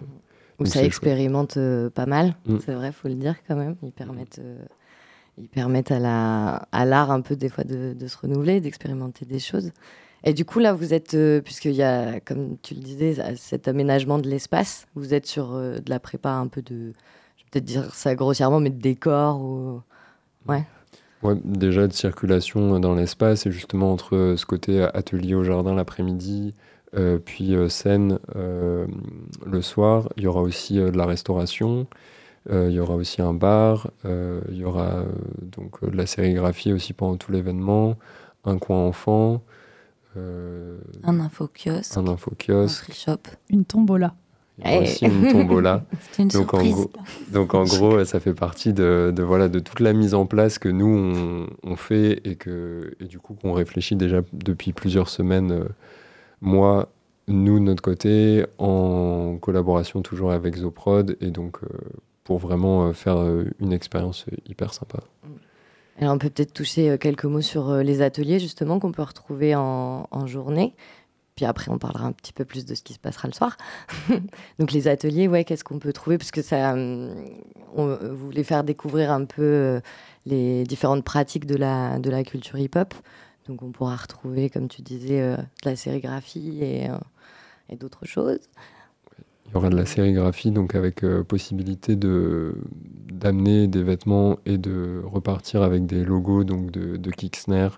Où 0.61 0.65
ça 0.67 0.75
chouette. 0.75 0.85
expérimente 0.87 1.57
euh, 1.57 1.91
pas 1.91 2.07
mal, 2.07 2.35
Mm. 2.47 2.57
c'est 2.65 2.75
vrai, 2.75 2.93
faut 2.93 3.09
le 3.09 3.15
dire 3.15 3.35
quand 3.49 3.57
même. 3.57 3.77
Ils 3.83 3.93
permettent, 3.93 4.41
ils 5.39 5.49
permettent 5.49 5.91
à 5.91 5.99
la, 5.99 6.69
à 6.73 6.85
l'art 6.85 7.11
un 7.11 7.21
peu 7.21 7.35
des 7.37 7.49
fois 7.49 7.65
de, 7.65 7.95
de 7.99 8.07
se 8.07 8.17
renouveler, 8.19 8.61
d'expérimenter 8.61 9.25
des 9.27 9.39
choses. 9.39 9.71
Et 10.23 10.35
du 10.35 10.45
coup 10.45 10.59
là, 10.59 10.75
vous 10.75 10.93
êtes, 10.93 11.15
euh, 11.15 11.41
puisqu'il 11.41 11.73
y 11.73 11.83
a, 11.83 12.21
comme 12.21 12.59
tu 12.61 12.75
le 12.75 12.81
disais, 12.81 13.17
cet 13.37 13.69
aménagement 13.69 14.19
de 14.19 14.29
l'espace, 14.29 14.87
vous 14.95 15.15
êtes 15.15 15.25
sur 15.27 15.55
euh, 15.55 15.79
de 15.79 15.89
la 15.89 15.99
prépa 15.99 16.31
un 16.33 16.47
peu 16.47 16.61
de, 16.61 16.93
je 17.39 17.43
vais 17.45 17.49
peut-être 17.51 17.65
dire 17.65 17.95
ça 17.95 18.15
grossièrement, 18.15 18.61
mais 18.61 18.69
de 18.69 18.79
décor 18.81 19.41
ou, 19.41 19.81
ouais. 20.47 20.63
Ouais, 21.23 21.35
déjà 21.45 21.87
de 21.87 21.93
circulation 21.93 22.81
dans 22.81 22.95
l'espace 22.95 23.45
et 23.47 23.53
justement 23.53 23.93
entre 23.93 24.17
euh, 24.17 24.37
ce 24.39 24.47
côté 24.47 24.83
atelier 24.95 25.35
au 25.35 25.45
jardin 25.45 25.75
l'après-midi, 25.75 26.55
euh, 26.97 27.19
puis 27.23 27.55
euh, 27.55 27.69
scène 27.69 28.19
euh, 28.37 28.87
le 29.45 29.61
soir, 29.61 30.09
il 30.17 30.23
y 30.23 30.27
aura 30.27 30.41
aussi 30.41 30.79
euh, 30.79 30.91
de 30.91 30.97
la 30.97 31.05
restauration, 31.05 31.87
euh, 32.51 32.69
il 32.71 32.75
y 32.75 32.81
aura 32.81 32.95
aussi 32.95 33.21
un 33.21 33.35
bar, 33.35 33.91
euh, 34.07 34.41
il 34.49 34.57
y 34.57 34.65
aura 34.65 35.01
euh, 35.01 35.05
donc 35.43 35.83
euh, 35.83 35.91
de 35.91 35.97
la 35.97 36.07
sérigraphie 36.07 36.73
aussi 36.73 36.95
pendant 36.95 37.17
tout 37.17 37.33
l'événement, 37.33 37.97
un 38.45 38.57
coin 38.57 38.79
enfant, 38.79 39.43
euh, 40.17 40.79
Un 41.05 41.21
info-kiosque, 41.21 41.99
un 41.99 42.07
info-kiosque, 42.09 42.85
free 42.85 42.95
shop. 42.95 43.19
Une 43.51 43.67
tombola. 43.67 44.15
Aussi 44.65 45.07
une 45.07 45.33
tombola. 45.33 45.85
Une 46.19 46.29
donc, 46.29 46.55
en 46.55 46.63
gros, 46.63 46.91
donc 47.33 47.55
en 47.55 47.65
gros, 47.65 48.05
ça 48.05 48.21
fait 48.21 48.35
partie 48.35 48.73
de, 48.73 49.13
de, 49.15 49.23
voilà, 49.23 49.49
de 49.49 49.59
toute 49.59 49.81
la 49.81 49.93
mise 49.93 50.15
en 50.15 50.27
place 50.27 50.59
que 50.59 50.69
nous, 50.69 50.87
on, 50.87 51.47
on 51.63 51.77
fait 51.77 52.21
et, 52.25 52.35
que, 52.35 52.95
et 53.01 53.05
du 53.05 53.19
coup 53.19 53.35
qu'on 53.35 53.53
réfléchit 53.53 53.97
déjà 53.97 54.21
depuis 54.33 54.73
plusieurs 54.73 55.09
semaines, 55.09 55.53
euh, 55.53 55.65
moi, 56.41 56.89
nous, 57.29 57.59
de 57.59 57.65
notre 57.65 57.83
côté, 57.83 58.45
en 58.59 59.39
collaboration 59.41 60.03
toujours 60.03 60.33
avec 60.33 60.57
Zoprod, 60.57 61.17
et 61.21 61.31
donc 61.31 61.59
euh, 61.63 61.69
pour 62.25 62.39
vraiment 62.39 62.89
euh, 62.89 62.93
faire 62.93 63.19
une 63.61 63.73
expérience 63.73 64.27
hyper 64.49 64.75
sympa. 64.75 64.99
Alors 66.01 66.15
on 66.15 66.19
peut 66.19 66.31
peut-être 66.31 66.55
toucher 66.55 66.97
quelques 66.99 67.27
mots 67.27 67.43
sur 67.43 67.77
les 67.77 68.01
ateliers 68.01 68.39
justement 68.39 68.79
qu'on 68.79 68.93
peut 68.93 69.03
retrouver 69.03 69.55
en, 69.55 70.07
en 70.11 70.27
journée. 70.27 70.75
Puis 71.41 71.47
après, 71.47 71.71
on 71.71 71.79
parlera 71.79 72.05
un 72.05 72.13
petit 72.13 72.35
peu 72.35 72.45
plus 72.45 72.67
de 72.67 72.75
ce 72.75 72.83
qui 72.83 72.93
se 72.93 72.99
passera 72.99 73.27
le 73.27 73.33
soir. 73.33 73.57
Donc 74.59 74.73
les 74.73 74.89
ateliers, 74.89 75.27
ouais, 75.27 75.43
qu'est-ce 75.45 75.65
qu'on 75.65 75.79
peut 75.79 75.95
trouver? 75.95 76.19
Parce 76.19 76.33
que 76.33 76.43
ça, 76.43 76.75
hum, 76.75 77.15
on 77.75 77.97
voulait 78.13 78.45
faire 78.45 78.63
découvrir 78.63 79.11
un 79.11 79.25
peu 79.25 79.41
euh, 79.41 79.81
les 80.27 80.65
différentes 80.65 81.03
pratiques 81.03 81.47
de 81.47 81.57
la, 81.57 81.99
de 81.99 82.11
la 82.11 82.25
culture 82.25 82.59
hip-hop. 82.59 82.93
Donc 83.49 83.63
on 83.63 83.73
pourra 83.73 83.97
retrouver, 83.97 84.51
comme 84.51 84.69
tu 84.69 84.83
disais, 84.83 85.23
euh, 85.23 85.37
de 85.39 85.71
la 85.71 85.77
sérigraphie 85.77 86.59
et, 86.61 86.91
euh, 86.91 87.77
d'autres 87.81 88.05
choses. 88.05 88.41
Il 89.47 89.55
y 89.55 89.57
aura 89.57 89.71
de 89.71 89.77
la 89.77 89.87
sérigraphie, 89.87 90.51
donc 90.51 90.75
avec 90.75 91.03
euh, 91.05 91.25
possibilité 91.25 91.97
de 91.97 92.55
d'amener 93.11 93.67
des 93.67 93.83
vêtements 93.83 94.41
et 94.45 94.59
de 94.59 95.01
repartir 95.07 95.63
avec 95.63 95.87
des 95.87 96.05
logos 96.05 96.45
donc 96.45 96.71
de, 96.71 96.99
de 96.99 97.11
Kixner, 97.11 97.69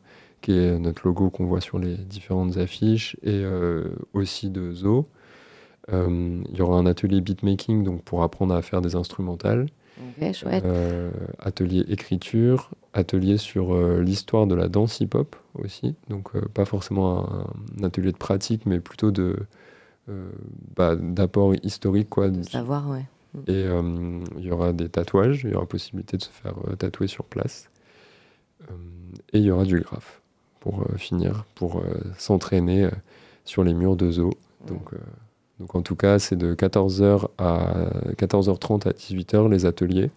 qui 0.42 0.52
est 0.52 0.78
notre 0.78 1.06
logo 1.06 1.30
qu'on 1.30 1.46
voit 1.46 1.62
sur 1.62 1.78
les 1.78 1.96
différentes 1.96 2.58
affiches, 2.58 3.16
et 3.22 3.40
euh, 3.42 3.84
aussi 4.12 4.50
de 4.50 4.72
Zo. 4.72 5.06
Euh, 5.92 6.42
il 6.50 6.56
y 6.56 6.60
aura 6.60 6.76
un 6.76 6.86
atelier 6.86 7.20
beatmaking 7.20 7.82
donc 7.82 8.02
pour 8.02 8.22
apprendre 8.22 8.54
à 8.54 8.62
faire 8.62 8.82
des 8.82 8.94
instrumentales. 8.94 9.66
Chouette. 10.32 10.64
Euh, 10.64 11.10
atelier 11.38 11.84
écriture, 11.88 12.70
atelier 12.92 13.36
sur 13.36 13.72
euh, 13.72 14.00
l'histoire 14.00 14.46
de 14.46 14.54
la 14.54 14.68
danse 14.68 15.00
hip-hop 15.00 15.36
aussi. 15.54 15.94
Donc 16.08 16.34
euh, 16.34 16.40
pas 16.52 16.64
forcément 16.64 17.30
un, 17.30 17.46
un 17.78 17.84
atelier 17.84 18.10
de 18.10 18.16
pratique, 18.16 18.66
mais 18.66 18.80
plutôt 18.80 19.10
de 19.10 19.36
bah, 20.76 20.96
d'apport 20.96 21.54
historique 21.62 22.08
quoi. 22.08 22.28
De 22.28 22.42
savoir, 22.42 22.88
ouais. 22.90 23.04
Et 23.46 23.64
euh, 23.64 24.20
il 24.38 24.44
y 24.44 24.50
aura 24.50 24.72
des 24.72 24.88
tatouages, 24.88 25.42
il 25.44 25.50
y 25.50 25.54
aura 25.54 25.66
possibilité 25.66 26.16
de 26.16 26.22
se 26.22 26.30
faire 26.30 26.54
tatouer 26.78 27.06
sur 27.06 27.24
place. 27.24 27.68
Et 29.32 29.38
il 29.38 29.44
y 29.44 29.50
aura 29.50 29.64
du 29.64 29.80
graphe 29.80 30.21
pour 30.62 30.82
euh, 30.82 30.96
finir, 30.96 31.44
pour 31.54 31.78
euh, 31.78 31.82
s'entraîner 32.18 32.84
euh, 32.84 32.90
sur 33.44 33.64
les 33.64 33.74
murs 33.74 33.96
de 33.96 34.10
zoo. 34.10 34.30
Donc, 34.66 34.90
Donc 35.58 35.74
en 35.74 35.82
tout 35.82 35.96
cas, 35.96 36.20
c'est 36.20 36.36
de 36.36 36.54
14h 36.54 37.26
à 37.38 37.90
14h30 38.16 38.88
à 38.88 38.92
18h 38.92 39.50
les 39.50 39.66
ateliers. 39.66 40.10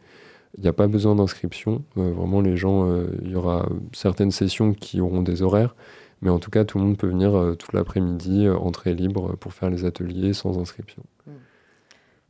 Il 0.58 0.62
n'y 0.62 0.70
a 0.70 0.74
pas 0.74 0.88
besoin 0.88 1.16
d'inscription. 1.16 1.84
Euh, 1.98 2.12
vraiment, 2.12 2.42
les 2.42 2.56
gens, 2.56 2.88
euh, 2.88 3.08
il 3.24 3.32
y 3.32 3.36
aura 3.36 3.68
certaines 3.94 4.32
sessions 4.32 4.74
qui 4.74 5.02
auront 5.02 5.22
des 5.22 5.42
horaires, 5.42 5.76
mais 6.22 6.30
en 6.30 6.40
tout 6.40 6.50
cas, 6.50 6.64
tout 6.64 6.78
le 6.78 6.86
monde 6.86 6.98
peut 6.98 7.08
venir 7.08 7.36
euh, 7.36 7.56
toute 7.56 7.74
l'après-midi, 7.74 8.48
entrée 8.50 8.94
libre, 8.94 9.36
pour 9.36 9.54
faire 9.54 9.70
les 9.70 9.86
ateliers 9.86 10.34
sans 10.34 10.58
inscription. 10.58 11.04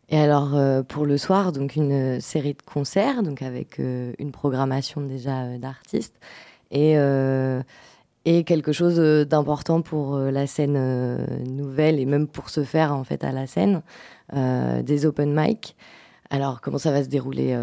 Et 0.10 0.20
alors, 0.20 0.56
pour 0.86 1.08
le 1.08 1.18
soir, 1.18 1.52
donc 1.52 1.76
une 1.76 2.22
série 2.22 2.54
de 2.54 2.62
concerts, 2.62 3.24
donc 3.24 3.42
avec 3.42 3.80
une 3.80 4.32
programmation 4.32 5.02
déjà 5.02 5.58
d'artistes, 5.58 6.14
et, 6.70 6.96
et 8.26 8.44
quelque 8.44 8.72
chose 8.72 9.00
euh, 9.00 9.24
d'important 9.24 9.82
pour 9.82 10.16
euh, 10.16 10.32
la 10.32 10.48
scène 10.48 10.76
euh, 10.78 11.26
nouvelle, 11.46 12.00
et 12.00 12.06
même 12.06 12.28
pour 12.28 12.50
se 12.50 12.64
faire 12.64 12.94
en 12.94 13.04
fait 13.04 13.24
à 13.24 13.32
la 13.32 13.48
scène, 13.48 13.82
des 14.34 15.06
open 15.06 15.34
mic. 15.36 15.76
Alors, 16.32 16.60
comment 16.60 16.80
ça 16.80 16.92
va 16.92 17.04
se 17.04 17.10
dérouler, 17.10 17.56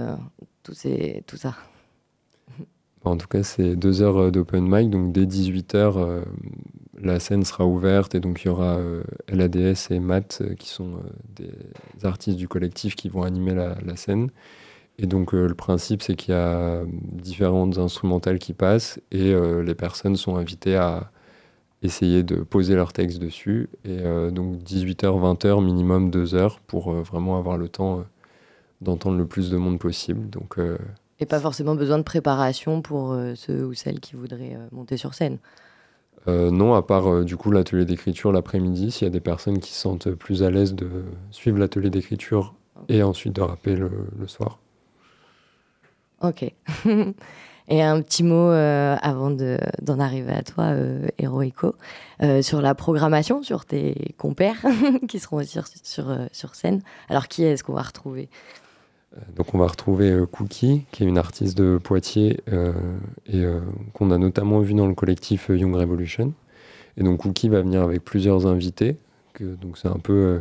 tout, 0.62 0.74
ça? 0.74 1.54
En 3.04 3.16
tout 3.16 3.26
cas, 3.26 3.42
c'est 3.42 3.74
deux 3.74 4.00
heures 4.00 4.30
d'open 4.30 4.64
mic, 4.68 4.88
donc 4.88 5.12
dès 5.12 5.24
18h, 5.24 6.22
la 7.00 7.18
scène 7.18 7.42
sera 7.42 7.66
ouverte 7.66 8.14
et 8.14 8.20
donc 8.20 8.44
il 8.44 8.46
y 8.46 8.48
aura 8.48 8.78
LADS 9.28 9.90
et 9.90 9.98
Matt 9.98 10.40
qui 10.56 10.68
sont 10.68 11.00
des 11.34 11.50
artistes 12.04 12.38
du 12.38 12.46
collectif 12.46 12.94
qui 12.94 13.08
vont 13.08 13.24
animer 13.24 13.54
la 13.54 13.96
scène. 13.96 14.30
Et 14.98 15.06
donc 15.06 15.34
euh, 15.34 15.48
le 15.48 15.54
principe, 15.54 16.02
c'est 16.02 16.14
qu'il 16.14 16.32
y 16.34 16.36
a 16.36 16.82
différentes 16.86 17.78
instrumentales 17.78 18.38
qui 18.38 18.52
passent 18.52 19.00
et 19.10 19.32
euh, 19.32 19.62
les 19.62 19.74
personnes 19.74 20.16
sont 20.16 20.36
invitées 20.36 20.76
à 20.76 21.10
essayer 21.82 22.22
de 22.22 22.36
poser 22.36 22.74
leur 22.74 22.92
texte 22.92 23.18
dessus. 23.18 23.68
Et 23.84 23.98
euh, 24.00 24.30
donc 24.30 24.56
18h, 24.58 25.06
20h, 25.06 25.64
minimum 25.64 26.10
2 26.10 26.34
heures 26.34 26.60
pour 26.60 26.92
vraiment 26.92 27.38
avoir 27.38 27.56
le 27.56 27.68
temps 27.68 28.04
d'entendre 28.80 29.18
le 29.18 29.26
plus 29.26 29.50
de 29.50 29.56
monde 29.56 29.78
possible. 29.78 30.28
Donc 30.30 30.58
Et 31.20 31.26
pas 31.26 31.40
forcément 31.40 31.74
besoin 31.74 31.98
de 31.98 32.02
préparation 32.02 32.82
pour 32.82 33.16
ceux 33.34 33.64
ou 33.64 33.74
celles 33.74 34.00
qui 34.00 34.14
voudraient 34.14 34.56
monter 34.70 34.96
sur 34.96 35.14
scène. 35.14 35.38
Euh, 36.28 36.50
non, 36.50 36.74
à 36.74 36.82
part 36.82 37.12
euh, 37.12 37.24
du 37.24 37.36
coup 37.36 37.50
l'atelier 37.50 37.84
d'écriture 37.84 38.30
l'après-midi, 38.32 38.92
s'il 38.92 39.06
y 39.06 39.08
a 39.08 39.10
des 39.10 39.20
personnes 39.20 39.58
qui 39.58 39.72
se 39.72 39.80
sentent 39.80 40.10
plus 40.10 40.42
à 40.42 40.50
l'aise 40.50 40.74
de 40.74 40.88
suivre 41.30 41.58
l'atelier 41.58 41.90
d'écriture 41.90 42.54
et 42.88 43.02
ensuite 43.02 43.34
de 43.34 43.40
rapper 43.40 43.74
le, 43.74 43.90
le 44.18 44.28
soir. 44.28 44.58
Ok. 46.22 46.52
Et 47.68 47.80
un 47.80 48.02
petit 48.02 48.24
mot 48.24 48.50
euh, 48.50 48.96
avant 49.02 49.30
de- 49.30 49.58
d'en 49.80 50.00
arriver 50.00 50.32
à 50.32 50.42
toi, 50.42 50.64
euh, 50.64 51.06
euh, 52.22 52.42
sur 52.42 52.60
la 52.60 52.74
programmation, 52.74 53.42
sur 53.42 53.64
tes 53.64 54.14
compères 54.18 54.60
qui 55.08 55.18
seront 55.20 55.36
aussi 55.38 55.58
euh, 56.00 56.26
sur 56.32 56.54
scène. 56.54 56.82
Alors, 57.08 57.28
qui 57.28 57.44
est-ce 57.44 57.62
qu'on 57.64 57.72
va 57.72 57.82
retrouver? 57.82 58.28
Donc 59.36 59.54
on 59.54 59.58
va 59.58 59.66
retrouver 59.66 60.24
Cookie, 60.32 60.86
qui 60.90 61.04
est 61.04 61.06
une 61.06 61.18
artiste 61.18 61.56
de 61.56 61.76
Poitiers 61.76 62.40
et 63.26 63.44
qu'on 63.92 64.10
a 64.10 64.16
notamment 64.16 64.60
vu 64.60 64.72
dans 64.72 64.86
le 64.86 64.94
collectif 64.94 65.50
Young 65.50 65.74
Revolution. 65.76 66.32
Et 66.96 67.02
donc 67.02 67.18
Cookie 67.20 67.50
va 67.50 67.60
venir 67.60 67.82
avec 67.82 68.02
plusieurs 68.02 68.46
invités. 68.46 68.96
Donc 69.38 69.76
c'est 69.76 69.88
un 69.88 69.98
peu 70.02 70.40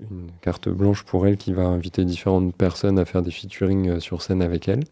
une 0.00 0.30
carte 0.40 0.68
blanche 0.68 1.04
pour 1.04 1.26
elle 1.26 1.36
qui 1.36 1.52
va 1.52 1.64
inviter 1.64 2.04
différentes 2.04 2.54
personnes 2.54 2.98
à 2.98 3.04
faire 3.04 3.22
des 3.22 3.30
featuring 3.30 3.88
euh, 3.88 4.00
sur 4.00 4.22
scène 4.22 4.42
avec 4.42 4.68
elle. 4.68 4.84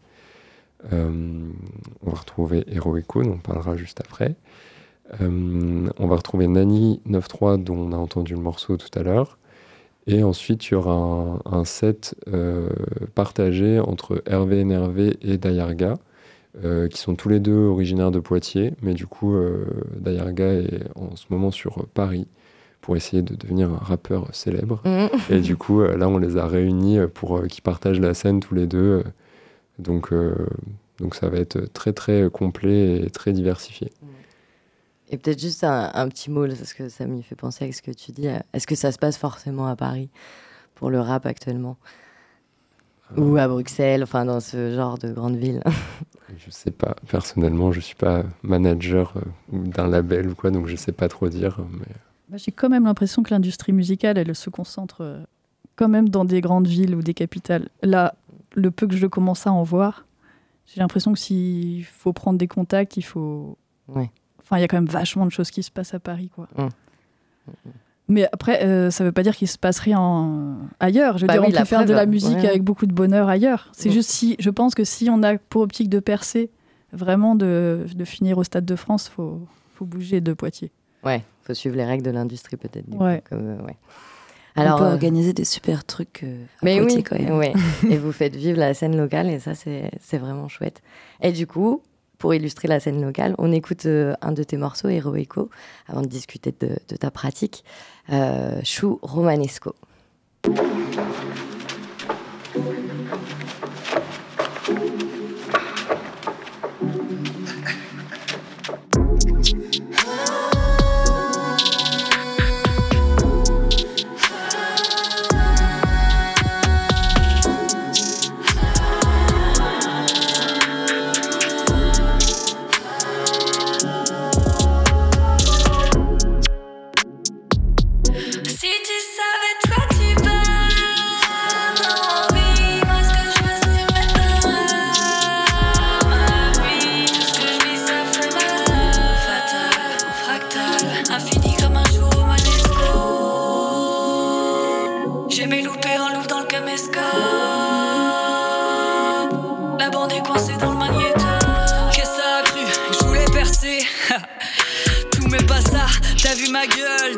Euh, 0.92 1.48
on 2.04 2.10
va 2.10 2.18
retrouver 2.18 2.64
Heroico, 2.68 3.22
dont 3.22 3.32
on 3.32 3.38
parlera 3.38 3.76
juste 3.76 4.00
après. 4.00 4.34
Euh, 5.20 5.88
on 5.98 6.06
va 6.06 6.16
retrouver 6.16 6.46
Nani 6.46 7.00
93, 7.10 7.58
dont 7.58 7.76
on 7.76 7.92
a 7.92 7.96
entendu 7.96 8.34
le 8.34 8.40
morceau 8.40 8.76
tout 8.76 8.98
à 8.98 9.02
l'heure. 9.02 9.38
Et 10.06 10.22
ensuite, 10.22 10.68
il 10.68 10.72
y 10.72 10.74
aura 10.74 11.40
un, 11.46 11.64
set 11.64 12.14
partagé 13.14 13.80
entre 13.80 14.22
Hervé 14.26 14.60
Énervé 14.60 15.16
et 15.22 15.38
Dayarga, 15.38 15.94
qui 16.90 16.98
sont 16.98 17.14
tous 17.14 17.30
les 17.30 17.40
deux 17.40 17.68
originaires 17.68 18.10
de 18.10 18.18
Poitiers. 18.18 18.74
Mais 18.82 18.92
du 18.92 19.06
coup, 19.06 19.34
Dayarga 19.96 20.44
est 20.44 20.82
en 20.94 21.16
ce 21.16 21.24
moment 21.30 21.50
sur 21.50 21.86
Paris 21.94 22.26
pour 22.84 22.98
essayer 22.98 23.22
de 23.22 23.34
devenir 23.34 23.70
un 23.70 23.78
rappeur 23.78 24.28
célèbre. 24.34 24.82
Mhm. 24.84 25.08
Et 25.30 25.40
du 25.40 25.56
coup, 25.56 25.80
euh, 25.80 25.96
là, 25.96 26.06
on 26.06 26.18
les 26.18 26.36
a 26.36 26.46
réunis 26.46 26.98
euh, 26.98 27.08
pour 27.08 27.38
euh, 27.38 27.46
qu'ils 27.46 27.62
partagent 27.62 27.98
la 27.98 28.12
scène 28.12 28.40
tous 28.40 28.54
les 28.54 28.66
deux. 28.66 29.02
donc, 29.78 30.12
euh, 30.12 30.34
donc, 30.98 31.14
ça 31.14 31.30
va 31.30 31.38
être 31.38 31.72
très, 31.72 31.94
très 31.94 32.28
complet 32.30 33.00
et 33.00 33.08
très 33.08 33.32
diversifié. 33.32 33.90
Et 35.08 35.16
peut-être 35.16 35.40
juste 35.40 35.64
un, 35.64 35.92
un 35.94 36.08
petit 36.08 36.30
mot, 36.30 36.46
parce 36.46 36.74
que 36.74 36.90
ça 36.90 37.06
m'y 37.06 37.22
fait 37.22 37.34
penser 37.34 37.64
avec 37.64 37.74
ce 37.74 37.80
que 37.80 37.90
tu 37.90 38.12
dis. 38.12 38.26
Est-ce 38.52 38.66
que 38.66 38.74
ça 38.74 38.92
se 38.92 38.98
passe 38.98 39.16
forcément 39.16 39.66
à 39.66 39.76
Paris 39.76 40.10
pour 40.74 40.90
le 40.90 41.00
rap 41.00 41.24
actuellement? 41.24 41.78
Ou 43.16 43.38
à 43.38 43.48
Bruxelles, 43.48 44.02
enfin 44.02 44.26
dans 44.26 44.40
ce 44.40 44.74
genre 44.74 44.98
de 44.98 45.10
grande 45.10 45.36
ville? 45.36 45.62
Je 46.36 46.50
sais 46.50 46.70
pas, 46.70 46.96
personnellement, 47.08 47.70
je 47.70 47.80
suis 47.80 47.94
pas 47.94 48.24
manager 48.42 49.14
d'un 49.52 49.88
label 49.88 50.28
ou 50.28 50.34
quoi, 50.34 50.50
donc 50.50 50.66
je 50.66 50.74
sais 50.74 50.90
pas 50.90 51.06
trop 51.06 51.28
dire. 51.28 51.58
Mais... 51.70 51.94
Bah, 52.28 52.36
J'ai 52.38 52.52
quand 52.52 52.68
même 52.68 52.84
l'impression 52.84 53.22
que 53.22 53.30
l'industrie 53.32 53.72
musicale, 53.72 54.18
elle 54.18 54.34
se 54.34 54.50
concentre 54.50 55.02
euh, 55.02 55.22
quand 55.76 55.88
même 55.88 56.08
dans 56.08 56.24
des 56.24 56.40
grandes 56.40 56.66
villes 56.66 56.94
ou 56.94 57.02
des 57.02 57.14
capitales. 57.14 57.68
Là, 57.82 58.14
le 58.54 58.70
peu 58.70 58.86
que 58.86 58.96
je 58.96 59.06
commence 59.06 59.46
à 59.46 59.52
en 59.52 59.62
voir, 59.62 60.06
j'ai 60.66 60.80
l'impression 60.80 61.12
que 61.12 61.18
s'il 61.18 61.84
faut 61.84 62.12
prendre 62.12 62.38
des 62.38 62.48
contacts, 62.48 62.96
il 62.96 63.02
faut. 63.02 63.56
Ouais. 63.88 64.10
Enfin, 64.42 64.58
il 64.58 64.60
y 64.60 64.64
a 64.64 64.68
quand 64.68 64.76
même 64.76 64.86
vachement 64.86 65.24
de 65.26 65.30
choses 65.30 65.50
qui 65.50 65.62
se 65.62 65.70
passent 65.70 65.94
à 65.94 66.00
Paris, 66.00 66.30
quoi. 66.34 66.48
Mm. 66.56 66.68
Mais 68.08 68.28
après, 68.32 68.62
euh, 68.64 68.90
ça 68.90 69.02
veut 69.02 69.12
pas 69.12 69.22
dire 69.22 69.34
qu'il 69.34 69.48
se 69.48 69.56
passe 69.58 69.78
rien 69.78 69.98
en- 69.98 70.56
ailleurs. 70.78 71.16
Je 71.16 71.22
veux 71.22 71.26
Bah 71.26 71.34
dire, 71.34 71.42
oui, 71.42 71.48
on 71.54 71.58
peut 71.58 71.64
faire 71.64 71.78
preuve, 71.80 71.88
de 71.88 71.94
la 71.94 72.04
musique 72.04 72.36
Ouais. 72.36 72.48
avec 72.48 72.62
beaucoup 72.62 72.84
de 72.86 72.92
bonheur 72.92 73.28
ailleurs. 73.28 73.70
C'est 73.72 73.88
Mm. 73.88 73.92
juste 73.92 74.10
si, 74.10 74.36
je 74.38 74.50
pense 74.50 74.74
que 74.74 74.84
si 74.84 75.08
on 75.10 75.22
a 75.22 75.38
pour 75.38 75.62
optique 75.62 75.88
de 75.88 76.00
percer, 76.00 76.50
vraiment 76.92 77.34
de, 77.34 77.86
de 77.94 78.04
finir 78.04 78.36
au 78.38 78.44
Stade 78.44 78.66
de 78.66 78.76
France, 78.76 79.08
faut, 79.08 79.40
faut 79.74 79.86
bouger 79.86 80.20
de 80.20 80.34
Poitiers. 80.34 80.70
Ouais, 81.02 81.24
faut 81.46 81.54
suivre 81.54 81.76
les 81.76 81.84
règles 81.84 82.04
de 82.04 82.10
l'industrie 82.10 82.56
peut-être. 82.56 82.86
Ouais. 82.88 83.22
euh, 83.32 83.56
ouais. 83.62 83.76
on 84.56 84.62
peut 84.78 84.84
euh, 84.84 84.92
organiser 84.92 85.32
des 85.32 85.44
super 85.44 85.84
trucs 85.84 86.22
euh, 86.24 86.44
à 86.44 86.64
Mais 86.64 86.78
Poitiers 86.78 86.96
oui, 86.98 87.02
quand 87.04 87.18
même. 87.18 87.36
ouais. 87.38 87.52
et 87.90 87.98
vous 87.98 88.12
faites 88.12 88.34
vivre 88.36 88.58
la 88.58 88.74
scène 88.74 88.96
locale 88.96 89.28
et 89.30 89.38
ça, 89.38 89.54
c'est 89.54 89.90
c'est 90.00 90.18
vraiment 90.18 90.48
chouette. 90.48 90.82
Et 91.20 91.32
du 91.32 91.46
coup, 91.46 91.82
pour 92.18 92.32
illustrer 92.34 92.68
la 92.68 92.80
scène 92.80 93.02
locale, 93.04 93.34
on 93.38 93.52
écoute 93.52 93.86
euh, 93.86 94.14
un 94.22 94.32
de 94.32 94.42
tes 94.42 94.56
morceaux, 94.56 94.88
Heroico, 94.88 95.50
avant 95.88 96.00
de 96.02 96.06
discuter 96.06 96.54
de, 96.58 96.78
de 96.88 96.96
ta 96.96 97.10
pratique, 97.10 97.64
euh, 98.10 98.60
Chou 98.64 98.98
Romanesco. 99.02 99.74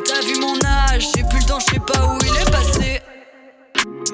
T'as 0.07 0.21
vu 0.21 0.39
mon 0.39 0.55
âge. 0.65 1.07
J'ai 1.15 1.23
plus 1.23 1.39
le 1.39 1.45
temps, 1.45 1.59
je 1.59 1.73
sais 1.73 1.79
pas 1.79 2.05
où 2.05 2.17
il 2.21 2.41
est 2.41 2.51
passé. 2.51 3.01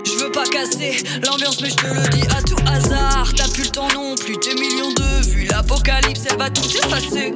Je 0.06 0.24
veux 0.24 0.32
pas 0.32 0.46
casser 0.46 1.04
l'ambiance, 1.26 1.62
mais 1.62 1.70
je 1.70 1.76
te 1.76 1.88
le 1.88 2.08
dis 2.10 2.28
à 2.36 2.42
tout 2.42 2.58
hasard. 2.68 3.32
T'as 3.36 3.50
plus 3.50 3.64
le 3.64 3.70
temps 3.70 3.88
non 3.94 4.16
plus, 4.16 4.38
tes 4.38 4.56
millions 4.56 4.92
de 4.94 5.30
vues. 5.30 5.46
L'apocalypse, 5.46 6.22
elle 6.30 6.38
va 6.38 6.50
tout 6.50 6.68
effacer. 6.68 7.34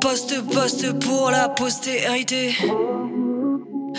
Poste, 0.00 0.42
poste 0.52 0.98
pour 0.98 1.30
la 1.30 1.48
postérité. 1.48 2.56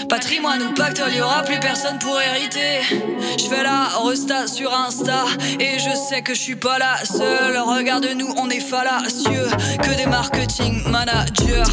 Patrimoine 0.10 0.62
ou 0.64 0.74
pactole, 0.74 1.14
y 1.16 1.22
aura 1.22 1.44
plus 1.44 1.60
personne 1.60 1.98
pour 2.00 2.20
hériter. 2.20 2.82
Je 3.38 3.44
fais 3.46 3.64
la 3.64 3.90
resta 4.06 4.48
sur 4.48 4.74
Insta 4.74 5.24
et 5.60 5.80
je 5.80 5.96
sais 5.96 6.22
que 6.22 6.34
je 6.34 6.40
suis 6.40 6.56
pas 6.56 6.78
la 6.78 6.98
seule. 7.06 7.58
Regarde-nous, 7.58 8.34
on 8.38 8.50
est 8.50 8.60
fallacieux 8.60 9.48
que 9.82 9.96
des 9.96 10.08
marketing 10.08 10.84
managers. 10.90 11.64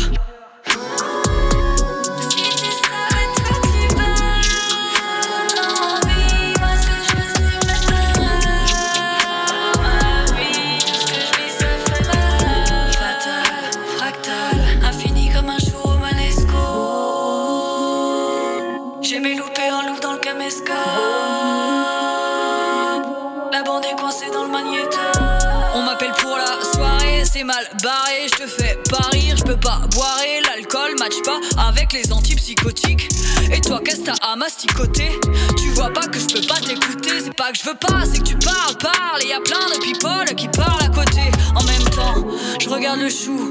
Mal 27.44 27.64
barré, 27.82 28.26
je 28.26 28.44
te 28.44 28.48
fais 28.48 28.78
pas 28.90 29.08
rire, 29.12 29.36
je 29.36 29.44
peux 29.44 29.56
pas 29.56 29.80
boire 29.92 30.20
l'alcool 30.42 30.96
match 30.98 31.14
pas 31.24 31.40
avec 31.68 31.92
les 31.92 32.12
antipsychotiques. 32.12 33.08
Et 33.52 33.60
toi, 33.60 33.80
qu'est-ce 33.84 34.00
que 34.00 34.06
t'as 34.06 34.26
à 34.26 34.36
masticoter? 34.36 35.18
Tu 35.56 35.68
vois 35.70 35.90
pas 35.90 36.06
que 36.06 36.18
je 36.18 36.26
peux 36.26 36.46
pas 36.46 36.60
t'écouter, 36.60 37.10
c'est 37.22 37.34
pas 37.34 37.52
que 37.52 37.58
je 37.58 37.64
veux 37.64 37.74
pas, 37.74 38.04
c'est 38.04 38.18
que 38.18 38.28
tu 38.28 38.36
parles, 38.36 38.76
parles, 38.78 39.22
et 39.22 39.28
y 39.28 39.32
a 39.32 39.40
plein 39.40 39.66
de 39.74 39.80
people 39.80 40.34
qui 40.36 40.48
parlent 40.48 40.82
à 40.82 40.88
côté. 40.88 41.22
En 41.54 41.62
même 41.64 41.88
temps, 41.90 42.26
je 42.60 42.68
regarde 42.68 43.00
le 43.00 43.08
chou, 43.08 43.48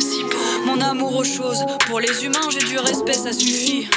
mon 0.65 0.79
amour 0.81 1.15
aux 1.15 1.23
choses. 1.23 1.65
Pour 1.87 1.99
les 1.99 2.23
humains, 2.23 2.49
j'ai 2.51 2.65
du 2.65 2.77
respect, 2.77 3.13
ça 3.13 3.33
suffit. 3.33 3.89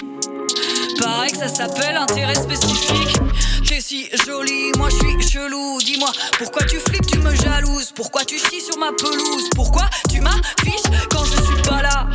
Pareil 0.98 1.32
que 1.32 1.38
ça 1.38 1.48
s'appelle 1.48 1.96
intérêt 1.96 2.34
spécifique. 2.34 3.16
T'es 3.72 3.80
si 3.80 4.06
jolie, 4.26 4.70
moi 4.76 4.90
je 4.90 4.96
suis 4.96 5.30
chelou. 5.30 5.78
Dis-moi, 5.78 6.12
pourquoi 6.36 6.62
tu 6.64 6.78
flippes, 6.78 7.06
tu 7.06 7.18
me 7.20 7.34
jalouses? 7.34 7.90
Pourquoi 7.96 8.22
tu 8.22 8.38
chies 8.38 8.60
sur 8.60 8.76
ma 8.76 8.92
pelouse? 8.92 9.48
Pourquoi 9.54 9.88
tu 10.10 10.20
m'affiches 10.20 10.90
quand 11.10 11.24
je 11.24 11.42
suis 11.42 11.62
pas 11.66 11.80
là? 11.80 12.06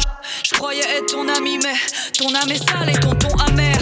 Je 0.43 0.51
croyais 0.53 0.83
être 0.83 1.07
ton 1.07 1.27
ami, 1.27 1.57
mais 1.57 1.73
ton 2.15 2.27
âme 2.35 2.51
est 2.51 2.69
sale 2.69 2.91
et 2.91 2.99
ton 2.99 3.15
ton 3.15 3.35
amer. 3.39 3.75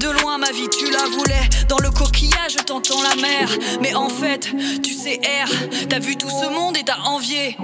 De 0.00 0.10
loin 0.20 0.36
ma 0.38 0.50
vie 0.52 0.68
tu 0.68 0.90
la 0.90 1.04
voulais. 1.16 1.48
Dans 1.68 1.78
le 1.78 1.90
coquillage 1.90 2.56
t'entends 2.66 3.02
la 3.02 3.16
mer. 3.16 3.48
Mais 3.80 3.94
en 3.94 4.08
fait 4.08 4.50
tu 4.82 4.92
sais 4.92 5.20
R 5.22 5.48
T'as 5.88 5.98
vu 5.98 6.16
tout 6.16 6.28
ce 6.28 6.48
monde 6.48 6.76
et 6.76 6.82
t'as 6.82 7.00
envié. 7.04 7.56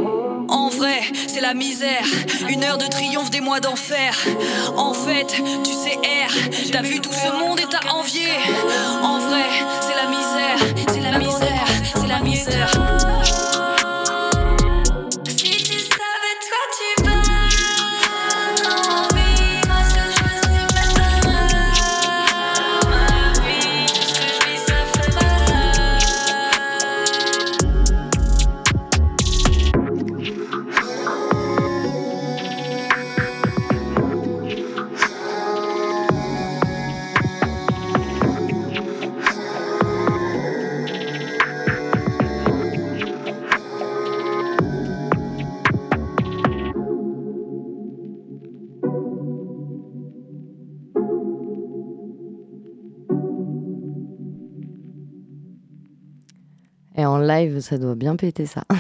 En 0.49 0.68
vrai 0.68 1.03
c'est 1.26 1.41
la 1.41 1.55
misère. 1.55 2.05
Une 2.49 2.64
heure 2.64 2.78
de 2.78 2.87
triomphe 2.87 3.30
des 3.30 3.41
mois 3.41 3.61
d'enfer. 3.61 4.16
En 4.76 4.95
fait 4.95 5.26
tu 5.64 5.72
sais 5.72 5.97
R 5.97 6.70
T'as 6.72 6.83
vu 6.83 7.01
tout 7.01 7.12
ce 7.12 7.30
monde 7.45 7.61
et 7.61 7.66
t'as 7.68 7.91
envié. 7.93 8.28
En 9.03 9.18
vrai 9.18 9.45
live, 57.43 57.61
ça 57.61 57.78
doit 57.78 57.95
bien 57.95 58.16
péter 58.16 58.47
ça. 58.47 58.64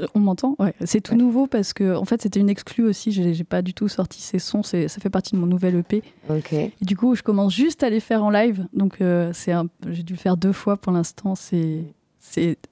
Euh, 0.00 0.08
On 0.16 0.18
m'entend? 0.18 0.56
Ouais, 0.58 0.74
c'est 0.84 1.00
tout 1.00 1.14
nouveau 1.14 1.46
parce 1.46 1.72
que 1.72 1.94
en 1.94 2.04
fait 2.04 2.20
c'était 2.20 2.40
une 2.40 2.48
exclue 2.50 2.82
aussi. 2.84 3.12
J'ai 3.12 3.44
pas 3.44 3.62
du 3.62 3.74
tout 3.74 3.86
sorti 3.86 4.20
ces 4.20 4.40
sons. 4.40 4.64
c'est- 4.64 4.88
Ça 4.88 5.00
fait 5.00 5.08
partie 5.08 5.36
de 5.36 5.40
mon 5.40 5.46
nouvel 5.46 5.76
EP. 5.76 6.02
Ok. 6.28 6.52
Et 6.52 6.72
du 6.80 6.96
coup, 6.96 7.14
je 7.14 7.22
commence 7.22 7.54
juste 7.54 7.84
à 7.84 7.90
les 7.90 8.00
faire 8.00 8.24
en 8.24 8.30
live. 8.30 8.66
Donc 8.72 9.00
euh, 9.00 9.30
c'est 9.32 9.52
un... 9.52 9.66
j'ai 9.88 10.02
dû 10.02 10.14
le 10.14 10.18
faire 10.18 10.36
deux 10.36 10.50
fois 10.52 10.76
pour 10.76 10.90
l'instant. 10.90 11.36
C'est 11.36 11.84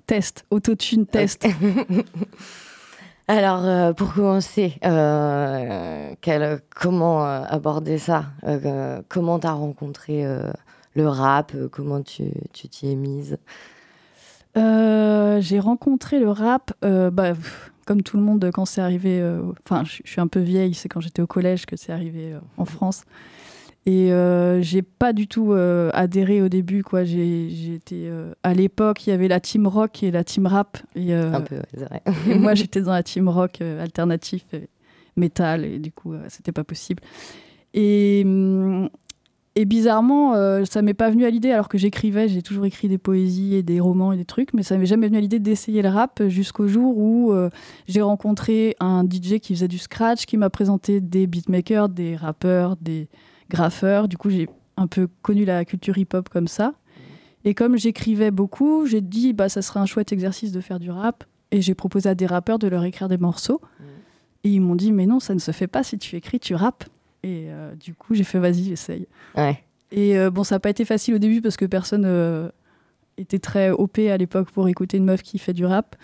test, 0.09 0.45
autotune 0.51 1.07
test. 1.07 1.47
Alors, 3.29 3.65
euh, 3.65 3.93
pour 3.93 4.15
commencer, 4.15 4.75
euh, 4.85 6.13
quel- 6.23 6.61
comment 6.75 7.23
aborder 7.25 7.99
ça? 7.99 8.27
Comment 9.09 9.39
t'as 9.39 9.53
rencontré 9.53 10.25
le 10.95 11.07
rap? 11.09 11.53
Comment 11.71 12.03
tu 12.03 12.25
tu 12.53 12.69
t'y 12.69 12.91
es 12.91 12.97
mise? 12.97 13.39
Euh, 14.57 15.41
j'ai 15.41 15.59
rencontré 15.61 16.19
le 16.21 16.31
rap, 16.31 16.73
euh, 16.85 17.11
bah, 17.11 17.35
pff, 17.35 17.73
comme 17.87 18.03
tout 18.03 18.17
le 18.17 18.23
monde, 18.23 18.51
quand 18.53 18.65
c'est 18.65 18.81
arrivé. 18.81 19.19
euh, 19.21 19.41
Enfin, 19.65 19.85
je 19.85 20.03
suis 20.05 20.21
un 20.21 20.27
peu 20.29 20.41
vieille, 20.41 20.75
c'est 20.75 20.89
quand 20.89 21.01
j'étais 21.01 21.23
au 21.23 21.27
collège 21.27 21.67
que 21.67 21.77
c'est 21.77 21.93
arrivé 21.93 22.35
en 22.57 22.65
France. 22.65 23.05
Et 23.85 24.13
euh, 24.13 24.63
j'ai 24.63 24.83
pas 24.83 25.13
du 25.13 25.27
tout 25.27 25.53
euh, 25.53 25.91
adhéré 25.93 26.41
au 26.41 26.49
début, 26.49 26.85
quoi. 26.85 27.03
J'ai 27.03 27.75
été 27.75 28.07
euh, 28.07 28.33
à 28.45 28.55
l'époque, 28.55 29.07
il 29.07 29.11
y 29.11 29.13
avait 29.13 29.27
la 29.27 29.41
team 29.41 29.67
rock 29.67 30.05
et 30.05 30.13
la 30.13 30.23
team 30.23 30.47
rap. 30.47 30.79
Et, 30.95 31.13
Un 31.13 31.41
peu, 31.41 31.57
ouais, 31.57 31.63
c'est 31.75 31.85
vrai. 31.87 32.03
et 32.31 32.35
moi, 32.37 32.55
j'étais 32.55 32.81
dans 32.83 32.93
la 32.93 33.03
team 33.03 33.29
rock 33.29 33.61
alternatif, 33.61 34.45
métal, 35.17 35.65
et 35.65 35.79
du 35.79 35.91
coup, 35.91 36.15
c'était 36.29 36.53
pas 36.53 36.63
possible. 36.63 37.03
Et, 37.75 38.23
hum, 38.25 38.89
et 39.55 39.67
bizarrement, 39.67 40.35
euh, 40.35 40.65
ça 40.65 40.81
m'est 40.81 40.95
pas 40.95 41.11
venu 41.11 41.27
à 41.27 41.31
l'idée, 41.31 41.51
alors 41.51 41.69
que 41.69 41.77
j'écrivais, 41.77 42.27
j'ai 42.27 42.41
toujours 42.41 42.65
écrit 42.65 42.89
des 42.89 42.97
poésies 42.97 43.55
et 43.55 43.63
des 43.63 43.81
romans 43.81 44.13
et 44.13 44.17
des 44.17 44.25
trucs, 44.25 44.55
mais 44.55 44.63
ça 44.63 44.79
m'est 44.79 44.87
jamais 44.87 45.09
venu 45.09 45.19
à 45.19 45.21
l'idée 45.21 45.41
d'essayer 45.41 45.83
le 45.83 45.91
rap 45.91 46.23
jusqu'au 46.29 46.69
jour 46.69 46.97
où 46.97 47.33
euh, 47.33 47.51
j'ai 47.87 48.01
rencontré 48.01 48.77
un 48.81 49.05
DJ 49.05 49.41
qui 49.41 49.55
faisait 49.55 49.69
du 49.69 49.77
scratch, 49.77 50.25
qui 50.25 50.39
m'a 50.39 50.49
présenté 50.49 51.03
des 51.03 51.27
beatmakers, 51.27 51.91
des 51.91 52.17
rappeurs, 52.17 52.77
des 52.77 53.09
graffeurs. 53.51 54.09
Du 54.09 54.17
coup, 54.17 54.31
j'ai 54.31 54.49
un 54.79 54.87
peu 54.87 55.07
connu 55.21 55.45
la 55.45 55.67
culture 55.67 55.99
hip-hop 55.99 56.31
comme 56.31 56.49
ça. 56.49 56.73
Et 57.45 57.53
comme 57.53 57.77
j'écrivais 57.77 58.31
beaucoup, 58.31 58.87
j'ai 58.87 59.03
dit 59.03 59.35
bah 59.35 59.51
ça 59.51 59.61
serait 59.61 59.81
un 59.81 59.87
chouette 59.87 60.13
exercice 60.13 60.53
de 60.53 60.61
faire 60.61 60.79
du 60.79 60.91
rap. 60.91 61.25
Et 61.51 61.61
j'ai 61.61 61.75
proposé 61.75 62.09
à 62.09 62.15
des 62.15 62.25
rappeurs 62.25 62.59
de 62.59 62.69
leur 62.69 62.85
écrire 62.85 63.09
des 63.09 63.19
morceaux. 63.19 63.61
Et 64.45 64.49
ils 64.49 64.61
m'ont 64.61 64.77
dit 64.77 64.93
mais 64.93 65.05
non, 65.05 65.21
ça 65.21 65.35
ne 65.35 65.39
se 65.39 65.51
fait 65.51 65.67
pas 65.67 65.83
si 65.83 65.99
tu 65.99 66.17
écris, 66.17 66.41
tu 66.41 66.55
rappes. 66.55 66.85
Et 67.23 67.47
euh, 67.49 67.75
du 67.77 67.95
coup, 67.95 68.15
j'ai 68.15 68.25
fait 68.25 68.39
vas-y, 68.39 68.65
j'essaye. 68.65 69.07
Ouais. 69.37 69.63
Et 69.91 70.19
euh, 70.19 70.31
bon, 70.31 70.43
ça 70.45 70.57
n'a 70.57 70.61
pas 70.61 70.71
été 70.71 70.85
facile 70.85 71.15
au 71.15 71.19
début 71.19 71.41
parce 71.41 71.57
que 71.57 71.65
personne 71.67 72.05
euh, 72.07 72.49
était 73.19 73.39
très 73.39 73.71
OP 73.71 73.99
à 73.99 74.17
l'époque 74.17 74.51
pour 74.51 74.69
écouter 74.69 74.97
une 74.97 75.05
meuf 75.05 75.23
qui 75.23 75.39
fait 75.39 75.53
du 75.53 75.65
rap. 75.65 75.97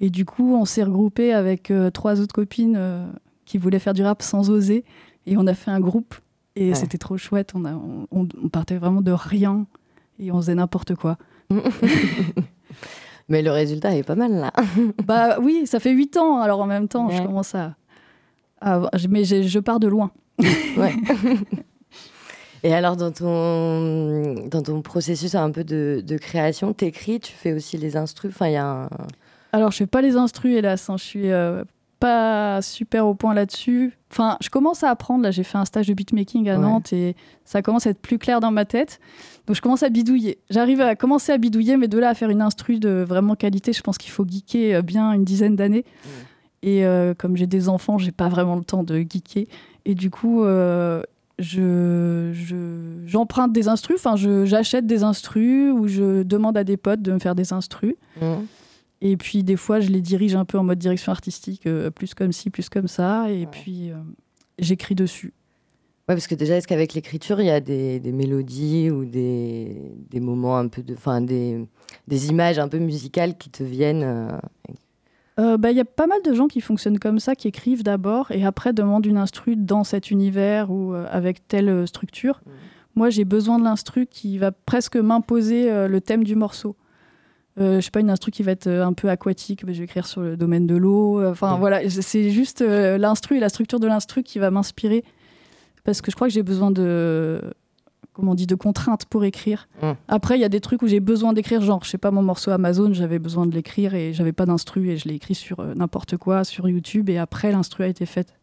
Et 0.00 0.10
du 0.10 0.24
coup, 0.24 0.54
on 0.54 0.64
s'est 0.64 0.82
regroupé 0.84 1.32
avec 1.32 1.70
euh, 1.70 1.90
trois 1.90 2.20
autres 2.20 2.34
copines 2.34 2.78
qui 3.44 3.58
voulaient 3.58 3.78
faire 3.78 3.94
du 3.94 4.02
rap 4.02 4.22
sans 4.22 4.48
oser. 4.50 4.84
Et 5.26 5.36
on 5.36 5.46
a 5.46 5.54
fait 5.54 5.70
un 5.70 5.80
groupe. 5.80 6.14
Et 6.56 6.70
Ouais. 6.70 6.74
c'était 6.74 6.98
trop 6.98 7.16
chouette. 7.16 7.52
On, 7.54 7.64
a, 7.64 7.72
on, 7.74 8.06
on 8.42 8.48
partait 8.48 8.76
vraiment 8.76 9.02
de 9.02 9.12
rien. 9.12 9.66
Et 10.18 10.30
on 10.32 10.36
faisait 10.36 10.54
n'importe 10.54 10.94
quoi. 10.94 11.16
Mais 13.28 13.42
le 13.42 13.50
résultat 13.50 13.94
est 13.96 14.02
pas 14.02 14.16
mal 14.16 14.32
là. 14.32 14.52
bah 15.06 15.38
oui, 15.40 15.66
ça 15.66 15.78
fait 15.78 15.92
huit 15.92 16.16
ans. 16.16 16.40
Alors 16.40 16.60
en 16.60 16.66
même 16.66 16.88
temps, 16.88 17.08
je 17.10 17.22
commence 17.22 17.54
à. 17.54 17.76
à- 18.60 18.90
mais 19.08 19.24
je 19.24 19.58
pars 19.60 19.78
de 19.80 19.86
loin. 19.86 20.10
Ouais. 20.76 20.94
Et 22.62 22.74
alors, 22.74 22.96
dans 22.96 23.10
ton, 23.10 24.34
dans 24.48 24.62
ton 24.62 24.82
processus 24.82 25.34
un 25.34 25.50
peu 25.50 25.64
de, 25.64 26.02
de 26.06 26.18
création, 26.18 26.74
t'écris, 26.74 27.18
tu 27.20 27.32
fais 27.32 27.54
aussi 27.54 27.78
les 27.78 27.96
instrus. 27.96 28.30
Enfin, 28.34 28.48
il 28.48 28.52
y 28.52 28.56
a 28.56 28.66
un. 28.84 28.88
Alors, 29.52 29.70
je 29.70 29.78
fais 29.78 29.86
pas 29.86 30.02
les 30.02 30.16
instrus, 30.16 30.54
hélas. 30.56 30.90
hein. 30.90 30.96
Je 30.98 31.02
suis 31.04 31.30
euh, 31.32 31.64
pas 32.00 32.60
super 32.60 33.06
au 33.06 33.14
point 33.14 33.32
là-dessus. 33.32 33.92
Enfin, 34.12 34.36
je 34.42 34.50
commence 34.50 34.84
à 34.84 34.90
apprendre. 34.90 35.22
Là, 35.22 35.30
j'ai 35.30 35.42
fait 35.42 35.56
un 35.56 35.64
stage 35.64 35.86
de 35.88 35.94
beatmaking 35.94 36.50
à 36.50 36.56
Ouais. 36.56 36.60
Nantes 36.60 36.92
et 36.92 37.16
ça 37.46 37.62
commence 37.62 37.86
à 37.86 37.90
être 37.90 38.00
plus 38.00 38.18
clair 38.18 38.40
dans 38.40 38.50
ma 38.50 38.66
tête. 38.66 39.00
Donc, 39.46 39.56
je 39.56 39.62
commence 39.62 39.82
à 39.82 39.88
bidouiller. 39.88 40.38
J'arrive 40.50 40.82
à 40.82 40.94
commencer 40.96 41.32
à 41.32 41.38
bidouiller, 41.38 41.78
mais 41.78 41.88
de 41.88 41.98
là 41.98 42.10
à 42.10 42.14
faire 42.14 42.28
une 42.28 42.42
instru 42.42 42.78
de 42.78 43.02
vraiment 43.08 43.36
qualité, 43.36 43.72
je 43.72 43.80
pense 43.80 43.96
qu'il 43.96 44.10
faut 44.12 44.26
geeker 44.28 44.74
euh, 44.76 44.82
bien 44.82 45.12
une 45.12 45.24
dizaine 45.24 45.56
d'années. 45.56 45.86
Et 46.62 46.84
euh, 46.84 47.14
comme 47.14 47.36
j'ai 47.36 47.46
des 47.46 47.68
enfants, 47.68 47.96
j'ai 47.98 48.12
pas 48.12 48.28
vraiment 48.28 48.56
le 48.56 48.64
temps 48.64 48.82
de 48.84 48.98
geeker. 48.98 49.46
Et 49.86 49.94
du 49.94 50.10
coup, 50.10 50.44
euh, 50.44 51.02
je, 51.38 52.30
je- 52.34 53.02
j'emprunte 53.06 53.52
des 53.52 53.68
instrus. 53.68 53.96
Enfin, 54.04 54.16
j'achète 54.44 54.86
des 54.86 55.02
instrus 55.02 55.72
ou 55.72 55.88
je 55.88 56.22
demande 56.22 56.56
à 56.58 56.64
des 56.64 56.76
potes 56.76 57.00
de 57.02 57.12
me 57.12 57.18
faire 57.18 57.34
des 57.34 57.52
instrus. 57.52 57.94
Mhm. 58.20 58.46
Et 59.02 59.16
puis 59.16 59.42
des 59.42 59.56
fois, 59.56 59.80
je 59.80 59.88
les 59.88 60.02
dirige 60.02 60.34
un 60.34 60.44
peu 60.44 60.58
en 60.58 60.64
mode 60.64 60.78
direction 60.78 61.10
artistique, 61.12 61.66
euh, 61.66 61.90
plus 61.90 62.12
comme 62.12 62.32
ci, 62.32 62.50
plus 62.50 62.68
comme 62.68 62.88
ça. 62.88 63.30
Et 63.30 63.46
puis 63.46 63.90
j'écris 64.58 64.94
dessus. 64.94 65.32
Ouais, 66.08 66.14
parce 66.16 66.26
que 66.26 66.34
déjà, 66.34 66.56
est-ce 66.56 66.66
qu'avec 66.66 66.92
l'écriture, 66.92 67.40
il 67.40 67.46
y 67.46 67.50
a 67.50 67.60
des, 67.60 68.00
des 68.00 68.12
mélodies 68.12 68.90
ou 68.90 69.04
des, 69.06 69.76
des 70.10 70.20
moments 70.20 70.58
un 70.58 70.68
peu 70.68 70.82
de. 70.82 70.92
Enfin, 70.92 71.20
des, 71.22 71.64
des 72.08 72.28
images 72.28 72.58
un 72.58 72.68
peu 72.68 72.78
musicales 72.78 73.38
qui 73.38 73.48
te 73.48 73.62
viennent 73.62 74.02
euh, 75.40 75.52
Euh, 75.54 75.56
bah, 75.56 75.70
Il 75.70 75.76
y 75.76 75.80
a 75.80 75.84
pas 75.84 76.06
mal 76.06 76.20
de 76.22 76.32
gens 76.34 76.46
qui 76.48 76.60
fonctionnent 76.60 76.98
comme 76.98 77.18
ça, 77.18 77.34
qui 77.34 77.48
écrivent 77.48 77.82
d'abord 77.82 78.30
et 78.30 78.44
après 78.44 78.72
demandent 78.72 79.06
une 79.06 79.16
instru 79.16 79.56
dans 79.56 79.84
cet 79.84 80.10
univers 80.10 80.70
ou 80.70 80.92
euh, 80.94 81.06
avec 81.10 81.48
telle 81.48 81.68
euh, 81.68 81.86
structure. 81.86 82.40
Moi, 82.94 83.08
j'ai 83.10 83.24
besoin 83.24 83.58
de 83.58 83.64
l'instru 83.64 84.06
qui 84.06 84.36
va 84.38 84.52
presque 84.52 84.96
m'imposer 84.96 85.70
euh, 85.70 85.88
le 85.88 86.00
thème 86.00 86.24
du 86.24 86.36
morceau. 86.36 86.76
Je 87.56 87.80
sais 87.80 87.90
pas, 87.90 88.00
une 88.00 88.08
instru 88.10 88.30
qui 88.30 88.42
va 88.42 88.52
être 88.52 88.68
un 88.68 88.94
peu 88.94 89.10
aquatique, 89.10 89.66
bah, 89.66 89.72
je 89.74 89.78
vais 89.80 89.84
écrire 89.84 90.06
sur 90.06 90.22
le 90.22 90.36
domaine 90.36 90.66
de 90.66 90.76
l'eau. 90.76 91.22
Enfin, 91.26 91.56
Mm. 91.56 91.58
voilà, 91.58 91.90
c'est 91.90 92.30
juste 92.30 92.62
l'instru 92.62 93.36
et 93.36 93.40
la 93.40 93.50
structure 93.50 93.78
de 93.80 93.86
l'instru 93.86 94.22
qui 94.22 94.38
va 94.38 94.50
m'inspirer. 94.50 95.04
Parce 95.84 96.00
que 96.00 96.10
je 96.10 96.16
crois 96.16 96.28
que 96.28 96.32
j'ai 96.32 96.42
besoin 96.42 96.70
de 96.70 97.40
comment 98.12 98.32
on 98.32 98.34
dit, 98.34 98.46
de 98.46 98.54
contraintes 98.54 99.04
pour 99.06 99.24
écrire. 99.24 99.68
Mm. 99.82 99.92
Après, 100.08 100.36
il 100.36 100.40
y 100.40 100.44
a 100.44 100.48
des 100.48 100.60
trucs 100.60 100.82
où 100.82 100.86
j'ai 100.86 101.00
besoin 101.00 101.32
d'écrire, 101.32 101.60
genre, 101.60 101.84
je 101.84 101.90
sais 101.90 101.98
pas, 101.98 102.10
mon 102.10 102.22
morceau 102.22 102.50
Amazon, 102.50 102.92
j'avais 102.92 103.18
besoin 103.18 103.46
de 103.46 103.54
l'écrire 103.54 103.94
et 103.94 104.12
j'avais 104.12 104.32
pas 104.32 104.46
d'instru 104.46 104.90
et 104.90 104.96
je 104.96 105.08
l'ai 105.08 105.14
écrit 105.14 105.34
sur 105.34 105.60
euh, 105.60 105.74
n'importe 105.74 106.16
quoi, 106.16 106.44
sur 106.44 106.68
YouTube 106.68 107.08
et 107.08 107.18
après 107.18 107.52
l'instru 107.52 107.84
a 107.84 107.88
été 107.88 108.06
faite. 108.06 108.34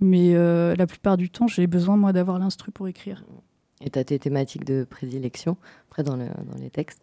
Mais 0.00 0.34
euh, 0.34 0.74
la 0.76 0.86
plupart 0.86 1.16
du 1.16 1.30
temps, 1.30 1.46
j'ai 1.46 1.66
besoin, 1.66 1.96
moi, 1.96 2.12
d'avoir 2.12 2.38
l'instru 2.38 2.72
pour 2.72 2.88
écrire. 2.88 3.24
Et 3.80 3.90
tu 3.90 3.98
as 3.98 4.04
tes 4.04 4.18
thématiques 4.18 4.64
de 4.64 4.84
prédilection, 4.84 5.56
après 5.90 6.02
dans, 6.02 6.16
le, 6.16 6.26
dans 6.26 6.58
les 6.58 6.70
textes? 6.70 7.02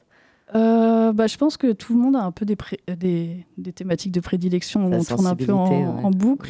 Euh, 0.54 1.14
bah, 1.14 1.28
je 1.28 1.38
pense 1.38 1.56
que 1.56 1.72
tout 1.72 1.94
le 1.94 2.02
monde 2.02 2.16
a 2.18 2.24
un 2.24 2.32
peu 2.32 2.46
des, 2.46 2.58
pré- 2.58 2.82
des, 2.98 3.46
des 3.58 3.72
thématiques 3.72 4.12
de 4.12 4.20
prédilection 4.20 4.88
où 4.88 4.92
Sa 5.02 5.14
on 5.14 5.18
tourne 5.18 5.28
un 5.28 5.36
peu 5.36 5.54
en, 5.54 5.66
sensibilité, 5.66 5.88
ouais. 5.88 6.06
en 6.06 6.12
boucle. 6.12 6.50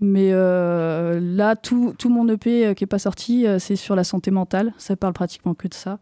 Mais 0.00 0.30
euh, 0.32 1.18
là, 1.20 1.56
tout, 1.56 1.92
tout 1.98 2.08
mon 2.08 2.28
EP 2.28 2.66
euh, 2.66 2.74
qui 2.74 2.84
n'est 2.84 2.88
pas 2.88 2.98
sorti, 3.00 3.46
euh, 3.46 3.58
c'est 3.58 3.74
sur 3.76 3.96
la 3.96 4.04
santé 4.04 4.30
mentale. 4.30 4.72
Ça 4.78 4.94
parle 4.96 5.12
pratiquement 5.12 5.54
que 5.54 5.66
de 5.68 5.74
ça. 5.74 5.98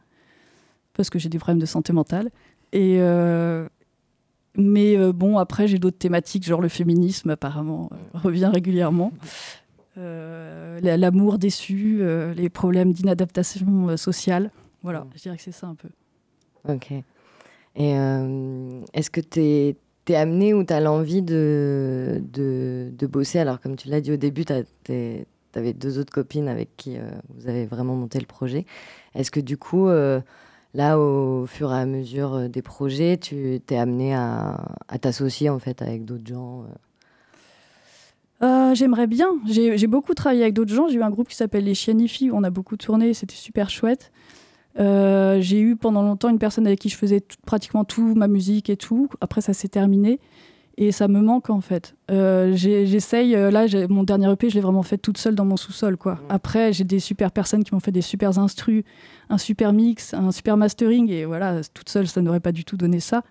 Parce 0.94 1.09
que 1.11 1.18
j'ai 1.18 1.28
des 1.28 1.38
problèmes 1.38 1.59
de 1.61 1.66
santé 1.66 1.92
mentale. 1.92 2.30
Et, 2.72 2.97
euh, 3.01 3.66
mais 4.57 4.97
euh, 4.99 5.12
bon, 5.12 5.38
après, 5.38 5.66
j'ai 5.66 5.78
d'autres 5.78 5.99
thématiques, 5.99 6.44
genre 6.44 6.61
le 6.61 6.68
féminisme, 6.68 7.30
apparemment, 7.30 7.90
revient 8.14 8.51
régulièrement. 8.53 9.12
La- 9.97 10.97
L'amour 10.99 11.38
déçu, 11.38 12.03
les 12.34 12.51
problèmes 12.51 12.92
d'inadaptation 12.92 13.97
sociale. 13.97 14.51
Voilà, 14.82 15.07
je 15.14 15.22
dirais 15.22 15.36
que 15.38 15.42
c'est 15.42 15.53
ça 15.53 15.68
un 15.68 15.74
peu. 15.74 15.88
Ok. 16.68 16.92
Et 17.76 17.90
est-ce 18.92 19.11
que 19.11 19.20
tu 19.22 19.40
es, 19.40 19.76
amené 20.14 20.54
ou 20.54 20.64
tu 20.64 20.72
as 20.72 20.80
l'envie 20.80 21.22
de, 21.22 22.22
de, 22.32 22.90
de 22.96 23.07
bosser 23.07 23.38
Alors, 23.38 23.61
comme 23.61 23.76
tu 23.76 23.88
l'as 23.88 24.00
dit 24.00 24.12
au 24.12 24.16
début, 24.16 24.44
tu 24.44 24.52
avais 25.54 25.72
deux 25.72 25.98
autres 25.98 26.12
copines 26.12 26.48
avec 26.48 26.76
qui 26.76 26.96
euh, 26.96 27.09
vous 27.34 27.48
avez 27.48 27.66
vraiment 27.66 27.94
monté 27.94 28.18
le 28.20 28.26
projet. 28.26 28.66
Est-ce 29.14 29.30
que 29.30 29.40
du 29.40 29.57
coup, 29.57 29.88
euh, 29.88 30.20
là, 30.74 30.98
au 30.98 31.46
fur 31.46 31.72
et 31.72 31.76
à 31.76 31.86
mesure 31.86 32.34
euh, 32.34 32.48
des 32.48 32.62
projets, 32.62 33.16
tu 33.16 33.61
t'es 33.64 33.76
amené 33.76 34.14
à, 34.14 34.61
à 34.88 34.98
t'associer 34.98 35.50
en 35.50 35.59
fait 35.59 35.82
avec 35.82 36.04
d'autres 36.04 36.26
gens 36.26 36.64
J'aimerais 38.74 39.07
bien. 39.07 39.28
J'ai 39.46 39.86
beaucoup 39.86 40.12
travaillé 40.12 40.42
avec 40.42 40.52
d'autres 40.52 40.74
gens. 40.74 40.88
J'ai 40.88 40.96
eu 40.96 41.02
un 41.02 41.11
groupe 41.11 41.28
qui 41.28 41.34
s'appelle 41.34 41.64
Les 41.64 41.74
Chienifis 41.74 42.30
où 42.30 42.36
on 42.36 42.44
a 42.44 42.50
beaucoup 42.50 42.76
tourné. 42.76 43.14
C'était 43.14 43.34
super 43.34 43.70
chouette. 43.70 44.12
Euh, 44.78 45.38
j'ai 45.40 45.60
eu 45.60 45.76
pendant 45.76 46.02
longtemps 46.02 46.28
une 46.28 46.38
personne 46.38 46.66
avec 46.66 46.78
qui 46.80 46.88
je 46.88 46.96
faisais 46.96 47.20
tout- 47.20 47.36
pratiquement 47.46 47.84
tout, 47.84 48.14
ma 48.14 48.28
musique 48.28 48.68
et 48.70 48.76
tout. 48.76 49.08
Après, 49.20 49.40
ça 49.40 49.52
s'est 49.52 49.68
terminé. 49.68 50.20
Et 50.78 50.92
ça 50.92 51.08
me 51.08 51.20
manque 51.22 51.48
en 51.48 51.62
fait. 51.62 51.94
Euh, 52.10 52.52
J'essaye, 52.54 53.34
euh, 53.34 53.50
là, 53.50 53.64
mon 53.88 54.02
dernier 54.02 54.30
EP, 54.30 54.50
je 54.50 54.56
l'ai 54.56 54.60
vraiment 54.60 54.82
fait 54.82 54.98
toute 54.98 55.16
seule 55.16 55.34
dans 55.34 55.46
mon 55.46 55.56
sous-sol. 55.56 55.96
quoi. 55.96 56.18
Après, 56.28 56.74
j'ai 56.74 56.84
des 56.84 56.98
super 57.00 57.30
personnes 57.30 57.64
qui 57.64 57.72
m'ont 57.74 57.80
fait 57.80 57.92
des 57.92 58.02
super 58.02 58.38
instrus, 58.38 58.84
un 59.30 59.38
super 59.38 59.72
mix, 59.72 60.12
un 60.12 60.30
super 60.32 60.58
mastering. 60.58 61.08
Et 61.10 61.24
voilà, 61.24 61.62
toute 61.72 61.88
seule, 61.88 62.06
ça 62.06 62.20
n'aurait 62.20 62.40
pas 62.40 62.52
du 62.52 62.66
tout 62.66 62.76
donné 62.76 63.00
ça. 63.00 63.22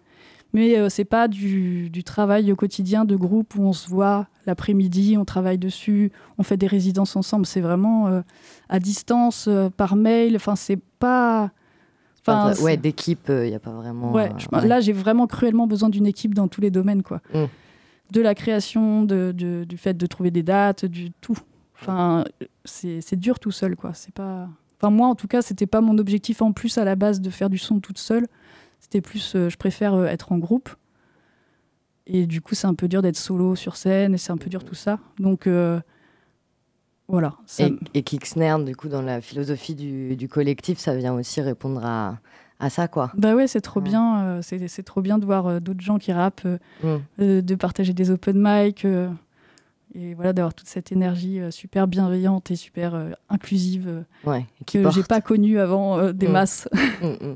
Mais 0.54 0.78
euh, 0.78 0.88
c'est 0.90 1.06
pas 1.06 1.28
du, 1.28 1.90
du 1.90 2.04
travail 2.04 2.52
au 2.52 2.56
quotidien 2.56 3.04
de 3.04 3.16
groupe 3.16 3.56
où 3.56 3.64
on 3.64 3.74
se 3.74 3.90
voit 3.90 4.28
l'après-midi, 4.46 5.18
on 5.18 5.26
travaille 5.26 5.58
dessus, 5.58 6.12
on 6.38 6.44
fait 6.44 6.56
des 6.58 6.68
résidences 6.68 7.16
ensemble. 7.16 7.46
C'est 7.46 7.62
vraiment 7.62 8.08
euh, 8.08 8.22
à 8.70 8.80
distance, 8.80 9.48
euh, 9.50 9.70
par 9.70 9.96
mail. 9.96 10.36
Enfin, 10.36 10.56
c'est 10.56 10.80
pas. 11.00 11.52
Enfin, 12.22 12.52
Enfin, 12.52 12.64
Ouais, 12.64 12.78
d'équipe, 12.78 13.26
il 13.30 13.50
n'y 13.50 13.54
a 13.56 13.60
pas 13.60 13.72
vraiment. 13.72 14.12
Ouais, 14.14 14.32
euh, 14.54 14.62
là 14.62 14.80
j'ai 14.80 14.94
vraiment 14.94 15.28
cruellement 15.28 15.68
besoin 15.68 15.90
d'une 15.90 16.08
équipe 16.08 16.34
dans 16.34 16.48
tous 16.48 16.62
les 16.62 16.72
domaines, 16.72 17.04
quoi. 17.04 17.22
Mm. 17.34 17.44
De 18.12 18.22
la 18.22 18.34
création, 18.36 19.04
de, 19.04 19.32
de- 19.36 19.64
du 19.68 19.78
fait 19.78 19.96
de 19.96 20.06
trouver 20.06 20.32
des 20.32 20.42
dates, 20.44 20.86
du 20.86 21.12
tout. 21.12 21.38
Enfin, 21.80 22.24
c'est 22.64 23.02
c'est 23.02 23.16
dur 23.18 23.40
tout 23.40 23.52
seul, 23.52 23.76
quoi. 23.76 23.92
C'est 23.94 24.14
pas. 24.14 24.48
Enfin, 24.80 24.90
moi, 24.90 25.08
en 25.08 25.16
tout 25.16 25.28
cas, 25.28 25.42
c'était 25.42 25.68
pas 25.68 25.82
mon 25.82 25.98
objectif 25.98 26.42
en 26.42 26.52
plus 26.52 26.78
à 26.78 26.86
la 26.86 26.96
base 26.96 27.20
de 27.22 27.30
faire 27.30 27.50
du 27.50 27.58
son 27.58 27.80
toute 27.80 27.98
seule. 28.00 28.26
C'était 28.86 29.02
plus, 29.02 29.36
euh, 29.36 29.50
je 29.50 29.58
préfère 29.58 29.96
euh, 29.96 30.06
être 30.06 30.32
en 30.32 30.38
groupe. 30.38 30.70
Et 32.06 32.28
du 32.28 32.40
coup, 32.40 32.54
c'est 32.54 32.68
un 32.68 32.76
peu 32.76 32.88
dur 32.88 33.02
d'être 33.02 33.18
solo 33.18 33.56
sur 33.56 33.78
scène, 33.78 34.14
et 34.14 34.20
c'est 34.20 34.32
un 34.32 34.38
peu 34.38 34.48
dur 34.48 34.64
tout 34.64 34.76
ça. 34.76 35.00
Donc, 35.18 35.48
euh, 35.48 35.80
voilà. 37.08 37.34
ça 37.48 37.64
Et, 37.66 37.76
et 37.96 38.04
Kicksnare, 38.04 38.64
du 38.64 38.76
coup, 38.76 38.88
dans 38.88 39.02
la 39.02 39.22
philosophie 39.22 39.74
du, 39.74 40.16
du 40.16 40.28
collectif, 40.30 40.78
ça 40.78 40.96
vient 40.96 41.16
aussi 41.16 41.42
répondre 41.42 41.84
à, 41.84 42.20
à 42.60 42.70
ça, 42.70 42.88
quoi. 42.88 43.12
Bah 43.18 43.34
ouais, 43.34 43.48
c'est 43.48 43.60
trop 43.62 43.82
bien. 43.82 44.24
euh, 44.24 44.42
c'est 44.44 44.84
trop 44.84 45.02
bien 45.02 45.18
de 45.18 45.26
voir 45.26 45.48
euh, 45.48 45.60
d'autres 45.60 45.82
gens 45.82 45.98
qui 45.98 46.14
rappent, 46.14 46.46
euh, 46.46 46.60
Mm. 47.18 47.42
de 47.42 47.56
partager 47.56 47.94
des 47.94 48.12
open 48.12 48.38
mic. 48.40 48.86
et 49.96 50.14
voilà, 50.14 50.32
d'avoir 50.32 50.54
toute 50.54 50.68
cette 50.68 50.92
énergie 50.92 51.40
super 51.50 51.88
bienveillante 51.88 52.52
et 52.52 52.56
super 52.56 53.16
inclusive 53.30 54.04
Ouais, 54.26 54.46
et 54.62 54.66
que 54.66 54.92
j'ai 54.92 55.02
pas 55.04 55.22
connue 55.22 55.58
avant 55.58 56.12
des 56.12 56.28
Mm. 56.28 56.32
masses. 56.32 56.70
Mm. 57.02 57.34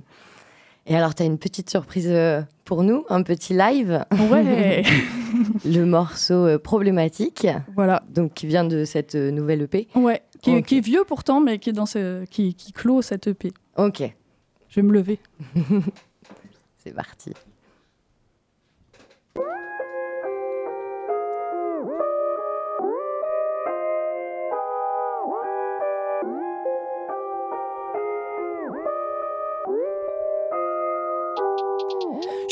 Et 0.92 0.96
alors, 0.96 1.14
tu 1.14 1.22
as 1.22 1.26
une 1.28 1.38
petite 1.38 1.70
surprise 1.70 2.08
euh, 2.10 2.42
pour 2.66 2.82
nous, 2.84 3.06
un 3.10 3.22
petit 3.22 3.54
live. 3.54 4.06
Ouais. 4.32 4.84
Le 5.66 5.84
morceau 5.86 6.46
euh, 6.48 6.58
problématique. 6.58 7.46
Voilà. 7.76 8.02
Donc, 8.10 8.34
qui 8.34 8.48
vient 8.48 8.64
de 8.66 8.84
cette 8.86 9.14
euh, 9.14 9.30
nouvelle 9.30 9.62
EP. 9.62 9.88
Ouais, 9.94 10.24
qui, 10.42 10.50
est- 10.50 10.58
Ok. 10.58 10.66
qui 10.66 10.78
est 10.80 10.82
vieux 10.82 11.04
pourtant, 11.08 11.42
mais 11.42 11.60
qui, 11.60 11.70
est 11.70 11.74
dans 11.74 11.86
ce, 11.86 12.26
qui, 12.26 12.56
qui 12.56 12.74
clôt 12.74 13.04
cette 13.04 13.28
EP. 13.28 13.54
Ok. 13.78 14.02
Je 14.70 14.76
vais 14.76 14.82
me 14.82 14.92
lever. 14.92 15.20
C'est 16.84 16.94
parti. 16.96 17.34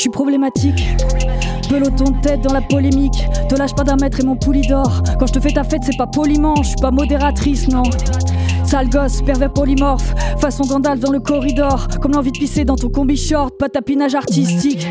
Suis 0.08 0.12
problématique. 0.12 0.88
Peloton 1.70 2.12
de 2.12 2.22
tête 2.22 2.42
dans 2.42 2.54
la 2.54 2.62
polémique. 2.62 3.28
Te 3.50 3.56
lâche 3.56 3.76
pas 3.76 3.84
d'un 3.84 3.98
mètre 3.98 4.22
et 4.22 4.24
mon 4.24 4.38
poulie 4.38 4.66
d'or. 4.66 5.04
Quand 5.20 5.28
je 5.28 5.34
te 5.34 5.40
fais 5.42 5.52
ta 5.52 5.66
fête, 5.66 5.82
c'est 5.84 5.98
pas 5.98 6.08
poliment. 6.08 6.56
Je 6.58 6.70
suis 6.70 6.82
pas 6.82 6.92
modératrice, 6.92 7.68
non. 7.68 7.84
Sale 8.64 8.90
gosse, 8.90 9.22
pervers 9.22 9.52
polymorphe. 9.52 10.14
Façon 10.40 10.64
Gandalf 10.64 11.02
dans 11.02 11.12
le 11.12 11.20
corridor. 11.20 11.88
Comme 12.02 12.14
l'envie 12.14 12.32
de 12.32 12.38
pisser 12.38 12.64
dans 12.64 12.78
ton 12.78 12.88
combi 12.88 13.18
short. 13.18 13.58
Pas 13.58 13.68
tapinage 13.68 14.16
artistique. 14.16 14.88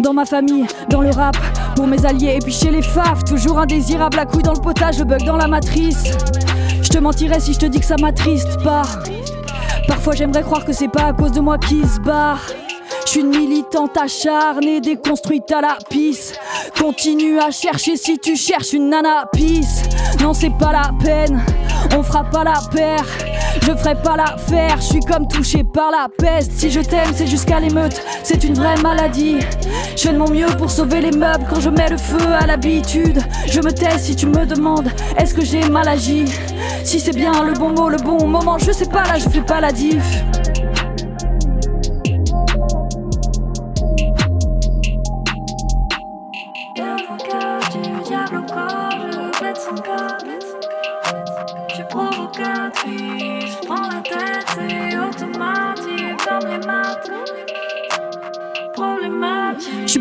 Dans 0.00 0.14
ma 0.14 0.24
famille, 0.24 0.66
dans 0.88 1.02
le 1.02 1.10
rap. 1.10 1.36
Pour 1.74 1.86
mes 1.86 2.06
alliés 2.06 2.36
et 2.36 2.38
puis 2.38 2.52
chez 2.52 2.70
les 2.70 2.82
faf. 2.82 3.24
Toujours 3.24 3.58
indésirable. 3.58 4.16
La 4.16 4.24
couille 4.24 4.42
dans 4.42 4.54
le 4.54 4.60
potage, 4.60 4.98
le 4.98 5.04
bug 5.04 5.22
dans 5.24 5.36
la 5.36 5.48
matrice. 5.48 6.04
Je 6.80 6.88
te 6.88 6.98
mentirais 6.98 7.40
si 7.40 7.52
je 7.52 7.58
te 7.58 7.66
dis 7.66 7.80
que 7.80 7.86
ça 7.86 7.96
m'attriste 8.00 8.62
pas. 8.62 8.82
Parfois 9.86 10.14
j'aimerais 10.14 10.42
croire 10.42 10.64
que 10.64 10.72
c'est 10.72 10.88
pas 10.88 11.04
à 11.04 11.12
cause 11.12 11.32
de 11.32 11.40
moi 11.40 11.58
qui 11.58 11.82
se 11.86 12.00
barre. 12.00 12.40
Une 13.18 13.28
militante 13.28 13.96
acharnée, 13.96 14.82
déconstruite 14.82 15.50
à 15.50 15.62
la 15.62 15.78
pisse. 15.88 16.34
Continue 16.78 17.38
à 17.38 17.50
chercher 17.50 17.96
si 17.96 18.18
tu 18.18 18.36
cherches 18.36 18.74
une 18.74 18.90
nana 18.90 19.24
pisse. 19.32 19.84
Non, 20.20 20.34
c'est 20.34 20.52
pas 20.58 20.70
la 20.72 20.90
peine, 21.02 21.42
on 21.96 22.02
fera 22.02 22.24
pas 22.24 22.44
la 22.44 22.60
paire. 22.70 23.06
Je 23.62 23.74
ferai 23.74 23.94
pas 23.94 24.16
l'affaire, 24.16 24.76
je 24.76 24.86
suis 24.86 25.00
comme 25.00 25.26
touché 25.28 25.64
par 25.64 25.90
la 25.90 26.08
peste. 26.18 26.52
Si 26.52 26.70
je 26.70 26.80
t'aime, 26.80 27.10
c'est 27.14 27.26
jusqu'à 27.26 27.58
l'émeute, 27.58 28.04
c'est 28.22 28.44
une 28.44 28.52
vraie 28.52 28.76
maladie. 28.82 29.38
Je 29.96 30.02
fais 30.02 30.12
de 30.12 30.18
mon 30.18 30.28
mieux 30.28 30.54
pour 30.58 30.70
sauver 30.70 31.00
les 31.00 31.10
meubles 31.10 31.46
quand 31.48 31.60
je 31.60 31.70
mets 31.70 31.88
le 31.88 31.96
feu 31.96 32.20
à 32.38 32.46
l'habitude. 32.46 33.22
Je 33.46 33.60
me 33.60 33.72
tais 33.72 33.98
si 33.98 34.14
tu 34.14 34.26
me 34.26 34.44
demandes, 34.44 34.90
est-ce 35.16 35.32
que 35.32 35.42
j'ai 35.42 35.66
mal 35.70 35.88
agi? 35.88 36.26
Si 36.84 37.00
c'est 37.00 37.16
bien 37.16 37.32
le 37.44 37.54
bon 37.54 37.70
mot, 37.70 37.88
le 37.88 37.96
bon 37.96 38.26
moment, 38.26 38.58
je 38.58 38.72
sais 38.72 38.86
pas 38.86 39.04
là, 39.04 39.18
je 39.18 39.28
fais 39.30 39.40
pas 39.40 39.62
la 39.62 39.72
diff. 39.72 40.22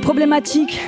Problématique. 0.06 0.80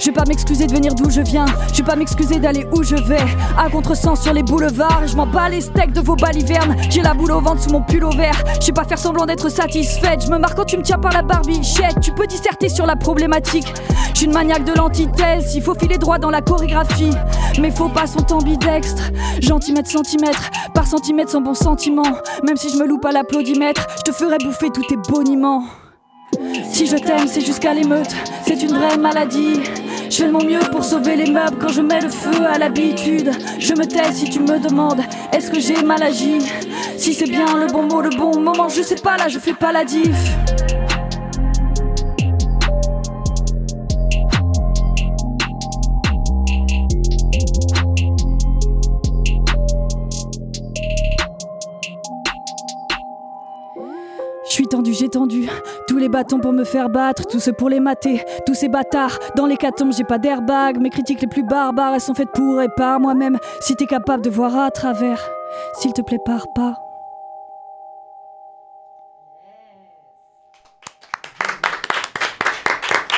Je 0.00 0.06
vais 0.06 0.12
pas 0.12 0.24
m'excuser 0.26 0.66
de 0.66 0.72
venir 0.72 0.94
d'où 0.94 1.10
je 1.10 1.20
viens. 1.20 1.44
Je 1.70 1.82
vais 1.82 1.84
pas 1.84 1.96
m'excuser 1.96 2.40
d'aller 2.40 2.66
où 2.72 2.82
je 2.82 2.96
vais. 2.96 3.20
À 3.58 3.68
contresens 3.68 4.22
sur 4.22 4.32
les 4.32 4.42
boulevards. 4.42 5.06
Je 5.06 5.14
m'en 5.14 5.26
bats 5.26 5.50
les 5.50 5.60
steaks 5.60 5.92
de 5.92 6.00
vos 6.00 6.16
balivernes. 6.16 6.74
J'ai 6.88 7.02
la 7.02 7.12
boule 7.12 7.32
au 7.32 7.42
ventre 7.42 7.62
sous 7.62 7.68
mon 7.68 7.82
pull 7.82 8.02
au 8.04 8.10
vert. 8.10 8.42
Je 8.58 8.64
sais 8.64 8.72
pas 8.72 8.84
faire 8.84 8.98
semblant 8.98 9.26
d'être 9.26 9.50
satisfaite. 9.50 10.24
Je 10.24 10.30
me 10.30 10.38
marre 10.38 10.54
quand 10.54 10.64
tu 10.64 10.78
me 10.78 10.82
tiens 10.82 10.96
par 10.96 11.12
la 11.12 11.20
barbichette. 11.20 12.00
Tu 12.00 12.10
peux 12.12 12.26
disserter 12.26 12.70
sur 12.70 12.86
la 12.86 12.96
problématique. 12.96 13.66
Je 14.14 14.24
une 14.24 14.32
maniaque 14.32 14.64
de 14.64 14.72
l'antithèse. 14.72 15.54
Il 15.54 15.60
faut 15.62 15.74
filer 15.74 15.98
droit 15.98 16.18
dans 16.18 16.30
la 16.30 16.40
chorégraphie. 16.40 17.10
Mes 17.60 17.70
faux 17.70 17.90
pas 17.90 18.06
sont 18.06 18.32
ambidextres. 18.32 19.10
Gentimètre, 19.42 19.90
centimètre. 19.90 20.48
Par 20.72 20.86
centimètre 20.86 21.30
sans 21.30 21.42
bon 21.42 21.52
sentiment. 21.52 22.16
Même 22.44 22.56
si 22.56 22.70
je 22.70 22.78
me 22.78 22.88
loupe 22.88 23.04
à 23.04 23.12
l'applaudimètre, 23.12 23.86
je 23.98 24.10
te 24.10 24.12
ferai 24.12 24.38
bouffer 24.38 24.70
tous 24.70 24.84
tes 24.84 24.96
boniments. 24.96 25.64
Si 26.72 26.86
je 26.86 26.96
t'aime, 26.96 27.26
c'est 27.26 27.44
jusqu'à 27.44 27.74
l'émeute, 27.74 28.14
c'est 28.46 28.62
une 28.62 28.72
vraie 28.72 28.96
maladie. 28.96 29.60
Je 30.10 30.16
fais 30.16 30.26
de 30.26 30.30
mon 30.32 30.44
mieux 30.44 30.60
pour 30.70 30.84
sauver 30.84 31.16
les 31.16 31.30
meubles 31.30 31.58
quand 31.60 31.68
je 31.68 31.82
mets 31.82 32.00
le 32.00 32.08
feu 32.08 32.46
à 32.46 32.58
l'habitude. 32.58 33.30
Je 33.58 33.74
me 33.74 33.84
tais 33.86 34.12
si 34.12 34.30
tu 34.30 34.40
me 34.40 34.58
demandes, 34.58 35.00
est-ce 35.32 35.50
que 35.50 35.60
j'ai 35.60 35.82
mal 35.82 36.02
agi? 36.02 36.38
Si 36.96 37.14
c'est 37.14 37.28
bien 37.28 37.56
le 37.58 37.66
bon 37.66 37.82
mot, 37.82 38.00
le 38.00 38.10
bon 38.10 38.40
moment, 38.40 38.68
je 38.68 38.82
sais 38.82 38.96
pas 38.96 39.16
là, 39.16 39.28
je 39.28 39.38
fais 39.38 39.54
pas 39.54 39.72
la 39.72 39.84
diff. 39.84 40.36
Suis 54.58 54.66
tendu, 54.66 54.92
j'ai 54.92 55.08
tendu 55.08 55.48
tous 55.86 55.98
les 55.98 56.08
bâtons 56.08 56.40
pour 56.40 56.52
me 56.52 56.64
faire 56.64 56.90
battre, 56.90 57.28
tous 57.28 57.38
ceux 57.38 57.52
pour 57.52 57.68
les 57.68 57.78
mater, 57.78 58.24
tous 58.44 58.54
ces 58.54 58.68
bâtards. 58.68 59.16
Dans 59.36 59.46
les 59.46 59.56
catombes, 59.56 59.92
j'ai 59.96 60.02
pas 60.02 60.18
d'airbag. 60.18 60.80
Mes 60.80 60.90
critiques 60.90 61.20
les 61.20 61.28
plus 61.28 61.44
barbares, 61.44 61.94
elles 61.94 62.00
sont 62.00 62.12
faites 62.14 62.32
pour 62.32 62.60
et 62.60 62.68
par 62.68 62.98
moi-même. 62.98 63.38
Si 63.60 63.76
t'es 63.76 63.86
capable 63.86 64.24
de 64.24 64.30
voir 64.30 64.56
à 64.58 64.72
travers, 64.72 65.22
s'il 65.74 65.92
te 65.92 66.02
plaît, 66.02 66.18
pars 66.26 66.52
pas. 66.56 66.74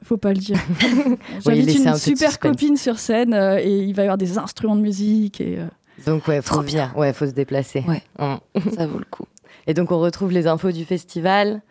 Faut 0.04 0.18
pas 0.18 0.32
le 0.34 0.39
dire. 0.39 0.58
j'invite 1.46 1.86
un 1.88 1.91
une 1.94 1.98
super 1.98 2.39
copine 2.39 2.78
sur 2.78 3.00
scène 3.00 3.34
euh, 3.34 3.58
et 3.60 3.80
il 3.80 3.94
va 3.94 4.04
y 4.04 4.06
avoir 4.06 4.18
des 4.18 4.38
instruments 4.38 4.76
de 4.76 4.82
musique. 4.82 5.41
Et, 5.41 5.58
euh, 5.60 5.66
Donc, 6.06 6.28
ouais, 6.28 6.41
faut 6.41 6.62
bien. 6.62 6.91
Ouais, 6.96 7.12
faut 7.14 7.26
se 7.26 7.32
déplacer. 7.32 7.84
Ouais, 7.88 8.02
Hum. 8.20 8.39
ça 8.76 8.86
vaut 8.88 9.00
le 9.00 9.06
coup. 9.10 9.26
Et 9.68 9.74
donc, 9.74 9.91
on 9.91 10.00
retrouve 10.00 10.32
les 10.32 10.48
infos 10.48 10.72
du 10.72 10.86
festival. 10.86 11.62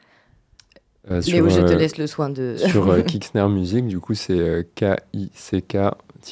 Euh, 1.11 1.21
Léo, 1.27 1.49
je 1.49 1.61
te 1.61 1.73
laisse 1.73 1.99
le 1.99 2.07
soin 2.07 2.29
de. 2.31 2.57
Sur 2.59 2.89
euh, 2.91 3.01
Kicksnare 3.03 3.49
Music, 3.49 3.87
du 3.87 3.99
coup, 3.99 4.15
c'est 4.15 4.67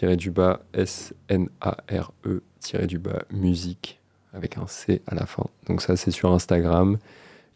euh, 0.03 0.17
K-I-C-K-du-bas 0.17 0.61
S-N-A-R-E-du-bas 0.75 3.23
E 3.31 3.35
musique 3.35 4.01
avec 4.33 4.59
un 4.59 4.67
C 4.67 5.03
à 5.07 5.15
la 5.15 5.27
fin. 5.27 5.45
Donc, 5.67 5.83
ça, 5.83 5.97
c'est 5.97 6.11
sur 6.11 6.33
Instagram. 6.33 6.99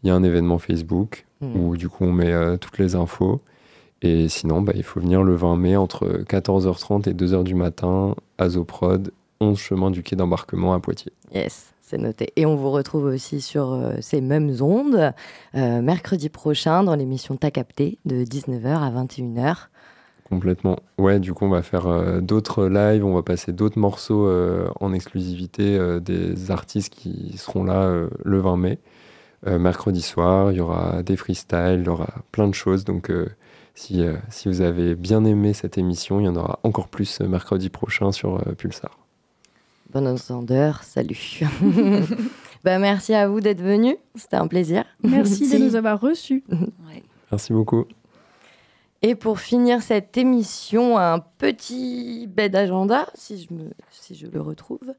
Il 0.03 0.07
y 0.07 0.11
a 0.11 0.15
un 0.15 0.23
événement 0.23 0.57
Facebook 0.57 1.25
Mm. 1.41 1.55
où, 1.59 1.77
du 1.77 1.89
coup, 1.89 2.05
on 2.05 2.11
met 2.11 2.31
euh, 2.31 2.57
toutes 2.57 2.77
les 2.77 2.95
infos. 2.95 3.41
Et 4.01 4.29
sinon, 4.29 4.61
bah, 4.61 4.73
il 4.75 4.83
faut 4.83 4.99
venir 4.99 5.23
le 5.23 5.35
20 5.35 5.55
mai 5.57 5.75
entre 5.75 6.21
14h30 6.23 7.09
et 7.09 7.13
2h 7.13 7.43
du 7.43 7.55
matin 7.55 8.15
à 8.37 8.49
Zoprod, 8.49 9.11
11 9.39 9.57
chemin 9.57 9.91
du 9.91 10.03
quai 10.03 10.15
d'embarquement 10.15 10.73
à 10.73 10.79
Poitiers. 10.79 11.11
Yes, 11.33 11.73
c'est 11.81 11.97
noté. 11.97 12.31
Et 12.35 12.45
on 12.45 12.55
vous 12.55 12.71
retrouve 12.71 13.05
aussi 13.05 13.41
sur 13.41 13.73
euh, 13.73 13.93
ces 14.01 14.21
mêmes 14.21 14.55
ondes 14.61 15.13
euh, 15.55 15.81
mercredi 15.81 16.29
prochain 16.29 16.83
dans 16.83 16.95
l'émission 16.95 17.35
T'as 17.35 17.51
capté 17.51 17.97
de 18.05 18.23
19h 18.23 18.67
à 18.67 18.91
21h. 18.91 19.55
Complètement. 20.29 20.77
Ouais, 20.97 21.19
du 21.19 21.33
coup, 21.33 21.45
on 21.45 21.49
va 21.49 21.61
faire 21.61 21.87
euh, 21.87 22.19
d'autres 22.19 22.67
lives, 22.67 23.05
on 23.05 23.13
va 23.13 23.21
passer 23.21 23.51
d'autres 23.51 23.77
morceaux 23.77 24.27
euh, 24.27 24.67
en 24.79 24.91
exclusivité 24.91 25.77
euh, 25.77 25.99
des 25.99 26.49
artistes 26.49 26.91
qui 26.93 27.37
seront 27.37 27.63
là 27.63 27.83
euh, 27.83 28.09
le 28.23 28.39
20 28.39 28.57
mai. 28.57 28.79
Euh, 29.47 29.59
mercredi 29.59 30.01
soir, 30.01 30.51
il 30.51 30.57
y 30.57 30.61
aura 30.61 31.03
des 31.03 31.15
freestyles, 31.15 31.81
il 31.81 31.85
y 31.85 31.89
aura 31.89 32.07
plein 32.31 32.47
de 32.47 32.55
choses. 32.55 32.83
Donc, 32.85 33.11
euh, 33.11 33.27
si, 33.75 34.01
euh, 34.01 34.15
si 34.29 34.47
vous 34.47 34.61
avez 34.61 34.95
bien 34.95 35.23
aimé 35.25 35.53
cette 35.53 35.77
émission, 35.77 36.19
il 36.19 36.25
y 36.25 36.29
en 36.29 36.35
aura 36.35 36.59
encore 36.63 36.87
plus 36.87 37.21
euh, 37.21 37.27
mercredi 37.27 37.69
prochain 37.69 38.11
sur 38.11 38.37
euh, 38.37 38.53
Pulsar. 38.53 38.97
Bon 39.93 40.07
entendeur, 40.07 40.83
salut. 40.83 41.41
bah, 42.63 42.79
merci 42.79 43.13
à 43.13 43.27
vous 43.27 43.41
d'être 43.41 43.61
venus, 43.61 43.97
c'était 44.15 44.37
un 44.37 44.47
plaisir. 44.47 44.85
Merci 45.03 45.49
de 45.51 45.63
nous 45.63 45.75
avoir 45.75 46.01
reçus. 46.01 46.43
Merci 47.31 47.53
beaucoup. 47.53 47.85
Et 49.07 49.13
pour 49.13 49.39
finir 49.39 49.83
cette 49.83 50.17
émission, 50.17 50.97
un 50.97 51.19
petit 51.19 52.25
bed 52.25 52.55
agenda, 52.55 53.05
si 53.13 53.47
je, 54.09 54.25
le 54.25 54.41
retrouve. 54.41 54.95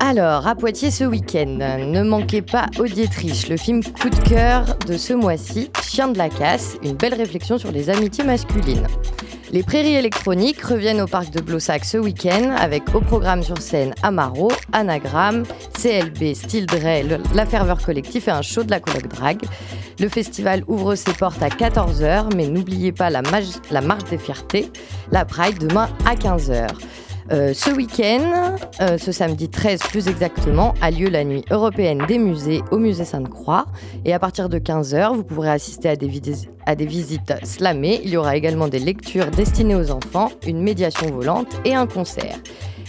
Alors, 0.00 0.48
à 0.48 0.56
Poitiers 0.56 0.90
ce 0.90 1.04
week-end, 1.04 1.78
ne 1.78 2.02
manquez 2.02 2.42
pas 2.42 2.66
Auditriche, 2.80 3.48
le 3.48 3.56
film 3.56 3.84
coup 3.84 4.10
de 4.10 4.28
cœur 4.28 4.76
de 4.88 4.96
ce 4.96 5.12
mois-ci, 5.12 5.70
Chien 5.80 6.08
de 6.08 6.18
la 6.18 6.28
casse, 6.28 6.78
une 6.82 6.96
belle 6.96 7.14
réflexion 7.14 7.58
sur 7.58 7.70
les 7.70 7.90
amitiés 7.90 8.24
masculines. 8.24 8.88
Les 9.52 9.64
prairies 9.64 9.96
électroniques 9.96 10.62
reviennent 10.62 11.00
au 11.00 11.08
parc 11.08 11.30
de 11.30 11.40
Blossac 11.40 11.84
ce 11.84 11.98
week-end 11.98 12.54
avec 12.56 12.94
au 12.94 13.00
programme 13.00 13.42
sur 13.42 13.58
scène 13.58 13.94
Amaro, 14.00 14.52
Anagram, 14.72 15.42
CLB, 15.72 16.34
Style 16.34 16.66
Dre, 16.66 17.18
La 17.34 17.46
Ferveur 17.46 17.82
Collectif 17.82 18.28
et 18.28 18.30
un 18.30 18.42
show 18.42 18.62
de 18.62 18.70
la 18.70 18.78
coloc 18.78 19.08
Drag. 19.08 19.40
Le 19.98 20.08
festival 20.08 20.62
ouvre 20.68 20.94
ses 20.94 21.14
portes 21.14 21.42
à 21.42 21.48
14h, 21.48 22.32
mais 22.36 22.46
n'oubliez 22.46 22.92
pas 22.92 23.10
la 23.10 23.22
marche 23.22 24.04
des 24.08 24.18
fiertés, 24.18 24.70
la 25.10 25.24
Pride 25.24 25.58
demain 25.58 25.88
à 26.06 26.14
15h. 26.14 26.68
Euh, 27.32 27.54
ce 27.54 27.70
week-end, 27.70 28.56
euh, 28.80 28.98
ce 28.98 29.12
samedi 29.12 29.48
13 29.48 29.80
plus 29.88 30.08
exactement, 30.08 30.74
a 30.80 30.90
lieu 30.90 31.08
la 31.08 31.22
nuit 31.22 31.44
européenne 31.50 32.04
des 32.08 32.18
musées 32.18 32.60
au 32.72 32.78
musée 32.78 33.04
Sainte-Croix. 33.04 33.66
Et 34.04 34.12
à 34.12 34.18
partir 34.18 34.48
de 34.48 34.58
15h, 34.58 35.14
vous 35.14 35.22
pourrez 35.22 35.50
assister 35.50 35.88
à 35.88 35.96
des, 35.96 36.10
à 36.66 36.74
des 36.74 36.86
visites 36.86 37.32
slamées. 37.44 38.00
Il 38.02 38.10
y 38.10 38.16
aura 38.16 38.36
également 38.36 38.66
des 38.66 38.80
lectures 38.80 39.30
destinées 39.30 39.76
aux 39.76 39.92
enfants, 39.92 40.30
une 40.44 40.60
médiation 40.60 41.06
volante 41.08 41.60
et 41.64 41.74
un 41.74 41.86
concert. 41.86 42.36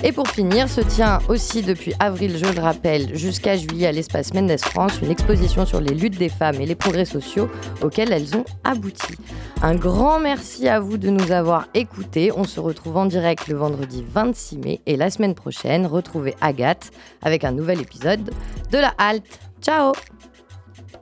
Et 0.04 0.12
pour 0.12 0.28
finir, 0.28 0.70
se 0.70 0.82
tient 0.82 1.20
aussi 1.30 1.62
depuis 1.62 1.94
avril, 2.00 2.38
je 2.38 2.52
le 2.52 2.60
rappelle, 2.60 3.16
jusqu'à 3.16 3.56
juillet 3.56 3.88
à 3.88 3.92
l'espace 3.92 4.34
Mendes 4.34 4.60
France, 4.60 5.00
une 5.02 5.12
exposition 5.12 5.66
sur 5.66 5.80
les 5.80 5.94
luttes 5.94 6.18
des 6.18 6.30
femmes 6.30 6.60
et 6.60 6.66
les 6.66 6.76
progrès 6.76 7.06
sociaux 7.06 7.50
auxquels 7.82 8.12
elles 8.12 8.36
ont 8.36 8.46
abouti. 8.64 9.14
Un 9.62 9.76
grand 9.76 10.20
merci 10.20 10.68
à 10.68 10.80
vous 10.80 10.98
de 10.98 11.10
nous 11.10 11.32
avoir 11.32 11.68
écoutés. 11.74 12.32
On 12.36 12.44
se 12.44 12.60
retrouve 12.60 12.98
en 12.98 13.06
direct 13.06 13.48
le 13.48 13.56
vendredi 13.56 14.04
26 14.08 14.58
mai 14.58 14.82
et 14.86 14.98
la 14.98 15.10
semaine 15.10 15.36
prochaine, 15.36 15.86
retrouvez 15.86 16.36
Agathe 16.42 16.92
avec 17.22 17.44
un 17.44 17.52
nouvel 17.52 17.80
épisode 17.82 18.32
de 18.72 18.78
la 18.78 18.94
halte. 18.98 19.39
Ciao 19.62 19.94